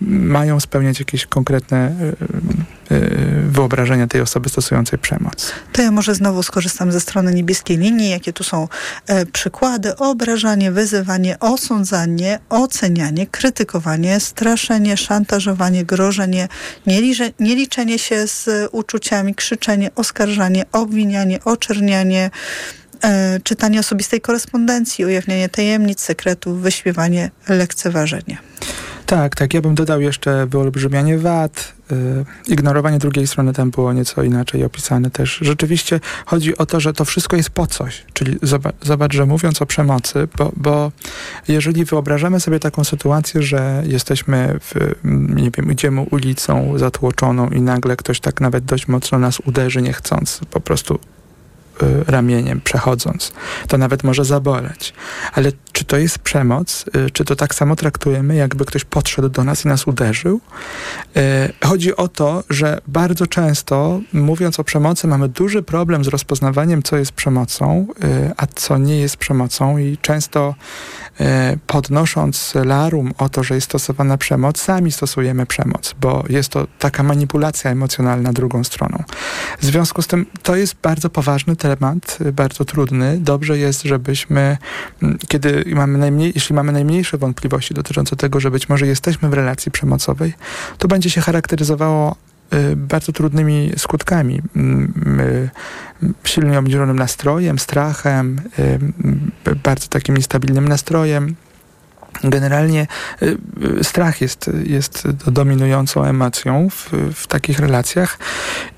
mają 0.01 0.59
spełniać 0.59 0.99
jakieś 0.99 1.26
konkretne 1.26 1.91
y, 2.01 2.64
wyobrażenia 3.47 4.07
tej 4.07 4.21
osoby 4.21 4.49
stosującej 4.49 4.99
przemoc. 4.99 5.51
To 5.71 5.81
ja 5.81 5.91
może 5.91 6.15
znowu 6.15 6.43
skorzystam 6.43 6.91
ze 6.91 6.99
strony 6.99 7.33
niebieskiej 7.33 7.77
linii, 7.77 8.09
jakie 8.09 8.33
tu 8.33 8.43
są 8.43 8.67
e, 9.07 9.25
przykłady. 9.25 9.95
Obrażanie, 9.95 10.71
wyzywanie, 10.71 11.39
osądzanie, 11.39 12.39
ocenianie, 12.49 13.27
krytykowanie, 13.27 14.19
straszenie, 14.19 14.97
szantażowanie, 14.97 15.86
grożenie, 15.86 16.47
nieliczenie 17.39 17.99
się 17.99 18.27
z 18.27 18.69
uczuciami, 18.71 19.36
krzyczenie, 19.36 19.89
oskarżanie, 19.95 20.65
obwinianie, 20.71 21.43
oczernianie, 21.43 22.31
e, 23.03 23.39
czytanie 23.43 23.79
osobistej 23.79 24.21
korespondencji, 24.21 25.05
ujawnianie 25.05 25.49
tajemnic, 25.49 26.01
sekretów, 26.01 26.61
wyśpiewanie, 26.61 27.31
lekceważenie. 27.49 28.38
Tak, 29.06 29.36
tak. 29.36 29.53
Ja 29.53 29.62
bym 29.62 29.76
dodał 29.76 30.01
jeszcze 30.01 30.45
wyolbrzymianie 30.45 31.18
wad, 31.18 31.74
yy, 31.91 32.26
ignorowanie 32.47 32.99
drugiej 32.99 33.28
strony 33.28 33.53
tam 33.53 33.72
było 33.72 33.93
nieco 33.93 34.24
inaczej 34.24 34.64
opisane 34.64 35.12
też. 35.12 35.39
Rzeczywiście 35.41 35.99
chodzi 36.26 36.58
o 36.58 36.66
to, 36.66 36.80
że 36.80 36.93
to 36.93 37.06
wszystko 37.06 37.38
jest 37.38 37.49
po 37.49 37.68
coś. 37.68 38.03
Czyli 38.14 38.38
zobacz, 38.41 38.76
zobacz 38.82 39.14
że 39.14 39.26
mówiąc 39.26 39.62
o 39.62 39.66
przemocy, 39.66 40.28
bo, 40.38 40.51
bo 40.56 40.91
jeżeli 41.47 41.86
wyobrażamy 41.86 42.39
sobie 42.39 42.60
taką 42.60 42.84
sytuację, 42.84 43.41
że 43.41 43.84
jesteśmy 43.86 44.60
w, 44.60 44.74
nie 45.36 45.51
wiem, 45.51 45.72
idziemy 45.72 46.01
ulicą 46.01 46.78
zatłoczoną 46.78 47.49
i 47.49 47.62
nagle 47.62 47.95
ktoś 47.95 48.20
tak 48.20 48.41
nawet 48.41 48.66
dość 48.66 48.88
mocno 48.88 49.20
nas 49.20 49.39
uderzy 49.39 49.82
niechcąc, 49.82 50.41
po 50.51 50.60
prostu 50.60 50.99
ramieniem 52.07 52.61
przechodząc. 52.61 53.34
To 53.67 53.78
nawet 53.78 54.03
może 54.03 54.26
zaboleć. 54.26 54.93
Ale 55.34 55.51
czy 55.71 55.86
to 55.86 55.97
jest 55.97 56.19
przemoc? 56.19 56.86
Y, 57.07 57.11
czy 57.11 57.26
to 57.26 57.36
tak 57.36 57.55
samo 57.55 57.76
traktujemy, 57.76 58.36
jakby 58.36 58.65
ktoś 58.65 58.86
podszedł 58.86 59.30
do 59.30 59.43
nas 59.43 59.65
i 59.65 59.67
nas 59.67 59.88
uderzył? 59.88 60.41
Y, 61.17 61.21
chodzi 61.67 61.95
o 61.95 62.07
to, 62.07 62.43
że 62.49 62.82
bardzo 62.88 63.28
często, 63.28 63.99
mówiąc 64.13 64.59
o 64.59 64.63
przemocy, 64.63 65.07
mamy 65.07 65.30
duży 65.30 65.63
problem 65.63 66.03
z 66.03 66.07
rozpoznawaniem, 66.07 66.84
co 66.84 66.97
jest 66.97 67.11
przemocą, 67.11 67.88
a 68.38 68.47
co 68.47 68.78
nie 68.78 68.97
jest 68.97 69.17
przemocą 69.17 69.78
i 69.78 69.97
często 70.01 70.55
podnosząc 71.67 72.53
larum 72.55 73.13
o 73.17 73.30
to, 73.30 73.43
że 73.43 73.55
jest 73.55 73.65
stosowana 73.65 74.17
przemoc, 74.17 74.61
sami 74.61 74.91
stosujemy 74.91 75.45
przemoc, 75.45 75.95
bo 76.01 76.23
jest 76.30 76.49
to 76.49 76.67
taka 76.80 77.03
manipulacja 77.03 77.71
emocjonalna 77.71 78.34
drugą 78.34 78.63
stroną. 78.63 79.03
W 79.59 79.65
związku 79.65 80.01
z 80.01 80.07
tym 80.07 80.26
to 80.43 80.55
jest 80.55 80.76
bardzo 80.82 81.09
poważny 81.09 81.55
temat 81.55 81.64
y, 82.22 82.32
bardzo 82.32 82.66
trudny. 82.66 83.18
Dobrze 83.22 83.57
jest, 83.57 83.84
żebyśmy, 83.84 84.57
mm, 85.03 85.18
kiedy 85.28 85.63
mamy 85.76 85.97
najmniej, 85.97 86.32
jeśli 86.36 86.55
mamy 86.55 86.72
najmniejsze 86.72 87.18
wątpliwości 87.18 87.74
dotyczące 87.74 88.16
tego, 88.16 88.39
że 88.39 88.51
być 88.51 88.70
może 88.70 88.88
jesteśmy 88.88 89.30
w 89.30 89.34
relacji 89.34 89.72
przemocowej, 89.72 90.34
to 90.78 90.88
będzie 90.88 91.09
się 91.09 91.22
charakteryzowało 91.22 92.16
y, 92.53 92.76
bardzo 92.76 93.11
trudnymi 93.11 93.72
skutkami. 93.78 94.41
Mm, 94.55 95.20
y, 95.20 95.49
silnie 96.24 96.59
obniżonym 96.59 96.99
nastrojem, 96.99 97.59
strachem, 97.59 98.41
bardzo 99.63 99.88
takim 99.88 100.18
niestabilnym 100.18 100.68
nastrojem, 100.68 101.36
Generalnie 102.24 102.88
y, 103.22 103.38
y, 103.80 103.84
strach 103.84 104.22
jest, 104.22 104.51
jest 104.63 105.07
dominującą 105.11 106.03
emocją 106.03 106.70
w, 106.70 106.89
w 107.16 107.28
takich 107.28 107.59
relacjach 107.59 108.18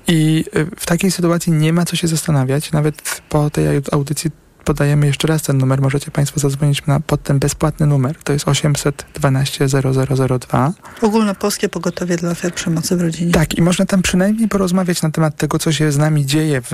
i 0.06 0.44
y, 0.56 0.66
w 0.76 0.86
takiej 0.86 1.10
sytuacji 1.10 1.52
nie 1.52 1.72
ma 1.72 1.84
co 1.84 1.96
się 1.96 2.08
zastanawiać. 2.08 2.72
Nawet 2.72 3.22
po 3.28 3.50
tej 3.50 3.66
audycji 3.92 4.30
podajemy 4.68 5.06
jeszcze 5.06 5.28
raz 5.28 5.42
ten 5.42 5.58
numer. 5.58 5.80
Możecie 5.80 6.10
Państwo 6.10 6.40
zadzwonić 6.40 6.86
na, 6.86 7.00
pod 7.00 7.22
ten 7.22 7.38
bezpłatny 7.38 7.86
numer. 7.86 8.16
To 8.24 8.32
jest 8.32 8.48
812 8.48 9.66
0002. 9.68 10.72
Ogólnopolskie 11.02 11.68
Pogotowie 11.68 12.16
dla 12.16 12.30
Ofiar 12.30 12.54
Przemocy 12.54 12.96
w 12.96 13.02
Rodzinie. 13.02 13.32
Tak, 13.32 13.54
i 13.54 13.62
można 13.62 13.86
tam 13.86 14.02
przynajmniej 14.02 14.48
porozmawiać 14.48 15.02
na 15.02 15.10
temat 15.10 15.36
tego, 15.36 15.58
co 15.58 15.72
się 15.72 15.92
z 15.92 15.98
nami 15.98 16.26
dzieje, 16.26 16.60
w, 16.60 16.72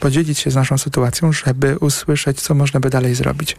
podzielić 0.00 0.38
się 0.38 0.50
z 0.50 0.54
naszą 0.54 0.78
sytuacją, 0.78 1.32
żeby 1.32 1.78
usłyszeć, 1.78 2.40
co 2.40 2.54
można 2.54 2.80
by 2.80 2.90
dalej 2.90 3.14
zrobić. 3.14 3.56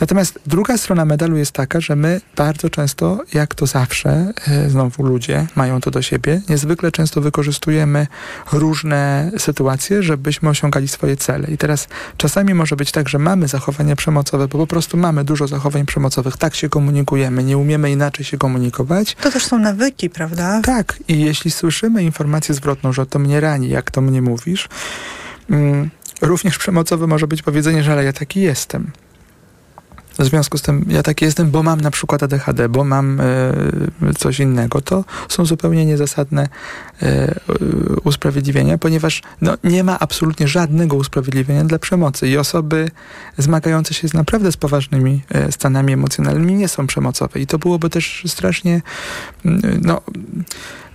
Natomiast 0.00 0.38
druga 0.46 0.78
strona 0.78 1.04
medalu 1.04 1.36
jest 1.36 1.52
taka, 1.52 1.80
że 1.80 1.96
my 1.96 2.20
bardzo 2.36 2.70
często, 2.70 3.20
jak 3.34 3.54
to 3.54 3.66
zawsze, 3.66 4.32
e, 4.48 4.70
znowu 4.70 5.02
ludzie 5.02 5.46
mają 5.56 5.80
to 5.80 5.90
do 5.90 6.02
siebie, 6.02 6.40
niezwykle 6.48 6.92
często 6.92 7.20
wykorzystujemy 7.20 8.06
różne 8.52 9.30
sytuacje, 9.38 10.02
żebyśmy 10.02 10.48
osiągali 10.48 10.88
swoje 10.88 11.16
cele. 11.16 11.48
I 11.48 11.58
teraz 11.58 11.88
czasami 12.16 12.54
może 12.54 12.76
być 12.76 12.92
tak, 12.92 13.08
że 13.08 13.18
mamy 13.24 13.48
zachowania 13.48 13.96
przemocowe, 13.96 14.48
bo 14.48 14.58
po 14.58 14.66
prostu 14.66 14.96
mamy 14.96 15.24
dużo 15.24 15.46
zachowań 15.46 15.86
przemocowych, 15.86 16.36
tak 16.36 16.54
się 16.54 16.68
komunikujemy, 16.68 17.44
nie 17.44 17.58
umiemy 17.58 17.90
inaczej 17.90 18.24
się 18.24 18.38
komunikować. 18.38 19.14
To 19.14 19.30
też 19.30 19.44
są 19.44 19.58
nawyki, 19.58 20.10
prawda? 20.10 20.60
Tak. 20.64 20.98
I 21.08 21.20
jeśli 21.20 21.50
słyszymy 21.50 22.02
informację 22.02 22.54
zwrotną, 22.54 22.92
że 22.92 23.06
to 23.06 23.18
mnie 23.18 23.40
rani, 23.40 23.68
jak 23.68 23.90
to 23.90 24.00
mnie 24.00 24.22
mówisz, 24.22 24.68
mm, 25.50 25.90
również 26.22 26.58
przemocowe 26.58 27.06
może 27.06 27.26
być 27.26 27.42
powiedzenie, 27.42 27.82
że 27.82 27.92
ale 27.92 28.04
ja 28.04 28.12
taki 28.12 28.40
jestem. 28.40 28.90
W 30.18 30.24
związku 30.24 30.58
z 30.58 30.62
tym 30.62 30.84
ja 30.88 31.02
taki 31.02 31.24
jestem, 31.24 31.50
bo 31.50 31.62
mam 31.62 31.80
na 31.80 31.90
przykład 31.90 32.22
ADHD, 32.22 32.68
bo 32.68 32.84
mam 32.84 33.20
e, 33.20 33.24
coś 34.18 34.40
innego. 34.40 34.80
To 34.80 35.04
są 35.28 35.46
zupełnie 35.46 35.86
niezasadne 35.86 36.48
e, 37.02 37.34
usprawiedliwienia, 38.04 38.78
ponieważ 38.78 39.22
no, 39.40 39.54
nie 39.64 39.84
ma 39.84 39.98
absolutnie 39.98 40.48
żadnego 40.48 40.96
usprawiedliwienia 40.96 41.64
dla 41.64 41.78
przemocy 41.78 42.28
i 42.28 42.38
osoby 42.38 42.90
zmagające 43.38 43.94
się 43.94 44.08
z 44.08 44.14
naprawdę 44.14 44.52
z 44.52 44.56
poważnymi 44.56 45.22
e, 45.28 45.52
stanami 45.52 45.92
emocjonalnymi 45.92 46.54
nie 46.54 46.68
są 46.68 46.86
przemocowe. 46.86 47.40
I 47.40 47.46
to 47.46 47.58
byłoby 47.58 47.90
też 47.90 48.22
strasznie 48.26 48.82
mm, 49.44 49.80
no, 49.82 50.00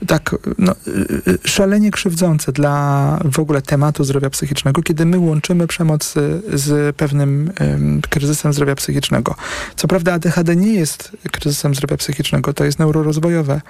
tak 0.08 0.36
no, 0.58 0.76
y, 0.88 1.22
y, 1.28 1.50
szalenie 1.50 1.92
krzywdzące 1.92 2.52
dla 2.52 3.20
w 3.26 3.40
ogóle 3.40 3.62
tematu 3.62 4.04
zdrowia 4.04 4.30
psychicznego, 4.30 4.82
kiedy 4.82 5.06
my 5.06 5.20
łączymy 5.20 5.68
przemoc 5.68 6.14
z 6.54 6.96
pewnym 6.96 7.52
um, 7.60 8.02
kryzysem 8.10 8.54
zdrowia 8.54 8.76
psychicznego. 8.76 9.36
Co 9.76 9.88
prawda 9.88 10.14
ADHD 10.14 10.56
nie 10.56 10.74
jest 10.74 11.12
kryzysem 11.32 11.76
zdrowia 11.76 11.98
psychicznego, 11.98 12.54
to 12.54 12.66
jest 12.66 12.80
neurorozwojowe, 12.80 13.62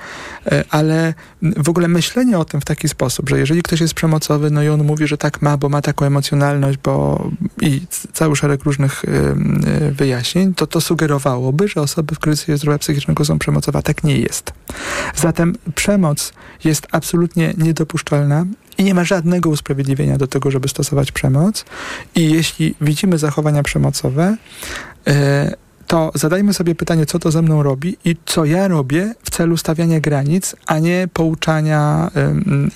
e, 0.46 0.64
ale 0.70 1.14
w 1.42 1.70
ogóle 1.70 1.88
myślenie 1.88 2.40
o 2.40 2.46
tym 2.46 2.62
w 2.62 2.66
taki 2.66 2.90
sposób, 2.90 3.30
że 3.30 3.40
jeżeli 3.40 3.62
ktoś 3.62 3.82
jest 3.82 3.94
przemocowy, 3.94 4.52
no 4.52 4.64
i 4.64 4.70
on 4.70 4.84
mówi, 4.84 5.08
że 5.08 5.18
tak 5.18 5.42
ma, 5.42 5.58
bo 5.58 5.70
ma 5.70 5.82
taką 5.82 6.06
emocjonalność, 6.06 6.78
bo 6.84 7.28
i 7.62 7.82
cały 8.14 8.36
szereg 8.36 8.64
różnych 8.64 9.06
y, 9.06 9.36
wyjaśnień, 9.92 10.54
to 10.54 10.68
to 10.68 10.82
sugerowałoby, 10.82 11.68
że 11.68 11.82
osoby 11.82 12.16
w 12.16 12.20
kryzysie 12.20 12.58
zdrowia 12.58 12.78
psychicznego 12.78 13.26
są 13.26 13.40
przemocowe. 13.40 13.82
Tak 13.82 14.04
nie 14.04 14.18
jest. 14.18 14.54
Zatem 15.16 15.56
przemoc 15.76 16.19
przemoc 16.20 16.34
jest 16.64 16.88
absolutnie 16.92 17.54
niedopuszczalna 17.58 18.46
i 18.78 18.84
nie 18.84 18.94
ma 18.94 19.04
żadnego 19.04 19.50
usprawiedliwienia 19.50 20.18
do 20.18 20.28
tego, 20.28 20.52
żeby 20.52 20.68
stosować 20.68 21.12
przemoc. 21.12 21.66
I 22.16 22.32
jeśli 22.32 22.76
widzimy 22.82 23.18
zachowania 23.18 23.64
przemocowe, 23.64 24.38
e, 25.08 25.56
to 25.88 26.12
zadajmy 26.16 26.54
sobie 26.54 26.76
pytanie, 26.76 27.06
co 27.06 27.20
to 27.20 27.32
ze 27.32 27.42
mną 27.42 27.64
robi 27.64 27.98
i 28.06 28.16
co 28.26 28.46
ja 28.46 28.68
robię 28.68 29.16
w 29.24 29.30
celu 29.30 29.58
stawiania 29.58 30.00
granic, 30.00 30.56
a 30.66 30.80
nie 30.80 31.08
pouczania, 31.14 32.12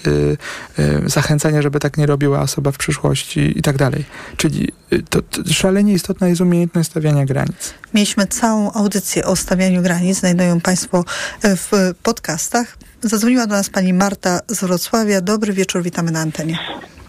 y, 0.08 0.82
y, 0.82 1.10
zachęcania, 1.10 1.62
żeby 1.62 1.80
tak 1.80 1.98
nie 1.98 2.06
robiła 2.06 2.42
osoba 2.42 2.72
w 2.72 2.78
przyszłości 2.78 3.60
i 3.60 3.62
tak 3.62 3.78
dalej. 3.78 4.06
Czyli 4.38 4.72
to, 5.10 5.22
to 5.22 5.54
szalenie 5.54 5.94
istotna 5.94 6.28
jest 6.28 6.42
umiejętność 6.42 6.90
stawiania 6.90 7.26
granic. 7.26 7.74
Mieliśmy 7.94 8.28
całą 8.28 8.72
audycję 8.72 9.26
o 9.26 9.36
stawianiu 9.36 9.82
granic. 9.82 10.20
Znajdują 10.20 10.62
Państwo 10.62 11.06
e, 11.42 11.56
w 11.56 11.72
podcastach. 12.04 12.78
Zadzwoniła 13.04 13.48
do 13.48 13.56
nas 13.56 13.70
pani 13.70 13.94
Marta 13.94 14.40
z 14.48 14.64
Wrocławia. 14.64 15.22
Dobry 15.22 15.54
wieczór, 15.54 15.84
witamy 15.84 16.12
na 16.12 16.20
antenie. 16.20 16.58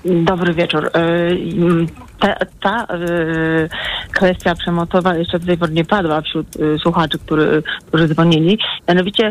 Dobry 0.04 0.54
wieczór. 0.54 0.90
Ta, 2.24 2.34
ta 2.60 2.94
y, 2.94 3.68
kwestia 4.12 4.54
przemocowa 4.54 5.14
jeszcze 5.14 5.38
do 5.38 5.46
tej 5.46 5.58
pory 5.58 5.72
nie 5.72 5.84
padła 5.84 6.20
wśród 6.20 6.56
y, 6.56 6.78
słuchaczy, 6.78 7.18
który, 7.18 7.62
którzy 7.88 8.08
dzwonili. 8.08 8.58
Mianowicie 8.88 9.28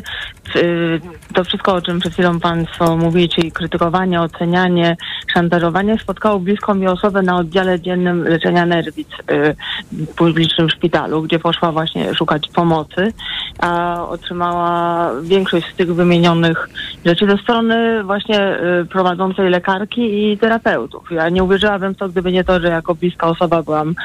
y, 0.56 1.02
to 1.34 1.44
wszystko, 1.44 1.74
o 1.74 1.82
czym 1.82 2.00
przed 2.00 2.14
chwilą 2.14 2.40
Państwo 2.40 2.98
mówili, 2.98 3.30
czyli 3.30 3.52
krytykowanie, 3.52 4.22
ocenianie, 4.22 4.98
szantażowanie, 5.34 5.98
spotkało 6.00 6.40
bliską 6.40 6.76
mi 6.76 6.88
osobę 6.88 7.22
na 7.22 7.38
oddziale 7.38 7.80
dziennym 7.80 8.24
leczenia 8.24 8.66
nerwic 8.66 9.08
y, 9.32 9.56
w 9.92 10.16
publicznym 10.16 10.70
szpitalu, 10.70 11.22
gdzie 11.22 11.40
poszła 11.40 11.72
właśnie 11.72 12.16
szukać 12.16 12.50
pomocy, 12.50 13.14
a 13.60 14.02
otrzymała 14.08 15.10
większość 15.22 15.74
z 15.74 15.76
tych 15.76 15.96
wymienionych 15.96 16.70
rzeczy 17.06 17.26
ze 17.28 17.38
strony 17.38 18.04
właśnie 18.04 18.58
prowadzącej 18.90 19.50
lekarki 19.50 20.32
i 20.32 20.38
terapeutów. 20.38 21.12
Ja 21.12 21.30
nie 21.30 21.44
uwierzyłabym 21.44 21.94
w 21.94 21.98
to, 21.98 22.10
gdyby 22.10 22.32
nie 22.32 22.44
to, 22.44 22.60
że 22.60 22.68
jako 22.84 22.96
bliska 22.96 23.28
osoba 23.28 23.64
byłam 23.64 23.96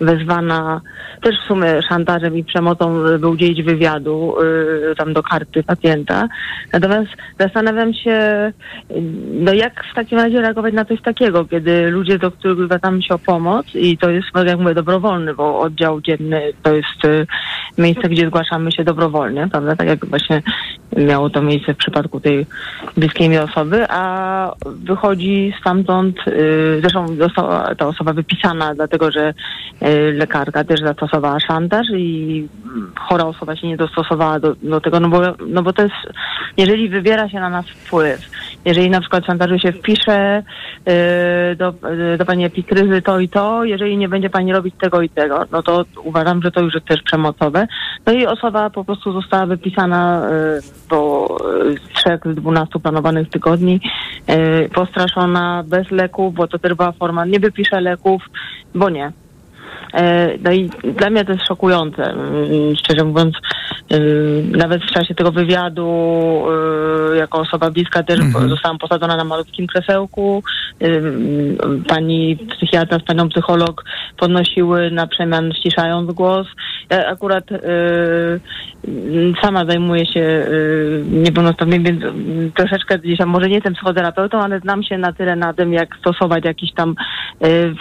wezwana 0.00 0.80
też 1.22 1.40
w 1.40 1.46
sumie 1.46 1.82
szantażem 1.88 2.36
i 2.36 2.44
przemocą, 2.44 3.06
żeby 3.08 3.28
udzielić 3.28 3.62
wywiadu 3.62 4.34
y, 4.92 4.94
tam 4.96 5.12
do 5.12 5.22
karty 5.22 5.62
pacjenta. 5.62 6.28
Natomiast 6.72 7.08
zastanawiam 7.38 7.94
się, 7.94 8.52
no 9.32 9.52
jak 9.52 9.84
w 9.92 9.94
takim 9.94 10.18
razie 10.18 10.40
reagować 10.40 10.74
na 10.74 10.84
coś 10.84 11.02
takiego, 11.02 11.44
kiedy 11.44 11.90
ludzie, 11.90 12.18
do 12.18 12.30
których 12.30 12.64
zwracamy 12.64 13.02
się 13.02 13.14
o 13.14 13.18
pomoc 13.18 13.66
i 13.74 13.98
to 13.98 14.10
jest, 14.10 14.28
no 14.34 14.44
jak 14.44 14.58
mówię, 14.58 14.74
dobrowolny, 14.74 15.34
bo 15.34 15.60
oddział 15.60 16.00
dzienny 16.00 16.52
to 16.62 16.74
jest 16.74 17.04
y, 17.04 17.26
miejsce, 17.78 18.08
gdzie 18.08 18.26
zgłaszamy 18.26 18.72
się 18.72 18.84
dobrowolnie, 18.84 19.48
prawda? 19.48 19.76
Tak 19.76 19.88
jak 19.88 20.06
właśnie 20.06 20.42
miało 20.96 21.30
to 21.30 21.42
miejsce 21.42 21.74
w 21.74 21.76
przypadku 21.76 22.20
tej 22.20 22.46
bliskiej 22.96 23.28
mi 23.28 23.38
osoby, 23.38 23.86
a 23.88 24.52
wychodzi 24.66 25.54
stamtąd, 25.60 26.16
y, 26.26 26.78
zresztą 26.80 27.06
ta 27.78 27.86
osoba 27.86 28.07
wypisana, 28.12 28.74
dlatego 28.74 29.10
że 29.10 29.34
y, 29.82 30.12
lekarka 30.12 30.64
też 30.64 30.80
zastosowała 30.80 31.40
szantaż 31.40 31.86
i 31.96 32.48
chora 32.98 33.24
osoba 33.24 33.56
się 33.56 33.66
nie 33.66 33.76
dostosowała 33.76 34.40
do, 34.40 34.54
do 34.54 34.80
tego, 34.80 35.00
no 35.00 35.08
bo, 35.08 35.20
no 35.46 35.62
bo 35.62 35.72
to 35.72 35.82
jest, 35.82 35.94
jeżeli 36.56 36.88
wybiera 36.88 37.28
się 37.28 37.40
na 37.40 37.50
nas 37.50 37.66
wpływ, 37.68 38.30
jeżeli 38.64 38.90
na 38.90 39.00
przykład 39.00 39.26
szantażu 39.26 39.58
się 39.58 39.72
wpisze 39.72 40.42
y, 41.52 41.56
do, 41.56 41.74
y, 42.14 42.18
do 42.18 42.24
pani 42.26 42.44
epikryzy 42.44 43.02
to 43.02 43.20
i 43.20 43.28
to, 43.28 43.64
jeżeli 43.64 43.96
nie 43.96 44.08
będzie 44.08 44.30
pani 44.30 44.52
robić 44.52 44.74
tego 44.80 45.02
i 45.02 45.08
tego, 45.08 45.44
no 45.52 45.62
to 45.62 45.84
uważam, 46.04 46.42
że 46.42 46.50
to 46.50 46.60
już 46.60 46.74
jest 46.74 46.86
też 46.86 47.02
przemocowe. 47.02 47.66
No 48.06 48.12
i 48.12 48.26
osoba 48.26 48.70
po 48.70 48.84
prostu 48.84 49.12
została 49.12 49.46
wypisana 49.46 50.30
y, 50.30 50.88
po 50.88 51.36
trzech 51.94 52.20
z 52.24 52.34
dwunastu 52.34 52.80
planowanych 52.80 53.28
tygodni, 53.28 53.80
postraszona, 54.74 55.64
bez 55.66 55.90
leków, 55.90 56.34
bo 56.34 56.48
to 56.48 56.58
też 56.58 56.74
była 56.74 56.92
forma, 56.92 57.24
nie 57.24 57.40
wypiszę 57.40 57.80
leków, 57.80 58.22
bo 58.74 58.90
nie. 58.90 59.12
No 60.44 60.52
i 60.52 60.70
dla 60.98 61.10
mnie 61.10 61.24
to 61.24 61.32
jest 61.32 61.46
szokujące, 61.46 62.02
mm, 62.02 62.76
szczerze 62.76 63.04
mówiąc. 63.04 63.34
Y, 63.92 64.44
Nawet 64.56 64.82
w 64.82 64.90
czasie 64.90 65.14
tego 65.14 65.32
wywiadu, 65.32 65.88
y, 67.12 67.16
jako 67.16 67.40
osoba 67.40 67.70
bliska 67.70 68.02
też 68.02 68.20
zostałam 68.48 68.78
posadzona 68.78 69.16
na 69.16 69.24
malutkim 69.24 69.66
krzesełku. 69.66 70.42
Y, 70.82 71.02
Pani 71.88 72.36
psychiatra 72.36 72.98
z 72.98 73.02
panią 73.02 73.28
psycholog 73.28 73.84
podnosiły 74.16 74.90
na 74.90 75.06
przemian, 75.06 75.52
ściszając 75.52 76.12
głos. 76.12 76.46
Ja 76.90 77.06
akurat 77.06 77.44
sama 79.42 79.64
zajmuję 79.64 80.06
się 80.06 80.46
niepełnosprawnymi, 81.10 81.84
więc 81.84 82.02
troszeczkę 82.54 82.98
gdzieś 82.98 83.18
tam, 83.18 83.28
może 83.28 83.48
nie 83.48 83.54
jestem 83.54 83.74
psychoterapeutą, 83.74 84.40
ale 84.40 84.60
znam 84.60 84.82
się 84.82 84.98
na 84.98 85.12
tyle 85.12 85.36
na 85.36 85.52
tym, 85.52 85.72
jak 85.72 85.96
stosować 85.96 86.44
jakiś 86.44 86.72
tam 86.72 86.94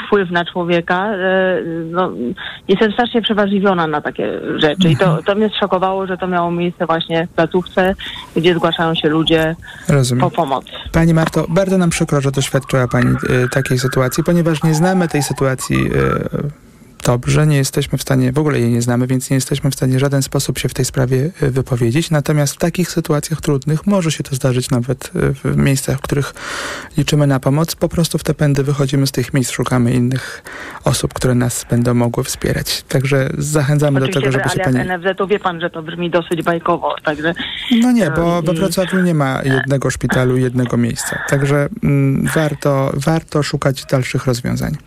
wpływ 0.05 0.31
na 0.31 0.45
człowieka. 0.45 1.11
No, 1.91 2.11
jestem 2.67 2.91
strasznie 2.91 3.21
przewrażliwiona 3.21 3.87
na 3.87 4.01
takie 4.01 4.39
rzeczy 4.55 4.89
i 4.89 4.97
to, 4.97 5.23
to 5.25 5.35
mnie 5.35 5.49
szokowało, 5.59 5.96
że 6.05 6.17
to 6.17 6.27
miało 6.27 6.51
miejsce 6.51 6.85
właśnie 6.85 7.27
w 7.27 7.29
placówce, 7.29 7.95
gdzie 8.35 8.55
zgłaszają 8.55 8.95
się 8.95 9.09
ludzie 9.09 9.55
Rozumiem. 9.89 10.21
po 10.21 10.31
pomoc. 10.31 10.65
Pani 10.91 11.13
Marto, 11.13 11.45
bardzo 11.49 11.77
nam 11.77 11.89
przykro, 11.89 12.21
że 12.21 12.31
doświadczyła 12.31 12.87
Pani 12.87 13.15
y, 13.45 13.49
takiej 13.49 13.79
sytuacji, 13.79 14.23
ponieważ 14.23 14.63
nie 14.63 14.73
znamy 14.73 15.07
tej 15.07 15.23
sytuacji 15.23 15.77
y, 15.77 16.66
dobrze, 17.03 17.47
nie 17.47 17.57
jesteśmy 17.57 17.97
w 17.97 18.01
stanie, 18.01 18.31
w 18.31 18.39
ogóle 18.39 18.59
jej 18.59 18.71
nie 18.71 18.81
znamy, 18.81 19.07
więc 19.07 19.29
nie 19.29 19.35
jesteśmy 19.35 19.71
w 19.71 19.75
stanie 19.75 19.97
w 19.97 19.99
żaden 19.99 20.21
sposób 20.21 20.59
się 20.59 20.69
w 20.69 20.73
tej 20.73 20.85
sprawie 20.85 21.29
y, 21.43 21.51
wypowiedzieć. 21.51 22.11
Natomiast 22.11 22.53
w 22.53 22.57
takich 22.57 22.91
sytuacjach 22.91 23.41
trudnych 23.41 23.87
może 23.87 24.11
się 24.11 24.23
to 24.23 24.35
zdarzyć 24.35 24.69
nawet 24.69 25.11
y, 25.15 25.33
w 25.33 25.57
miejscach, 25.57 25.97
w 25.97 26.01
których 26.01 26.33
liczymy 26.97 27.27
na 27.27 27.39
pomoc. 27.39 27.75
Po 27.75 27.89
prostu 27.89 28.17
w 28.17 28.23
te 28.23 28.33
pędy 28.33 28.63
wychodzimy 28.63 29.07
z 29.07 29.11
tych 29.11 29.33
miejsc, 29.33 29.51
szukamy 29.51 29.93
innych 29.93 30.43
osób, 30.83 31.13
które 31.13 31.35
nas 31.35 31.65
będą 31.69 31.93
mogły 31.93 32.23
wspierać. 32.23 32.83
Także 32.83 33.29
zachęcamy 33.37 33.99
do 33.99 34.05
Oczywiście 34.05 34.31
tego, 34.31 34.31
w 34.31 34.33
żeby 34.33 34.49
się 34.49 34.63
realiach 34.63 34.87
Pani... 34.87 35.13
NFZ-u 35.13 35.27
wie 35.27 35.39
pan, 35.39 35.61
że 35.61 35.69
to 35.69 35.83
brzmi 35.83 36.09
dosyć 36.09 36.43
bajkowo, 36.43 36.95
także 37.03 37.33
No 37.71 37.91
nie, 37.91 38.11
bo 38.11 38.41
we 38.41 38.53
Wrocławiu 38.53 38.99
nie 38.99 39.13
ma 39.13 39.41
jednego 39.43 39.89
szpitalu, 39.89 40.37
jednego 40.37 40.77
miejsca. 40.77 41.19
Także 41.29 41.69
mm, 41.83 42.27
warto, 42.35 42.91
warto 42.93 43.43
szukać 43.43 43.85
dalszych 43.85 44.25
rozwiązań. 44.25 44.77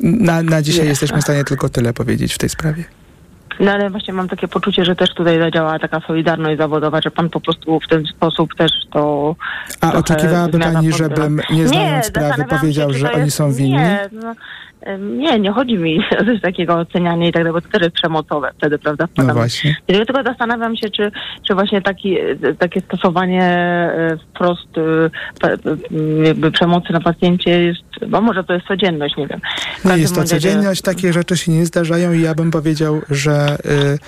Na, 0.00 0.42
na 0.42 0.62
dzisiaj 0.62 0.86
jesteśmy 0.86 1.18
w 1.18 1.22
stanie 1.22 1.44
tylko 1.44 1.68
tyle 1.68 1.92
powiedzieć 1.92 2.34
w 2.34 2.38
tej 2.38 2.48
sprawie. 2.48 2.84
No 3.60 3.72
ale 3.72 3.90
właśnie 3.90 4.14
mam 4.14 4.28
takie 4.28 4.48
poczucie, 4.48 4.84
że 4.84 4.96
też 4.96 5.14
tutaj 5.14 5.38
zadziałała 5.38 5.78
taka 5.78 6.00
solidarność 6.00 6.58
zawodowa, 6.58 7.00
że 7.00 7.10
pan 7.10 7.30
po 7.30 7.40
prostu 7.40 7.80
w 7.80 7.88
ten 7.88 8.06
sposób 8.06 8.54
też 8.54 8.70
to... 8.92 9.34
A 9.80 9.92
oczekiwałaby 9.92 10.58
pani, 10.58 10.92
żebym 10.92 11.40
nie 11.50 11.68
znając 11.68 12.06
sprawy 12.06 12.28
zastanawiałam 12.28 12.60
powiedział, 12.60 12.92
się, 12.92 12.98
że 12.98 13.08
to 13.08 13.14
oni 13.14 13.24
jest- 13.24 13.36
są 13.36 13.52
winni? 13.52 13.72
Nie, 13.72 14.08
no, 14.12 14.34
nie, 14.98 15.40
nie 15.40 15.52
chodzi 15.52 15.78
mi 15.78 15.98
o 16.20 16.24
coś 16.24 16.40
takiego 16.40 16.74
oceniania 16.74 17.28
i 17.28 17.32
tak 17.32 17.42
dalej, 17.42 17.52
bo 17.52 17.60
to 17.60 17.68
też 17.68 17.82
jest 17.82 17.94
przemocowe 17.94 18.50
wtedy, 18.58 18.78
prawda? 18.78 19.08
No 19.16 19.34
właśnie. 19.34 19.76
Ja 19.88 20.04
tylko 20.04 20.22
zastanawiam 20.22 20.76
się, 20.76 20.90
czy, 20.90 21.12
czy 21.48 21.54
właśnie 21.54 21.82
taki, 21.82 22.20
e, 22.20 22.54
takie 22.58 22.80
stosowanie 22.80 23.42
e, 23.42 24.16
wprost 24.16 24.78
e, 24.78 26.24
jakby 26.24 26.50
przemocy 26.50 26.92
na 26.92 27.00
pacjencie 27.00 27.62
jest, 27.62 27.82
bo 28.08 28.20
może 28.20 28.44
to 28.44 28.52
jest 28.52 28.66
codzienność, 28.66 29.16
nie 29.16 29.26
wiem. 29.26 29.40
Nie 29.76 29.82
każdym 29.82 30.00
jest 30.00 30.14
to 30.14 30.24
codzienność, 30.24 30.82
takie 30.82 31.12
rzeczy 31.12 31.36
się 31.36 31.52
nie 31.52 31.66
zdarzają 31.66 32.12
i 32.12 32.22
ja 32.22 32.34
bym 32.34 32.50
powiedział, 32.50 33.00
że 33.10 33.45
y, 33.54 33.98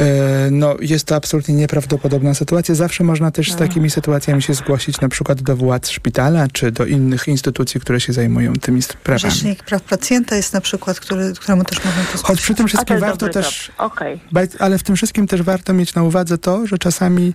y, 0.00 0.04
no, 0.50 0.76
jest 0.80 1.06
to 1.06 1.16
absolutnie 1.16 1.54
nieprawdopodobna 1.54 2.34
sytuacja. 2.34 2.74
Zawsze 2.74 3.04
można 3.04 3.30
też 3.30 3.52
z 3.52 3.56
takimi 3.56 3.90
sytuacjami 3.90 4.42
się 4.42 4.54
zgłosić 4.54 5.00
na 5.00 5.08
przykład 5.08 5.42
do 5.42 5.56
władz 5.56 5.88
szpitala 5.90 6.48
czy 6.52 6.72
do 6.72 6.86
innych 6.86 7.28
instytucji, 7.28 7.80
które 7.80 8.00
się 8.00 8.12
zajmują 8.12 8.52
tymi 8.52 8.82
sprawami. 8.82 9.34
Rzecznik 9.34 9.62
praw 9.62 9.82
pacjenta 9.82 10.36
jest 10.36 10.52
na 10.52 10.60
przykład, 10.60 11.00
który, 11.00 11.32
któremu 11.40 11.64
też 11.64 11.84
można 11.84 12.02
to 12.12 12.18
Choć 12.18 12.40
przy 12.40 12.54
tym 12.54 12.68
wszystkim 12.68 12.98
warto 12.98 13.28
też. 13.28 13.72
Baj- 14.32 14.56
Ale 14.58 14.78
w 14.78 14.82
tym 14.82 14.96
wszystkim 14.96 15.26
też 15.26 15.42
warto 15.42 15.72
mieć 15.72 15.94
na 15.94 16.02
uwadze 16.02 16.38
to, 16.38 16.66
że 16.66 16.78
czasami 16.78 17.34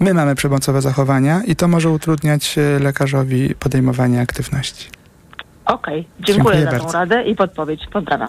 my 0.00 0.14
mamy 0.14 0.34
przemocowe 0.34 0.82
zachowania 0.82 1.42
i 1.46 1.56
to 1.56 1.68
może 1.68 1.90
utrudniać 1.90 2.58
e, 2.58 2.78
lekarzowi 2.78 3.54
podejmowanie 3.54 4.20
aktywności. 4.20 4.90
Okej, 5.66 6.08
Dziękuję 6.20 6.34
dziękuję 6.36 6.64
za 6.64 6.70
tą 6.70 6.78
bardzo. 6.78 6.92
radę 6.98 7.22
i 7.24 7.34
podpowiedź. 7.36 7.80
Pozdrawiam. 7.92 8.28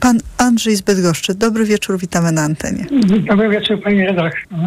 Pan 0.00 0.18
Andrzej 0.38 0.76
z 0.76 0.82
Bydgoszczy. 0.82 1.34
Dobry 1.34 1.64
wieczór, 1.64 1.98
witamy 1.98 2.32
na 2.32 2.42
antenie. 2.42 2.86
Dobry 3.28 3.48
wieczór 3.48 3.82
Pani 3.82 4.06
redaktor. 4.06 4.58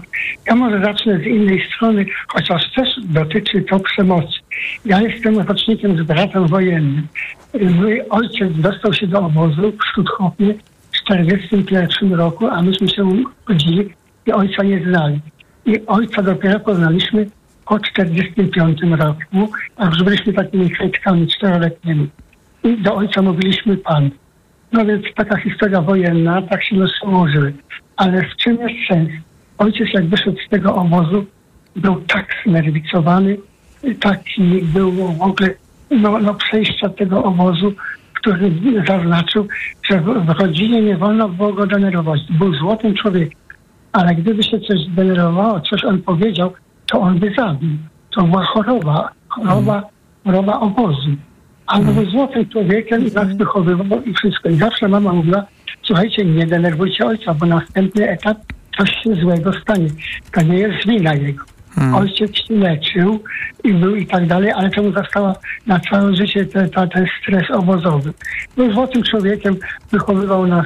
Ja 0.48 0.56
może 0.56 0.82
zacznę 0.86 1.20
z 1.20 1.24
innej 1.24 1.68
strony, 1.76 2.06
chociaż 2.28 2.72
też 2.76 2.90
dotyczy 3.04 3.62
to 3.62 3.80
przemocy. 3.80 4.40
Ja 4.86 5.02
jestem 5.02 5.40
rocznikiem 5.40 5.98
z 5.98 6.08
bratem 6.08 6.48
wojennym. 6.48 7.08
Mój 7.62 8.02
ojciec 8.10 8.50
dostał 8.56 8.94
się 8.94 9.08
do 9.08 9.20
obozu 9.20 9.72
w 9.72 9.92
Stutthoфie 9.92 10.54
w 10.92 11.10
1941 11.10 12.14
roku, 12.14 12.48
a 12.48 12.62
myśmy 12.62 12.90
się 12.90 13.06
urodzili 13.06 13.90
i 14.26 14.32
ojca 14.32 14.64
nie 14.64 14.84
znali. 14.84 15.20
I 15.66 15.86
ojca 15.88 16.22
dopiero 16.22 16.60
poznaliśmy 16.60 17.26
po 17.66 17.80
1945 17.80 19.00
roku, 19.00 19.52
a 19.78 19.86
już 19.86 20.04
byliśmy 20.04 20.34
takimi 20.34 20.70
kwiatkami 20.70 21.28
czteroletnimi. 21.28 22.10
I 22.64 22.82
do 22.82 22.96
ojca 22.96 23.22
mówiliśmy 23.22 23.78
pan. 23.78 24.10
No 24.74 24.86
więc 24.86 25.06
taka 25.16 25.38
historia 25.38 25.82
wojenna, 25.82 26.42
tak 26.42 26.64
się 26.64 26.76
losy 26.76 27.06
ułożyły. 27.06 27.54
Ale 27.96 28.22
w 28.22 28.36
czym 28.36 28.58
jest 28.58 28.88
sens? 28.88 29.10
Ojciec 29.58 29.88
jak 29.94 30.06
wyszedł 30.06 30.38
z 30.48 30.50
tego 30.50 30.76
obozu, 30.76 31.26
był 31.76 32.02
tak 32.02 32.28
znerwicowany, 32.46 33.38
taki 34.00 34.62
był 34.62 34.92
w 34.92 35.22
ogóle 35.22 35.50
no, 35.92 36.20
no 36.20 36.34
przejścia 36.34 36.90
tego 36.90 37.24
obozu, 37.24 37.74
który 38.14 38.52
zaznaczył, 38.88 39.48
że 39.90 40.02
w, 40.02 40.26
w 40.26 40.30
rodzinie 40.30 40.82
nie 40.82 40.98
wolno 40.98 41.30
było 41.30 41.54
go 41.54 41.68
denerwować. 41.68 42.22
Był 42.30 42.56
złotym 42.56 42.94
człowiekiem. 42.94 43.40
Ale 43.92 44.16
gdyby 44.16 44.44
się 44.44 44.60
coś 44.60 44.80
zdenerwowało, 44.92 45.60
coś 45.60 45.84
on 45.84 46.02
powiedział, 46.02 46.54
to 46.86 47.00
on 47.00 47.20
by 47.20 47.34
zabił. 47.38 47.78
To 48.10 48.24
była 48.24 48.46
choroba, 48.46 49.10
choroba, 49.28 49.84
choroba 50.24 50.60
obozu. 50.60 51.10
Ale 51.74 51.86
był 51.86 52.06
złotym 52.06 52.50
człowiekiem 52.50 53.08
i 53.08 53.12
nas 53.12 53.38
wychowywał 53.38 54.04
i 54.04 54.14
wszystko. 54.14 54.50
I 54.50 54.56
zawsze 54.56 54.88
mama 54.88 55.14
mówiła, 55.14 55.46
słuchajcie, 55.84 56.26
nie 56.26 56.48
denerwujcie 56.48 57.06
ojca, 57.06 57.34
bo 57.34 57.46
następny 57.46 58.10
etap 58.10 58.38
coś 58.78 58.90
się 59.04 59.16
złego 59.16 59.54
stanie. 59.54 59.88
To 60.32 60.42
nie 60.42 60.58
jest 60.58 60.88
wina 60.88 61.14
jego. 61.14 61.44
Ojciec 61.96 62.36
się 62.36 62.54
leczył 62.56 63.20
i 63.64 63.74
był 63.74 63.96
i 63.96 64.06
tak 64.06 64.28
dalej, 64.28 64.52
ale 64.52 64.70
to 64.70 64.84
mu 64.84 64.92
została 64.92 65.36
na 65.68 65.80
całe 65.80 66.16
życie 66.16 66.46
te, 66.46 66.70
ta, 66.70 66.88
ten 66.88 67.06
stres 67.22 67.52
obozowy. 67.52 68.14
Był 68.58 68.74
złotym 68.74 69.04
człowiekiem, 69.04 69.56
wychowywał 69.92 70.48
nas 70.48 70.66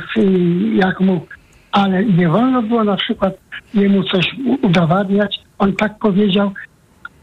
jak 0.74 0.99
mógł, 0.99 1.26
ale 1.72 2.05
nie 2.05 2.30
wolno 2.30 2.62
było 2.62 2.84
na 2.84 2.95
przykład 2.95 3.34
jemu 3.74 4.03
coś 4.03 4.36
udowadniać. 4.62 5.39
On 5.60 5.74
tak 5.74 5.99
powiedział, 5.99 6.51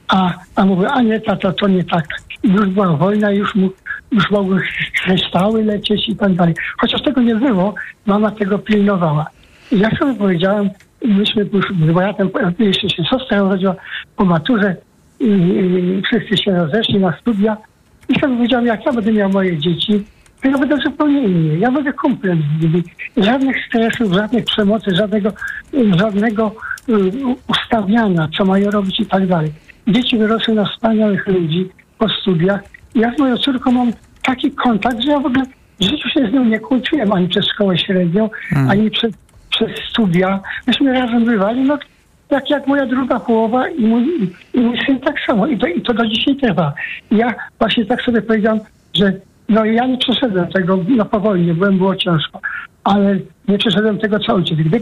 a, 0.08 0.34
a 0.56 0.64
mówię, 0.64 0.88
a 0.88 1.02
nie, 1.02 1.20
to 1.20 1.68
nie 1.68 1.84
tak. 1.84 2.04
Już 2.44 2.66
była 2.66 2.96
wojna, 2.96 3.30
już 3.30 3.54
mu 3.54 3.70
już 4.12 4.30
mogły 4.30 4.62
kryształy 5.04 5.64
lecieć 5.64 6.08
i 6.08 6.16
tak 6.16 6.34
dalej. 6.34 6.54
Chociaż 6.80 7.02
tego 7.02 7.22
nie 7.22 7.34
było, 7.34 7.74
mama 8.06 8.30
tego 8.30 8.58
pilnowała. 8.58 9.26
I 9.72 9.78
ja 9.78 9.90
sobie 9.90 10.14
powiedziałem, 10.14 10.70
myśmy 11.04 11.48
już 11.52 11.66
z 11.68 11.92
bratem, 11.92 12.30
jeszcze 12.58 12.90
się 12.90 13.04
siostra 13.04 13.42
urodziła 13.42 13.74
po 14.16 14.24
maturze 14.24 14.76
i, 15.20 15.24
i 15.26 16.02
wszyscy 16.06 16.36
się 16.36 16.50
rozeszli 16.52 16.98
na 16.98 17.16
studia 17.20 17.56
i 18.08 18.20
sobie 18.20 18.36
powiedziałem, 18.36 18.66
jak 18.66 18.86
ja 18.86 18.92
będę 18.92 19.12
miał 19.12 19.30
moje 19.30 19.58
dzieci, 19.58 20.04
to 20.42 20.48
ja 20.48 20.58
będę 20.58 20.76
zupełnie 20.76 21.22
inny. 21.22 21.58
Ja 21.58 21.70
będę 21.70 21.92
kumplem 21.92 22.42
z 22.42 22.62
nimi. 22.62 22.82
Żadnych 23.16 23.56
stresów, 23.66 24.12
żadnej 24.12 24.42
przemocy, 24.42 24.94
żadnego, 24.94 25.32
żadnego 25.96 26.54
y, 26.88 26.92
ustawiania, 27.48 28.28
co 28.38 28.44
mają 28.44 28.70
robić 28.70 29.00
i 29.00 29.06
tak 29.06 29.26
dalej. 29.26 29.52
Dzieci 29.88 30.18
wyrosły 30.18 30.54
na 30.54 30.64
wspaniałych 30.64 31.26
ludzi 31.26 31.68
po 31.98 32.08
studiach. 32.08 32.60
Ja 32.94 33.14
z 33.14 33.18
moją 33.18 33.36
córką 33.36 33.72
mam 33.72 33.92
taki 34.22 34.50
kontakt, 34.50 35.00
że 35.00 35.10
ja 35.10 35.20
w 35.20 35.26
ogóle 35.26 35.44
w 35.80 35.84
życiu 35.84 36.08
się 36.08 36.28
z 36.30 36.32
nią 36.32 36.44
nie 36.44 36.60
kłóciłem 36.60 37.12
ani 37.12 37.28
przez 37.28 37.46
szkołę 37.46 37.78
średnią, 37.78 38.30
ani 38.68 38.90
przez, 38.90 39.12
przez 39.50 39.70
studia. 39.90 40.40
Myśmy 40.66 40.92
razem 40.92 41.24
bywali, 41.24 41.62
no 41.62 41.78
jak, 42.30 42.50
jak 42.50 42.66
moja 42.66 42.86
druga 42.86 43.20
połowa 43.20 43.68
i 43.68 43.86
mój, 43.86 44.30
i 44.54 44.60
mój 44.60 44.78
syn 44.86 45.00
tak 45.00 45.16
samo. 45.26 45.46
I 45.46 45.58
to, 45.58 45.66
I 45.66 45.82
to 45.82 45.94
do 45.94 46.06
dzisiaj 46.06 46.36
trwa. 46.36 46.72
I 47.10 47.16
ja 47.16 47.34
właśnie 47.58 47.86
tak 47.86 48.02
sobie 48.02 48.22
powiedziałam, 48.22 48.60
że 48.94 49.12
no 49.48 49.64
ja 49.64 49.86
nie 49.86 49.98
przeszedłem 49.98 50.46
tego, 50.46 50.78
no 50.88 51.04
po 51.04 51.20
wojnie, 51.20 51.54
byłem, 51.54 51.78
było 51.78 51.96
ciężko, 51.96 52.40
ale 52.84 53.18
nie 53.48 53.58
przeszedłem 53.58 53.98
tego, 53.98 54.18
co 54.18 54.34
ojciec. 54.34 54.58
Gdyby 54.58 54.80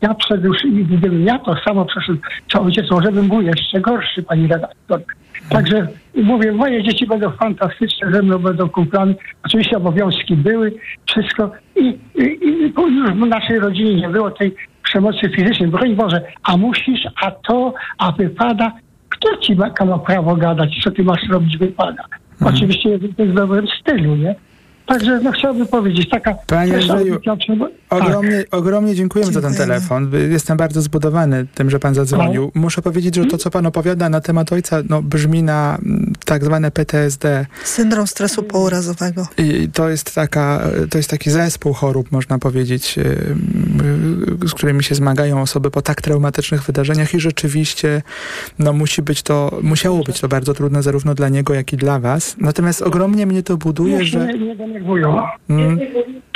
ja 0.00 0.14
przeszedł, 0.14 0.54
i 0.64 0.84
gdybym 0.84 1.24
ja 1.24 1.38
to 1.38 1.56
samo 1.64 1.84
przeszedł, 1.84 2.18
co 2.52 2.62
ojciec, 2.62 2.90
może 2.90 3.12
bym 3.12 3.28
był 3.28 3.40
jeszcze 3.40 3.80
gorszy, 3.80 4.22
pani 4.22 4.46
redaktor. 4.46 5.00
Także 5.48 5.88
mówię, 6.14 6.52
moje 6.52 6.82
dzieci 6.82 7.06
będą 7.06 7.30
fantastyczne, 7.30 8.12
ze 8.12 8.22
mną 8.22 8.38
będą 8.38 8.68
kumplami. 8.68 9.14
Oczywiście 9.44 9.76
obowiązki 9.76 10.36
były, 10.36 10.72
wszystko. 11.06 11.50
I, 11.76 11.98
i, 12.14 12.22
i 12.22 12.72
już 12.76 13.12
w 13.12 13.26
naszej 13.26 13.58
rodzinie 13.58 13.94
nie 13.94 14.08
było 14.08 14.30
tej 14.30 14.54
przemocy 14.82 15.28
fizycznej. 15.28 15.68
Broń 15.68 15.94
Boże, 15.94 16.22
a 16.42 16.56
musisz, 16.56 17.00
a 17.22 17.30
to, 17.30 17.74
a 17.98 18.12
wypada. 18.12 18.72
Kto 19.08 19.36
ci 19.36 19.56
ma, 19.56 19.70
ma 19.86 19.98
prawo 19.98 20.36
gadać, 20.36 20.80
co 20.84 20.90
ty 20.90 21.04
masz 21.04 21.28
robić, 21.30 21.56
wypada. 21.56 22.04
Oczywiście 22.44 22.98
w 22.98 23.08
w 23.16 23.34
dobrym 23.34 23.66
stylu, 23.80 24.16
nie? 24.16 24.34
Także 24.86 25.20
no, 25.20 25.32
chciałbym 25.32 25.66
powiedzieć, 25.66 26.10
taka... 26.10 26.34
Panie 26.46 26.74
Andrzeju, 26.74 27.12
audycja 27.12 27.36
przemo- 27.36 27.68
Ogromnie, 27.90 28.44
ogromnie 28.50 28.94
dziękujemy 28.94 29.32
za 29.32 29.42
ten 29.42 29.54
telefon. 29.54 30.10
Jestem 30.30 30.56
bardzo 30.56 30.82
zbudowany 30.82 31.46
tym, 31.54 31.70
że 31.70 31.78
pan 31.78 31.94
zadzwonił. 31.94 32.52
No. 32.54 32.60
Muszę 32.60 32.82
powiedzieć, 32.82 33.14
że 33.14 33.24
to, 33.24 33.38
co 33.38 33.50
pan 33.50 33.66
opowiada 33.66 34.08
na 34.08 34.20
temat 34.20 34.52
ojca, 34.52 34.82
no, 34.88 35.02
brzmi 35.02 35.42
na 35.42 35.78
mm, 35.82 36.12
tak 36.24 36.44
zwane 36.44 36.70
PTSD. 36.70 37.46
Syndrom 37.64 38.06
stresu 38.06 38.42
pourazowego. 38.42 39.28
I 39.38 39.68
to 39.72 39.88
jest 39.88 40.14
taka, 40.14 40.60
to 40.90 40.98
jest 40.98 41.10
taki 41.10 41.30
zespół 41.30 41.72
chorób, 41.72 42.12
można 42.12 42.38
powiedzieć, 42.38 42.96
yy, 42.96 44.48
z 44.48 44.54
którymi 44.54 44.84
się 44.84 44.94
zmagają 44.94 45.42
osoby 45.42 45.70
po 45.70 45.82
tak 45.82 46.02
traumatycznych 46.02 46.62
wydarzeniach 46.62 47.14
i 47.14 47.20
rzeczywiście 47.20 48.02
no, 48.58 48.72
musi 48.72 49.02
być 49.02 49.22
to, 49.22 49.58
musiało 49.62 50.02
być 50.02 50.20
to 50.20 50.28
bardzo 50.28 50.54
trudne 50.54 50.82
zarówno 50.82 51.14
dla 51.14 51.28
niego, 51.28 51.54
jak 51.54 51.72
i 51.72 51.76
dla 51.76 51.98
was. 51.98 52.36
Natomiast 52.40 52.82
ogromnie 52.82 53.26
mnie 53.26 53.42
to 53.42 53.56
buduje, 53.56 53.96
Nie, 53.96 54.04
że... 54.04 54.26
nie, 54.26 54.56
nie 54.56 54.75
denerwują. 54.80 55.26
Mm, 55.50 55.78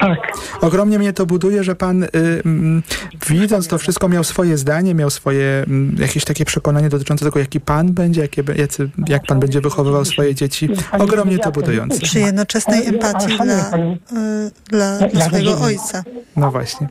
Tak. 0.01 0.19
Ogromnie 0.61 0.99
mnie 0.99 1.13
to 1.13 1.27
buduje, 1.27 1.65
że 1.65 1.77
pan 1.77 2.03
y, 2.03 2.09
mm, 2.45 2.83
widząc 3.29 3.69
to 3.69 3.79
wszystko 3.79 4.09
miał 4.09 4.25
swoje 4.25 4.57
zdanie, 4.59 4.95
miał 4.95 5.11
swoje 5.11 5.65
mm, 5.67 5.97
jakieś 5.99 6.25
takie 6.25 6.45
przekonanie 6.45 6.89
dotyczące 6.89 7.25
tego, 7.25 7.39
jaki 7.39 7.61
pan 7.61 7.93
będzie, 7.93 8.21
jakie, 8.21 8.43
jacy, 8.57 8.91
jak 9.09 9.23
pan 9.27 9.41
będzie 9.41 9.61
wychowywał 9.61 10.05
swoje 10.05 10.35
dzieci. 10.35 10.69
Ogromnie 10.99 11.39
to 11.39 11.53
budujące. 11.53 12.01
Przy 12.01 12.21
jednoczesnej 12.21 12.87
empatii 12.87 13.39
dla, 13.39 13.77
y, 13.77 14.51
dla, 14.69 14.99
dla 15.09 15.25
swojego 15.27 15.61
ojca. 15.61 16.05
No 16.37 16.51
właśnie. 16.51 16.89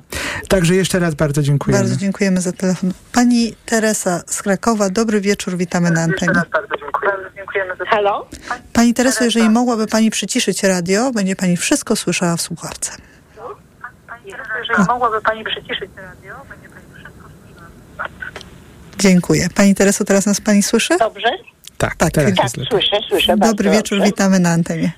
Także 0.47 0.75
jeszcze 0.75 0.99
raz 0.99 1.15
bardzo 1.15 1.41
dziękujemy. 1.41 1.83
Bardzo 1.83 1.97
dziękujemy 1.99 2.41
za 2.41 2.51
telefon. 2.51 2.91
Pani 3.13 3.55
Teresa 3.65 4.21
z 4.25 4.41
Krakowa, 4.41 4.89
dobry 4.89 5.21
wieczór, 5.21 5.57
witamy 5.57 5.91
na 5.91 6.01
antenie. 6.01 6.41
Halo? 7.87 8.25
Pani 8.73 8.93
Tereso, 8.93 9.23
jeżeli 9.23 9.49
mogłaby 9.49 9.87
Pani 9.87 10.09
przyciszyć 10.11 10.63
radio, 10.63 11.11
będzie 11.11 11.35
Pani 11.35 11.57
wszystko 11.57 11.95
słyszała 11.95 12.35
w 12.37 12.41
słucharce. 12.41 12.91
Jeżeli 14.25 14.87
mogłaby 14.87 15.21
Pani 15.21 15.43
przyciszyć 15.43 15.89
radio, 15.97 16.35
będzie 16.49 16.69
Pani 16.69 18.09
Dziękuję. 18.97 19.47
Pani 19.55 19.75
Tereso, 19.75 20.05
teraz 20.05 20.25
nas 20.25 20.41
Pani 20.41 20.63
słyszy? 20.63 20.97
Dobrze? 20.97 21.29
Tak, 21.77 21.95
Tak, 21.95 22.11
teraz 22.11 22.33
Tak, 22.35 22.45
lepiej. 22.47 22.65
słyszę, 22.71 22.97
słyszę 23.09 23.37
Dobry 23.37 23.69
wieczór, 23.69 23.97
dobrze. 23.97 24.11
witamy 24.11 24.39
na 24.39 24.49
antenie. 24.49 24.91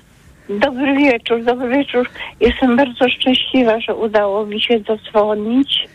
Dobry 0.48 0.96
wieczór, 0.96 1.44
dobry 1.44 1.68
wieczór. 1.68 2.10
Jestem 2.40 2.76
bardzo 2.76 3.08
szczęśliwa, 3.08 3.80
że 3.80 3.94
udało 3.94 4.46
mi 4.46 4.62
się 4.62 4.80
dodzwonić 4.80 5.88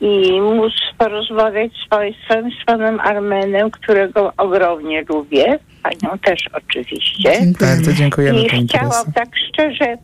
i 0.00 0.40
móc 0.40 0.72
porozmawiać 0.98 1.72
z 1.86 1.88
Państwem, 1.88 2.50
z 2.62 2.64
Panem 2.66 3.00
Armenem, 3.00 3.70
którego 3.70 4.32
ogromnie 4.36 5.02
lubię. 5.08 5.58
Panią 5.84 6.18
też 6.18 6.40
oczywiście. 6.52 7.32
Bardzo 7.60 7.92
dziękujemy 7.92 8.40
I 8.40 8.66
chciałam 8.66 9.12
tak 9.14 9.28
szczerze 9.48 9.96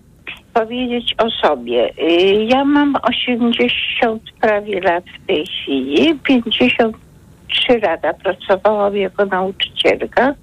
powiedzieć 0.55 1.15
o 1.19 1.31
sobie. 1.31 1.91
Y, 1.99 2.45
Ja 2.49 2.65
mam 2.65 2.97
80 3.03 4.23
prawie 4.41 4.81
lat 4.81 5.05
w 5.23 5.27
tej 5.27 5.47
chwili. 5.47 6.15
53 6.27 7.79
lata 7.83 8.15
pracowałam 8.15 8.97
jako 8.97 9.27
nauczycielka, 9.27 10.35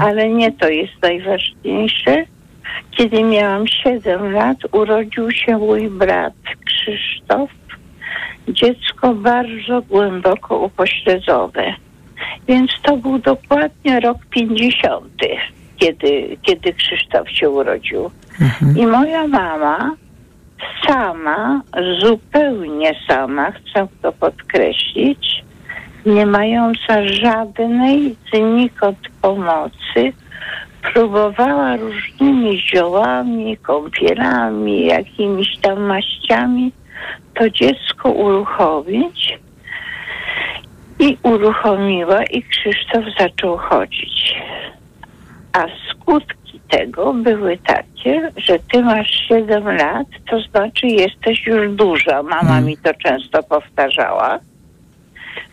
ale 0.00 0.28
nie 0.28 0.52
to 0.52 0.68
jest 0.68 0.92
najważniejsze. 1.02 2.24
Kiedy 2.90 3.24
miałam 3.24 3.66
7 3.66 4.32
lat, 4.32 4.58
urodził 4.72 5.30
się 5.30 5.58
mój 5.58 5.90
brat 5.90 6.34
Krzysztof. 6.64 7.50
Dziecko 8.48 9.14
bardzo 9.14 9.82
głęboko 9.82 10.58
upośledzone. 10.58 11.74
Więc 12.48 12.70
to 12.82 12.96
był 12.96 13.18
dokładnie 13.18 14.00
rok 14.00 14.18
50, 14.30 15.04
kiedy, 15.76 16.36
kiedy 16.42 16.72
Krzysztof 16.72 17.30
się 17.30 17.50
urodził. 17.50 18.10
I 18.76 18.86
moja 18.86 19.26
mama 19.26 19.96
sama, 20.86 21.62
zupełnie 22.00 22.92
sama, 23.08 23.50
chcę 23.50 23.86
to 24.02 24.12
podkreślić, 24.12 25.44
nie 26.06 26.26
mająca 26.26 27.08
żadnej 27.08 28.16
znikąd 28.32 28.98
pomocy, 29.22 30.12
próbowała 30.92 31.76
różnymi 31.76 32.60
ziołami, 32.60 33.56
kąpielami, 33.56 34.86
jakimiś 34.86 35.58
tam 35.58 35.80
maściami 35.80 36.72
to 37.34 37.50
dziecko 37.50 38.10
uruchomić 38.10 39.38
i 40.98 41.18
uruchomiła 41.22 42.24
i 42.24 42.42
Krzysztof 42.42 43.04
zaczął 43.18 43.56
chodzić. 43.56 44.34
A 45.52 45.66
skutki 45.90 46.60
tego 46.68 47.14
były 47.14 47.58
takie, 47.66 48.30
że 48.36 48.58
ty 48.72 48.82
masz 48.82 49.10
7 49.28 49.64
lat, 49.76 50.06
to 50.30 50.40
znaczy 50.40 50.86
jesteś 50.86 51.46
już 51.46 51.76
duża. 51.76 52.22
Mama 52.22 52.60
mi 52.60 52.76
to 52.76 52.94
często 52.94 53.42
powtarzała. 53.42 54.38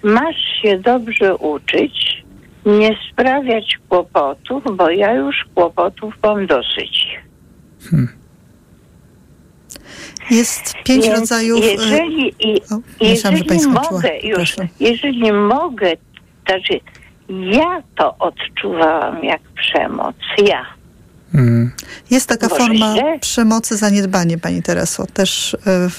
Masz 0.04 0.62
się 0.62 0.80
dobrze 0.80 1.36
uczyć, 1.36 2.24
nie 2.66 2.90
sprawiać 3.12 3.78
kłopotów, 3.90 4.64
bo 4.78 4.90
ja 4.90 5.14
już 5.14 5.36
kłopotów 5.56 6.14
mam 6.24 6.48
dosyć. 6.48 7.20
Jest 10.30 10.74
pięć 10.84 11.06
Więc 11.06 11.20
rodzajów... 11.20 11.66
y, 11.66 11.68
Jeżeli, 11.72 12.28
i, 12.40 12.62
O, 12.72 12.80
myślałam, 13.02 13.38
że 13.38 13.44
jeżeli 13.46 13.68
mogę 13.72 14.20
już, 14.24 14.36
Proszę. 14.36 14.68
jeżeli 14.80 15.32
mogę, 15.34 15.92
znaczy 16.48 16.80
ja 17.30 17.84
to 17.96 18.16
odczuwałam 18.20 19.24
jak 19.24 19.42
przemoc, 19.42 20.16
ja. 20.46 20.66
Mm. 21.34 21.72
Jest 22.10 22.30
taka 22.30 22.48
Może 22.48 22.62
forma 22.62 22.94
źle? 22.94 23.20
przemocy 23.20 23.78
zaniedbanie, 23.78 24.38
pani 24.38 24.64
Tereso. 24.64 25.06
Też 25.14 25.54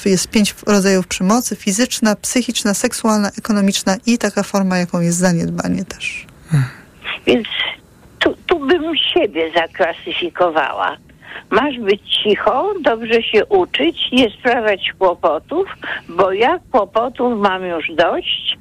y, 0.07 0.11
jest 0.11 0.29
pięć 0.29 0.55
rodzajów 0.67 1.07
przemocy. 1.07 1.57
Fizyczna, 1.57 2.17
psychiczna, 2.17 2.75
seksualna, 2.75 3.31
ekonomiczna 3.39 3.97
i 4.07 4.19
taka 4.19 4.43
forma, 4.43 4.79
jaką 4.79 5.01
jest 5.01 5.19
zaniedbanie 5.19 5.85
też. 5.85 6.27
Więc 7.27 7.47
tu, 8.19 8.37
tu 8.47 8.67
bym 8.67 8.97
siebie 9.15 9.51
zaklasyfikowała. 9.55 10.97
Masz 11.51 11.79
być 11.79 12.01
cicho, 12.23 12.75
dobrze 12.81 13.23
się 13.23 13.47
uczyć, 13.47 14.13
nie 14.13 14.31
sprawiać 14.31 14.93
kłopotów, 14.99 15.67
bo 16.09 16.33
ja 16.33 16.59
kłopotów 16.71 17.39
mam 17.41 17.67
już 17.67 17.93
dość, 17.95 18.59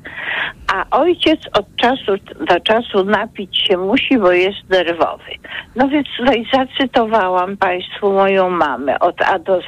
a 0.73 0.97
ojciec 0.97 1.39
od 1.53 1.75
czasu 1.75 2.11
do 2.47 2.59
czasu 2.59 3.05
napić 3.05 3.57
się 3.57 3.77
musi, 3.77 4.17
bo 4.17 4.31
jest 4.31 4.69
nerwowy. 4.69 5.31
No 5.75 5.87
więc 5.87 6.07
tutaj 6.17 6.45
zacytowałam 6.53 7.57
Państwu 7.57 8.11
moją 8.11 8.49
mamę 8.49 8.99
od 8.99 9.21
A 9.21 9.39
do 9.39 9.61
Z. 9.61 9.65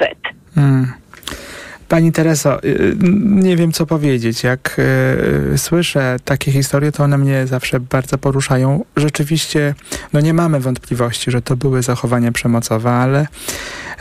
Mm. 0.56 1.03
Pani 1.88 2.12
Tereso, 2.12 2.64
y, 2.64 2.96
nie 3.24 3.56
wiem 3.56 3.72
co 3.72 3.86
powiedzieć. 3.86 4.42
Jak 4.42 4.76
y, 5.54 5.58
słyszę 5.58 6.16
takie 6.24 6.52
historie, 6.52 6.92
to 6.92 7.04
one 7.04 7.18
mnie 7.18 7.46
zawsze 7.46 7.80
bardzo 7.80 8.18
poruszają. 8.18 8.84
Rzeczywiście, 8.96 9.74
no 10.12 10.20
nie 10.20 10.34
mamy 10.34 10.60
wątpliwości, 10.60 11.30
że 11.30 11.42
to 11.42 11.56
były 11.56 11.82
zachowania 11.82 12.32
przemocowe, 12.32 12.90
ale 12.90 13.26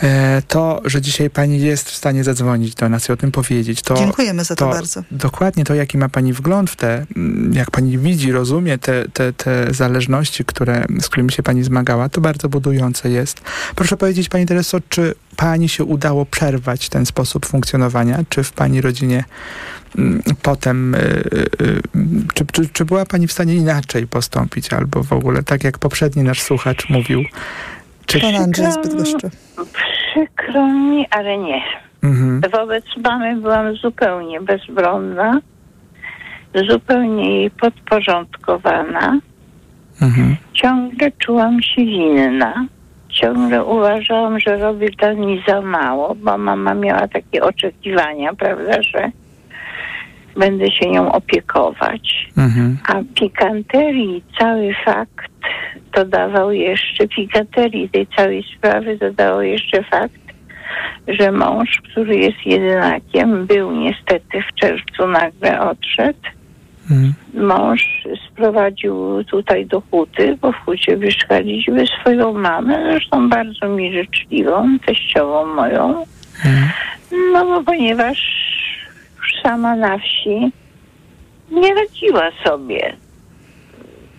e, 0.04 0.42
to, 0.48 0.82
że 0.86 1.02
dzisiaj 1.02 1.30
pani 1.30 1.62
jest 1.62 1.90
w 1.90 1.96
stanie 1.96 2.24
zadzwonić 2.24 2.76
do 2.76 2.90
nas 2.90 3.10
i 3.10 3.12
o 3.12 3.18
tym 3.18 3.32
powiedzieć, 3.32 3.82
to... 3.82 3.96
Dziękujemy 3.96 4.44
za 4.44 4.56
to 4.56 4.70
bardzo. 4.70 5.04
Dokładnie 5.12 5.64
to, 5.64 5.74
jaki 5.76 5.98
ma 5.98 6.10
pani 6.10 6.34
wgląd 6.34 6.70
w 6.70 6.76
te, 6.76 7.06
mm, 7.16 7.54
jak 7.54 7.72
pani 7.72 7.98
widzi, 7.98 8.32
rozumie 8.32 8.78
te, 8.78 9.06
te, 9.14 9.34
te 9.34 9.74
zależności, 9.74 10.46
które, 10.46 10.86
z 11.02 11.08
którymi 11.08 11.32
się 11.32 11.44
pani 11.44 11.64
zmagała, 11.64 12.10
to 12.10 12.22
bardzo 12.22 12.50
budujące 12.50 13.10
jest. 13.10 13.42
Proszę 13.76 13.98
powiedzieć, 13.98 14.30
pani 14.30 14.46
Tereso, 14.46 14.78
czy 14.90 15.16
pani 15.38 15.70
się 15.70 15.84
udało 15.84 16.26
przerwać 16.26 16.90
ten 16.90 17.06
sposób 17.06 17.46
funkcjonowania? 17.46 18.20
Czy 18.30 18.44
w 18.44 18.52
pani 18.52 18.82
rodzinie 18.82 19.24
mm, 19.98 20.22
potem, 20.42 20.96
y, 20.96 20.98
y, 20.98 21.66
y, 21.66 21.82
czy, 22.34 22.46
czy, 22.46 22.70
czy 22.70 22.86
była 22.86 23.06
pani 23.06 23.28
w 23.28 23.32
stanie 23.32 23.56
inaczej 23.56 24.08
postąpić, 24.08 24.74
albo 24.74 25.04
w 25.04 25.14
ogóle 25.14 25.44
tak 25.44 25.64
jak 25.64 25.78
poprzedni 25.78 26.24
nasz 26.24 26.42
słuchacz 26.42 26.90
mówił? 26.90 27.24
Czy... 28.06 28.20
Pan 28.20 28.36
Andrzej 28.36 28.72
z 28.72 28.78
Bydgoszczy. 28.78 29.30
Przykro 29.74 30.68
mi, 30.68 31.08
ale 31.10 31.38
nie. 31.38 31.62
Mhm. 32.04 32.42
Wobec 32.52 32.86
mamy 33.04 33.42
byłam 33.42 33.76
zupełnie 33.76 34.42
bezbronna, 34.42 35.40
zupełnie 36.70 37.40
jej 37.40 37.52
podporządkowana. 37.52 39.20
Mhm. 40.02 40.36
Ciągle 40.54 41.12
czułam 41.12 41.62
się 41.62 41.86
winna. 41.86 42.66
Ciągle 43.14 43.64
uważałam, 43.64 44.40
że 44.40 44.58
robię 44.58 44.90
dla 44.90 45.10
za 45.48 45.62
mało, 45.62 46.16
bo 46.16 46.38
mama 46.38 46.74
miała 46.74 47.08
takie 47.08 47.44
oczekiwania, 47.44 48.34
prawda, 48.34 48.82
że 48.82 49.12
będę 50.36 50.72
się 50.72 50.90
nią 50.90 51.12
opiekować. 51.12 52.30
Mhm. 52.38 52.78
A 52.88 52.94
pikanterii 53.16 54.24
cały 54.40 54.76
fakt 54.86 55.34
dodawał 55.94 56.52
jeszcze, 56.52 57.08
pikanterii 57.08 57.90
tej 57.90 58.08
całej 58.08 58.44
sprawy 58.58 58.98
dodawał 58.98 59.42
jeszcze 59.42 59.84
fakt, 59.84 60.24
że 61.08 61.32
mąż, 61.32 61.82
który 61.92 62.16
jest 62.16 62.46
jedynakiem, 62.46 63.46
był 63.48 63.72
niestety 63.72 64.42
w 64.42 64.60
czerwcu 64.60 65.08
nagle 65.08 65.62
odszedł. 65.62 66.20
Mhm. 66.92 67.14
Mąż 67.34 68.08
sprowadził 68.28 69.24
tutaj 69.24 69.66
do 69.66 69.82
huty, 69.92 70.38
bo 70.42 70.52
w 70.52 70.56
hucie 70.56 70.98
mieszkaliśmy 70.98 71.86
swoją 72.02 72.34
mamę, 72.34 72.84
zresztą 72.84 73.30
bardzo 73.30 73.70
mi 73.70 73.94
życzliwą, 73.94 74.78
teściową 74.86 75.46
moją. 75.46 76.06
No 77.34 77.46
bo 77.46 77.64
ponieważ 77.64 78.18
już 79.18 79.42
sama 79.44 79.76
na 79.76 79.98
wsi 79.98 80.52
nie 81.52 81.74
radziła 81.74 82.30
sobie, 82.44 82.94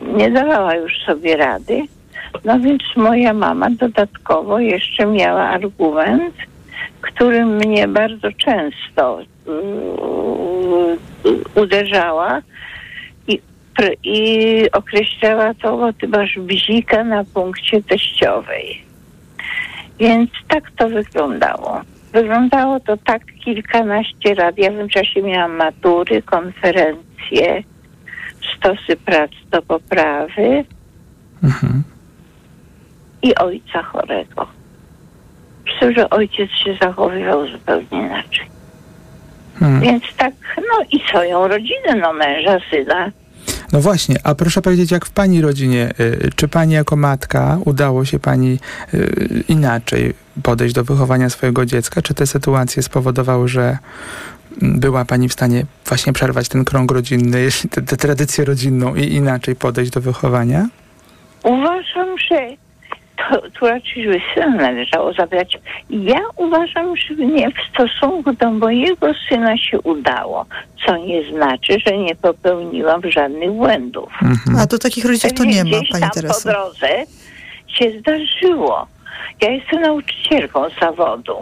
nie 0.01 0.31
dawała 0.31 0.75
już 0.75 0.93
sobie 1.07 1.37
rady, 1.37 1.83
no 2.45 2.61
więc 2.61 2.83
moja 2.97 3.33
mama 3.33 3.71
dodatkowo 3.71 4.59
jeszcze 4.59 5.07
miała 5.07 5.43
argument, 5.43 6.35
który 7.01 7.47
mnie 7.47 7.89
bardzo 7.89 8.29
często 8.33 9.19
yy, 9.47 11.63
uderzała 11.63 12.43
i, 14.05 14.71
określała 14.73 15.55
to, 15.55 15.77
bo 15.77 15.93
ty 15.93 16.09
masz 16.09 16.39
bzika 16.39 17.05
na 17.05 17.25
punkcie 17.25 17.83
teściowej. 17.83 18.83
Więc 19.99 20.31
tak 20.49 20.71
to 20.71 20.89
wyglądało. 20.89 21.81
Wyglądało 22.13 22.81
to 22.81 22.97
tak 22.97 23.23
kilkanaście 23.45 24.35
lat. 24.35 24.59
Ja 24.59 24.71
w 24.71 24.75
tym 24.75 24.89
czasie 24.89 25.23
miałam 25.23 25.57
matury, 25.57 26.23
konferencje, 26.23 27.63
stosy 28.57 28.97
prac 29.05 29.31
do 29.51 29.63
poprawy 29.63 30.65
Mhm. 31.45 31.83
i 33.23 33.35
ojca 33.35 33.83
chorego. 33.83 34.47
Tym, 35.81 35.95
że 35.95 36.11
ojciec 36.11 36.51
się 36.51 36.77
zachowywał 36.83 37.49
zupełnie 37.49 38.07
inaczej. 38.07 38.47
Hmm. 39.59 39.81
Więc 39.81 40.03
tak, 40.17 40.33
no 40.57 40.85
i 40.91 41.01
swoją 41.09 41.49
rodzinę, 41.49 41.95
no 42.01 42.13
męża, 42.13 42.59
syna. 42.71 43.11
No 43.75 43.81
właśnie, 43.81 44.17
a 44.25 44.35
proszę 44.35 44.63
powiedzieć, 44.63 44.91
jak 44.91 45.07
w 45.07 45.11
pani 45.11 45.41
rodzinie, 45.41 45.91
y, 46.01 46.31
czy 46.37 46.49
pani 46.49 46.73
jako 46.73 46.97
matka 46.97 47.59
udało 47.65 48.05
się 48.05 48.19
pani 48.19 48.59
y, 48.95 49.45
inaczej 49.49 50.15
podejść 50.43 50.75
do 50.75 50.85
wychowania 50.85 51.31
swojego 51.31 51.67
dziecka? 51.67 52.03
Czy 52.03 52.15
te 52.15 52.27
sytuacje 52.27 52.83
spowodowały, 52.83 53.49
że 53.49 53.79
była 54.63 55.05
pani 55.05 55.29
w 55.29 55.33
stanie 55.33 55.67
właśnie 55.87 56.13
przerwać 56.13 56.49
ten 56.49 56.65
krąg 56.65 56.91
rodzinny, 56.91 57.49
tę 57.71 57.97
tradycję 57.97 58.45
rodzinną 58.45 58.95
i 58.95 59.13
inaczej 59.13 59.57
podejść 59.57 59.91
do 59.91 60.01
wychowania? 60.01 60.69
Uważam, 61.43 62.19
że 62.31 62.64
to, 63.31 63.51
tu 63.51 63.67
raczej, 63.67 64.23
syna 64.35 64.57
należało 64.57 65.13
zabrać. 65.13 65.59
Ja 65.91 66.21
uważam, 66.37 66.97
że 66.97 67.15
mnie 67.15 67.51
w 67.51 67.75
stosunku 67.75 68.33
do 68.33 68.51
mojego 68.51 69.07
syna 69.29 69.59
się 69.59 69.81
udało, 69.81 70.47
co 70.87 70.97
nie 70.97 71.31
znaczy, 71.33 71.77
że 71.87 71.99
nie 71.99 72.15
popełniłam 72.15 73.01
żadnych 73.11 73.53
błędów. 73.53 74.13
A 74.59 74.67
to 74.67 74.79
takich 74.79 75.05
rodziców 75.05 75.33
to 75.33 75.45
nie 75.45 75.65
ma, 75.65 75.71
pani 75.71 76.05
tam 76.15 76.23
po 76.23 76.51
drodze 76.51 76.89
się 77.69 77.99
zdarzyło. 78.01 78.87
Ja 79.43 79.51
jestem 79.51 79.81
nauczycielką 79.81 80.61
zawodu, 80.81 81.37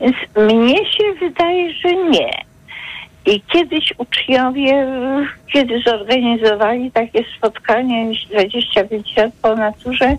więc 0.00 0.16
mnie 0.36 0.76
się 0.76 1.04
wydaje, 1.20 1.72
że 1.72 1.92
nie. 1.92 2.30
I 3.26 3.40
kiedyś 3.40 3.94
uczniowie, 3.98 4.86
kiedy 5.52 5.82
zorganizowali 5.86 6.90
takie 6.90 7.24
spotkanie, 7.38 8.04
myślę, 8.04 8.28
25 8.30 9.16
lat 9.16 9.30
po 9.42 9.56
naturze, 9.56 10.16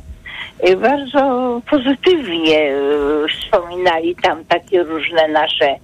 bardzo 0.77 1.61
pozytywnie 1.69 2.59
e, 2.59 2.73
wspominali 3.27 4.15
tam 4.15 4.45
takie 4.45 4.83
różne 4.83 5.27
nasze 5.27 5.69
e, 5.69 5.77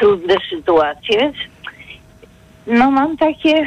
trudne 0.00 0.34
sytuacje. 0.50 1.18
Więc 1.18 1.36
no 2.66 2.90
mam 2.90 3.16
takie 3.16 3.66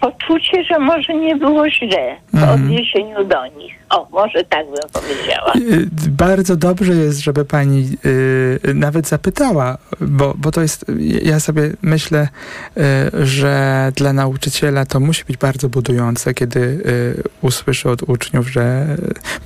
poczucie, 0.00 0.64
że 0.64 0.78
może 0.78 1.14
nie 1.14 1.36
było 1.36 1.70
źle 1.70 2.16
w 2.32 2.34
Mhm. 2.34 2.50
odniesieniu 2.60 3.24
do 3.24 3.46
nich. 3.46 3.74
O, 3.92 4.08
może 4.10 4.44
tak 4.44 4.66
bym 4.66 4.90
powiedziała. 4.92 5.52
Y, 5.56 5.88
Bardzo 6.10 6.56
dobrze 6.56 6.94
jest, 6.94 7.18
żeby 7.18 7.44
pani 7.44 7.88
y, 8.04 8.74
nawet 8.74 9.08
zapytała, 9.08 9.78
bo, 10.00 10.34
bo 10.36 10.50
to 10.50 10.62
jest, 10.62 10.84
ja 11.22 11.40
sobie 11.40 11.72
myślę, 11.82 12.28
y, 12.76 13.26
że 13.26 13.92
dla 13.96 14.12
nauczyciela 14.12 14.86
to 14.86 15.00
musi 15.00 15.24
być 15.24 15.36
bardzo 15.36 15.68
budujące, 15.68 16.34
kiedy 16.34 16.60
y, 16.60 17.22
usłyszy 17.42 17.90
od 17.90 18.02
uczniów, 18.02 18.48
że 18.48 18.96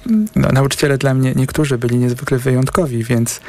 y, 0.06 0.10
no, 0.36 0.48
nauczyciele 0.52 0.98
dla 0.98 1.14
mnie 1.14 1.32
niektórzy 1.36 1.78
byli 1.78 1.96
niezwykle 1.96 2.38
wyjątkowi, 2.38 3.04
więc 3.04 3.40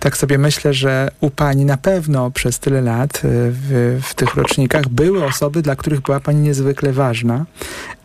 tak 0.00 0.16
sobie 0.16 0.38
myślę, 0.38 0.74
że 0.74 1.10
u 1.20 1.30
pani 1.30 1.64
na 1.64 1.76
pewno 1.76 2.30
przez 2.30 2.58
tyle 2.58 2.80
lat 2.80 3.16
y, 3.16 3.20
w, 3.24 3.98
w 4.02 4.14
tych 4.14 4.34
rocznikach 4.34 4.88
były 4.88 5.24
osoby, 5.24 5.62
dla 5.62 5.76
których 5.76 6.00
była 6.00 6.20
pani 6.20 6.40
niezwykle 6.40 6.92
ważna. 6.92 7.44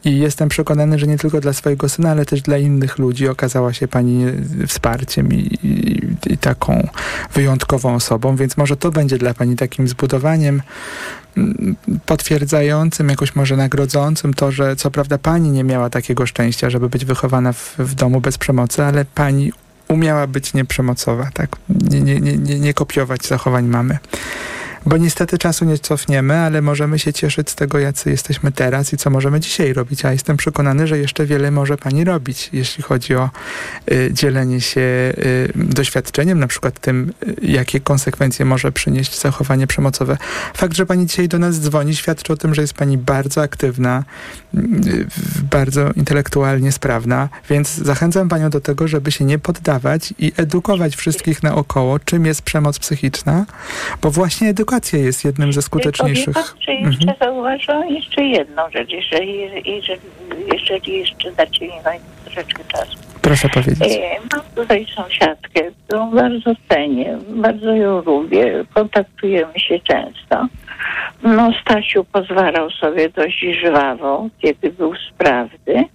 I 0.05 0.19
jestem 0.19 0.49
przekonany, 0.49 0.99
że 0.99 1.07
nie 1.07 1.17
tylko 1.17 1.41
dla 1.41 1.53
swojego 1.53 1.89
syna, 1.89 2.11
ale 2.11 2.25
też 2.25 2.41
dla 2.41 2.57
innych 2.57 2.97
ludzi 2.97 3.27
okazała 3.27 3.73
się 3.73 3.87
pani 3.87 4.25
e, 4.63 4.67
wsparciem 4.67 5.33
i, 5.33 5.57
i, 5.63 6.01
i 6.33 6.37
taką 6.37 6.87
wyjątkową 7.33 7.95
osobą, 7.95 8.35
więc 8.35 8.57
może 8.57 8.77
to 8.77 8.91
będzie 8.91 9.17
dla 9.17 9.33
pani 9.33 9.55
takim 9.55 9.87
zbudowaniem 9.87 10.61
mm, 11.37 11.75
potwierdzającym, 12.05 13.09
jakoś 13.09 13.35
może 13.35 13.57
nagrodzącym 13.57 14.33
to, 14.33 14.51
że 14.51 14.75
co 14.75 14.91
prawda 14.91 15.17
pani 15.17 15.51
nie 15.51 15.63
miała 15.63 15.89
takiego 15.89 16.25
szczęścia, 16.25 16.69
żeby 16.69 16.89
być 16.89 17.05
wychowana 17.05 17.53
w, 17.53 17.75
w 17.77 17.95
domu 17.95 18.21
bez 18.21 18.37
przemocy, 18.37 18.83
ale 18.83 19.05
pani 19.05 19.51
umiała 19.87 20.27
być 20.27 20.53
nieprzemocowa, 20.53 21.29
tak? 21.33 21.55
Nie, 21.69 22.01
nie, 22.01 22.19
nie, 22.19 22.37
nie, 22.37 22.59
nie 22.59 22.73
kopiować 22.73 23.25
zachowań 23.25 23.65
mamy. 23.65 23.97
Bo 24.85 24.97
niestety 24.97 25.37
czasu 25.37 25.65
nie 25.65 25.79
cofniemy, 25.79 26.37
ale 26.37 26.61
możemy 26.61 26.99
się 26.99 27.13
cieszyć 27.13 27.49
z 27.49 27.55
tego, 27.55 27.79
jacy 27.79 28.09
jesteśmy 28.09 28.51
teraz 28.51 28.93
i 28.93 28.97
co 28.97 29.09
możemy 29.09 29.39
dzisiaj 29.39 29.73
robić. 29.73 30.05
A 30.05 30.11
jestem 30.11 30.37
przekonany, 30.37 30.87
że 30.87 30.97
jeszcze 30.97 31.25
wiele 31.25 31.51
może 31.51 31.77
pani 31.77 32.03
robić, 32.03 32.49
jeśli 32.53 32.83
chodzi 32.83 33.15
o 33.15 33.29
y, 33.91 34.09
dzielenie 34.13 34.61
się 34.61 34.81
y, 34.81 35.51
doświadczeniem, 35.55 36.39
na 36.39 36.47
przykład 36.47 36.79
tym, 36.79 37.13
y, 37.27 37.35
jakie 37.41 37.79
konsekwencje 37.79 38.45
może 38.45 38.71
przynieść 38.71 39.19
zachowanie 39.19 39.67
przemocowe. 39.67 40.17
Fakt, 40.53 40.75
że 40.75 40.85
pani 40.85 41.05
dzisiaj 41.05 41.27
do 41.27 41.39
nas 41.39 41.59
dzwoni, 41.59 41.95
świadczy 41.95 42.33
o 42.33 42.37
tym, 42.37 42.55
że 42.55 42.61
jest 42.61 42.73
pani 42.73 42.97
bardzo 42.97 43.41
aktywna, 43.41 44.03
y, 44.55 45.07
bardzo 45.51 45.91
intelektualnie 45.95 46.71
sprawna, 46.71 47.29
więc 47.49 47.75
zachęcam 47.75 48.29
panią 48.29 48.49
do 48.49 48.61
tego, 48.61 48.87
żeby 48.87 49.11
się 49.11 49.25
nie 49.25 49.39
poddawać 49.39 50.13
i 50.19 50.33
edukować 50.37 50.95
wszystkich 50.95 51.43
naokoło, 51.43 51.99
czym 51.99 52.25
jest 52.25 52.41
przemoc 52.41 52.79
psychiczna, 52.79 53.45
bo 54.01 54.11
właśnie 54.11 54.53
edukacja 54.71 54.99
jest 54.99 55.25
jednym 55.25 55.53
ze 55.53 55.61
skuteczniejszych. 55.61 56.35
Czy 56.59 56.71
jeszcze 56.71 57.13
zauważyłam 57.19 57.89
jeszcze 57.89 58.23
jedną 58.23 58.69
rzecz, 58.69 58.89
jeżeli, 58.91 59.39
jeżeli, 59.65 60.01
jeżeli 60.53 60.99
jeszcze 60.99 61.31
dacie 61.31 61.65
mi 61.65 61.71
troszeczkę 62.25 62.63
czasu. 62.63 62.97
Proszę 63.21 63.49
powiedzieć. 63.49 63.93
E, 63.93 64.19
Mam 64.31 64.45
tutaj 64.55 64.85
sąsiadkę, 64.95 65.61
którą 65.87 66.11
bardzo 66.11 66.51
cenię, 66.69 67.17
bardzo 67.29 67.75
ją 67.75 68.01
lubię, 68.01 68.65
kontaktujemy 68.73 69.59
się 69.59 69.79
często. 69.79 70.47
No, 71.23 71.51
Stasiu 71.61 72.03
pozwalał 72.03 72.69
sobie 72.69 73.09
dość 73.09 73.45
żwawo, 73.65 74.27
kiedy 74.41 74.71
był 74.71 74.93
sprawny. 75.09 75.85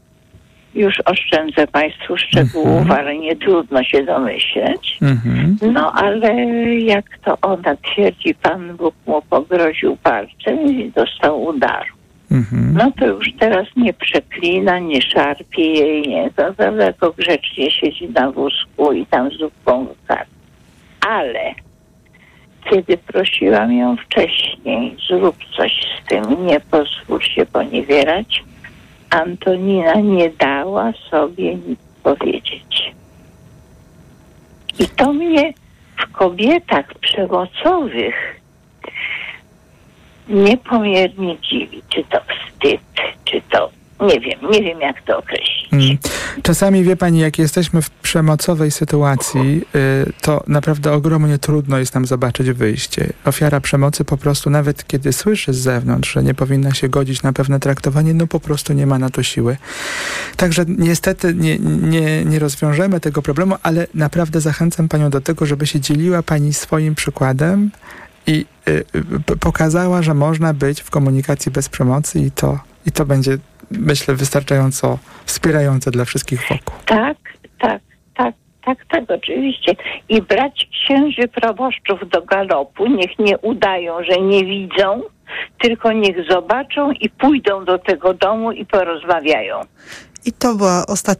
Już 0.77 1.01
oszczędzę 1.05 1.67
Państwu 1.67 2.17
szczegółów, 2.17 2.91
ale 2.91 3.19
nie 3.19 3.37
trudno 3.37 3.85
się 3.85 4.05
domyśleć. 4.05 4.99
Mhm. 5.03 5.57
No, 5.73 5.93
ale 5.93 6.45
jak 6.75 7.05
to 7.25 7.39
ona 7.43 7.77
twierdzi, 7.77 8.35
Pan 8.35 8.77
Bóg 8.77 8.95
mu 9.07 9.23
pogroził 9.23 9.97
palcem 9.97 10.67
i 10.67 10.91
dostał 10.91 11.45
udaru. 11.45 11.95
Mhm. 12.31 12.75
No 12.75 12.93
to 12.99 13.07
już 13.07 13.33
teraz 13.39 13.67
nie 13.77 13.93
przeklina, 13.93 14.79
nie 14.79 15.03
szarpie 15.03 15.73
jej, 15.73 16.03
nie. 16.03 16.31
To 16.37 16.55
tylko 16.79 17.13
grzecznie 17.13 17.71
siedzi 17.71 18.09
na 18.09 18.31
wózku 18.31 18.93
i 18.93 19.07
tam 19.07 19.31
zupką 19.31 19.87
wykarmi. 19.87 20.35
Ale 21.09 21.55
kiedy 22.71 22.99
prosiłam 22.99 23.73
ją 23.73 23.97
wcześniej, 23.97 24.97
zrób 25.09 25.37
coś 25.57 25.73
z 25.73 26.09
tym, 26.09 26.47
nie 26.47 26.61
pozwól 26.61 27.21
się 27.21 27.47
poniewierać, 27.47 28.45
Antonina 29.11 29.95
nie 29.95 30.31
dała 30.31 30.93
sobie 31.11 31.55
nic 31.55 31.79
powiedzieć. 32.03 32.95
I 34.79 34.89
to 34.89 35.13
mnie 35.13 35.53
w 35.97 36.13
kobietach 36.13 36.95
przemocowych 36.95 38.41
niepomiernie 40.29 41.37
dziwi. 41.39 41.83
Czy 41.89 42.05
to 42.05 42.19
wstyd, 42.21 42.81
czy 43.25 43.43
to 43.51 43.71
nie 44.01 44.21
wiem, 44.21 44.39
nie 44.51 44.63
wiem 44.63 44.81
jak 44.81 45.03
to 45.03 45.19
określić. 45.19 45.73
Mm. 45.73 45.99
Czasami 46.43 46.85
wie 46.85 46.97
pani, 46.97 47.19
jak 47.19 47.39
jesteśmy 47.39 47.83
w 47.83 47.91
przemocowej 47.91 48.71
sytuacji, 48.71 49.63
y, 49.77 50.13
to 50.21 50.45
naprawdę 50.47 50.93
ogromnie 50.93 51.39
trudno 51.39 51.79
jest 51.79 51.95
nam 51.95 52.07
zobaczyć 52.07 52.51
wyjście. 52.51 53.13
Ofiara 53.25 53.61
przemocy 53.61 54.05
po 54.05 54.17
prostu, 54.17 54.51
nawet 54.51 54.87
kiedy 54.87 55.13
słyszy 55.13 55.53
z 55.53 55.59
zewnątrz, 55.59 56.13
że 56.13 56.23
nie 56.23 56.35
powinna 56.35 56.75
się 56.75 56.89
godzić 56.89 57.23
na 57.23 57.33
pewne 57.33 57.61
traktowanie, 57.61 58.15
no 58.15 58.27
po 58.27 58.41
prostu 58.41 58.73
nie 58.73 58.87
ma 58.87 58.99
na 58.99 59.11
to 59.11 59.23
siły. 59.23 59.57
Także 60.37 60.65
niestety 60.69 61.35
nie, 61.35 61.59
nie, 61.59 62.25
nie 62.25 62.39
rozwiążemy 62.39 63.01
tego 63.01 63.23
problemu, 63.23 63.55
ale 63.63 63.87
naprawdę 63.95 64.41
zachęcam 64.41 64.89
panią 64.89 65.11
do 65.11 65.21
tego, 65.21 65.47
żeby 65.47 65.67
się 65.67 65.81
dzieliła 65.81 66.23
pani 66.23 66.55
swoim 66.55 66.95
przykładem 66.95 67.71
i 68.27 68.47
y, 68.69 68.85
y, 69.31 69.37
pokazała, 69.41 70.03
że 70.03 70.15
można 70.15 70.55
być 70.55 70.81
w 70.81 70.91
komunikacji 70.91 71.53
bez 71.53 71.69
przemocy 71.69 72.19
i 72.19 72.31
to, 72.31 72.59
i 72.87 72.93
to 72.93 73.07
będzie, 73.07 73.39
myślę, 73.71 74.15
wystarczająco 74.15 74.99
wspierające 75.25 75.91
dla 75.91 76.05
wszystkich 76.05 76.41
wokół. 76.49 76.75
Tak, 76.87 77.17
tak, 77.59 77.83
tak, 78.15 78.35
tak, 78.65 78.79
tak, 78.91 79.05
oczywiście. 79.09 79.77
I 80.09 80.23
brać 80.23 80.69
księży 80.73 81.29
proboszczów 81.29 82.09
do 82.09 82.23
galopu, 82.23 82.87
niech 82.87 83.19
nie 83.19 83.39
udają, 83.39 83.97
że 84.11 84.21
nie 84.21 84.45
widzą, 84.45 85.03
tylko 85.61 85.93
niech 85.93 86.17
zobaczą 86.31 86.91
i 86.91 87.11
pójdą 87.11 87.65
do 87.65 87.79
tego 87.79 88.15
domu 88.15 88.53
i 88.53 88.67
porozmawiają. 88.67 89.61
I 90.27 90.33
to 90.33 90.55
była 90.55 90.87
ostatnia 90.89 91.15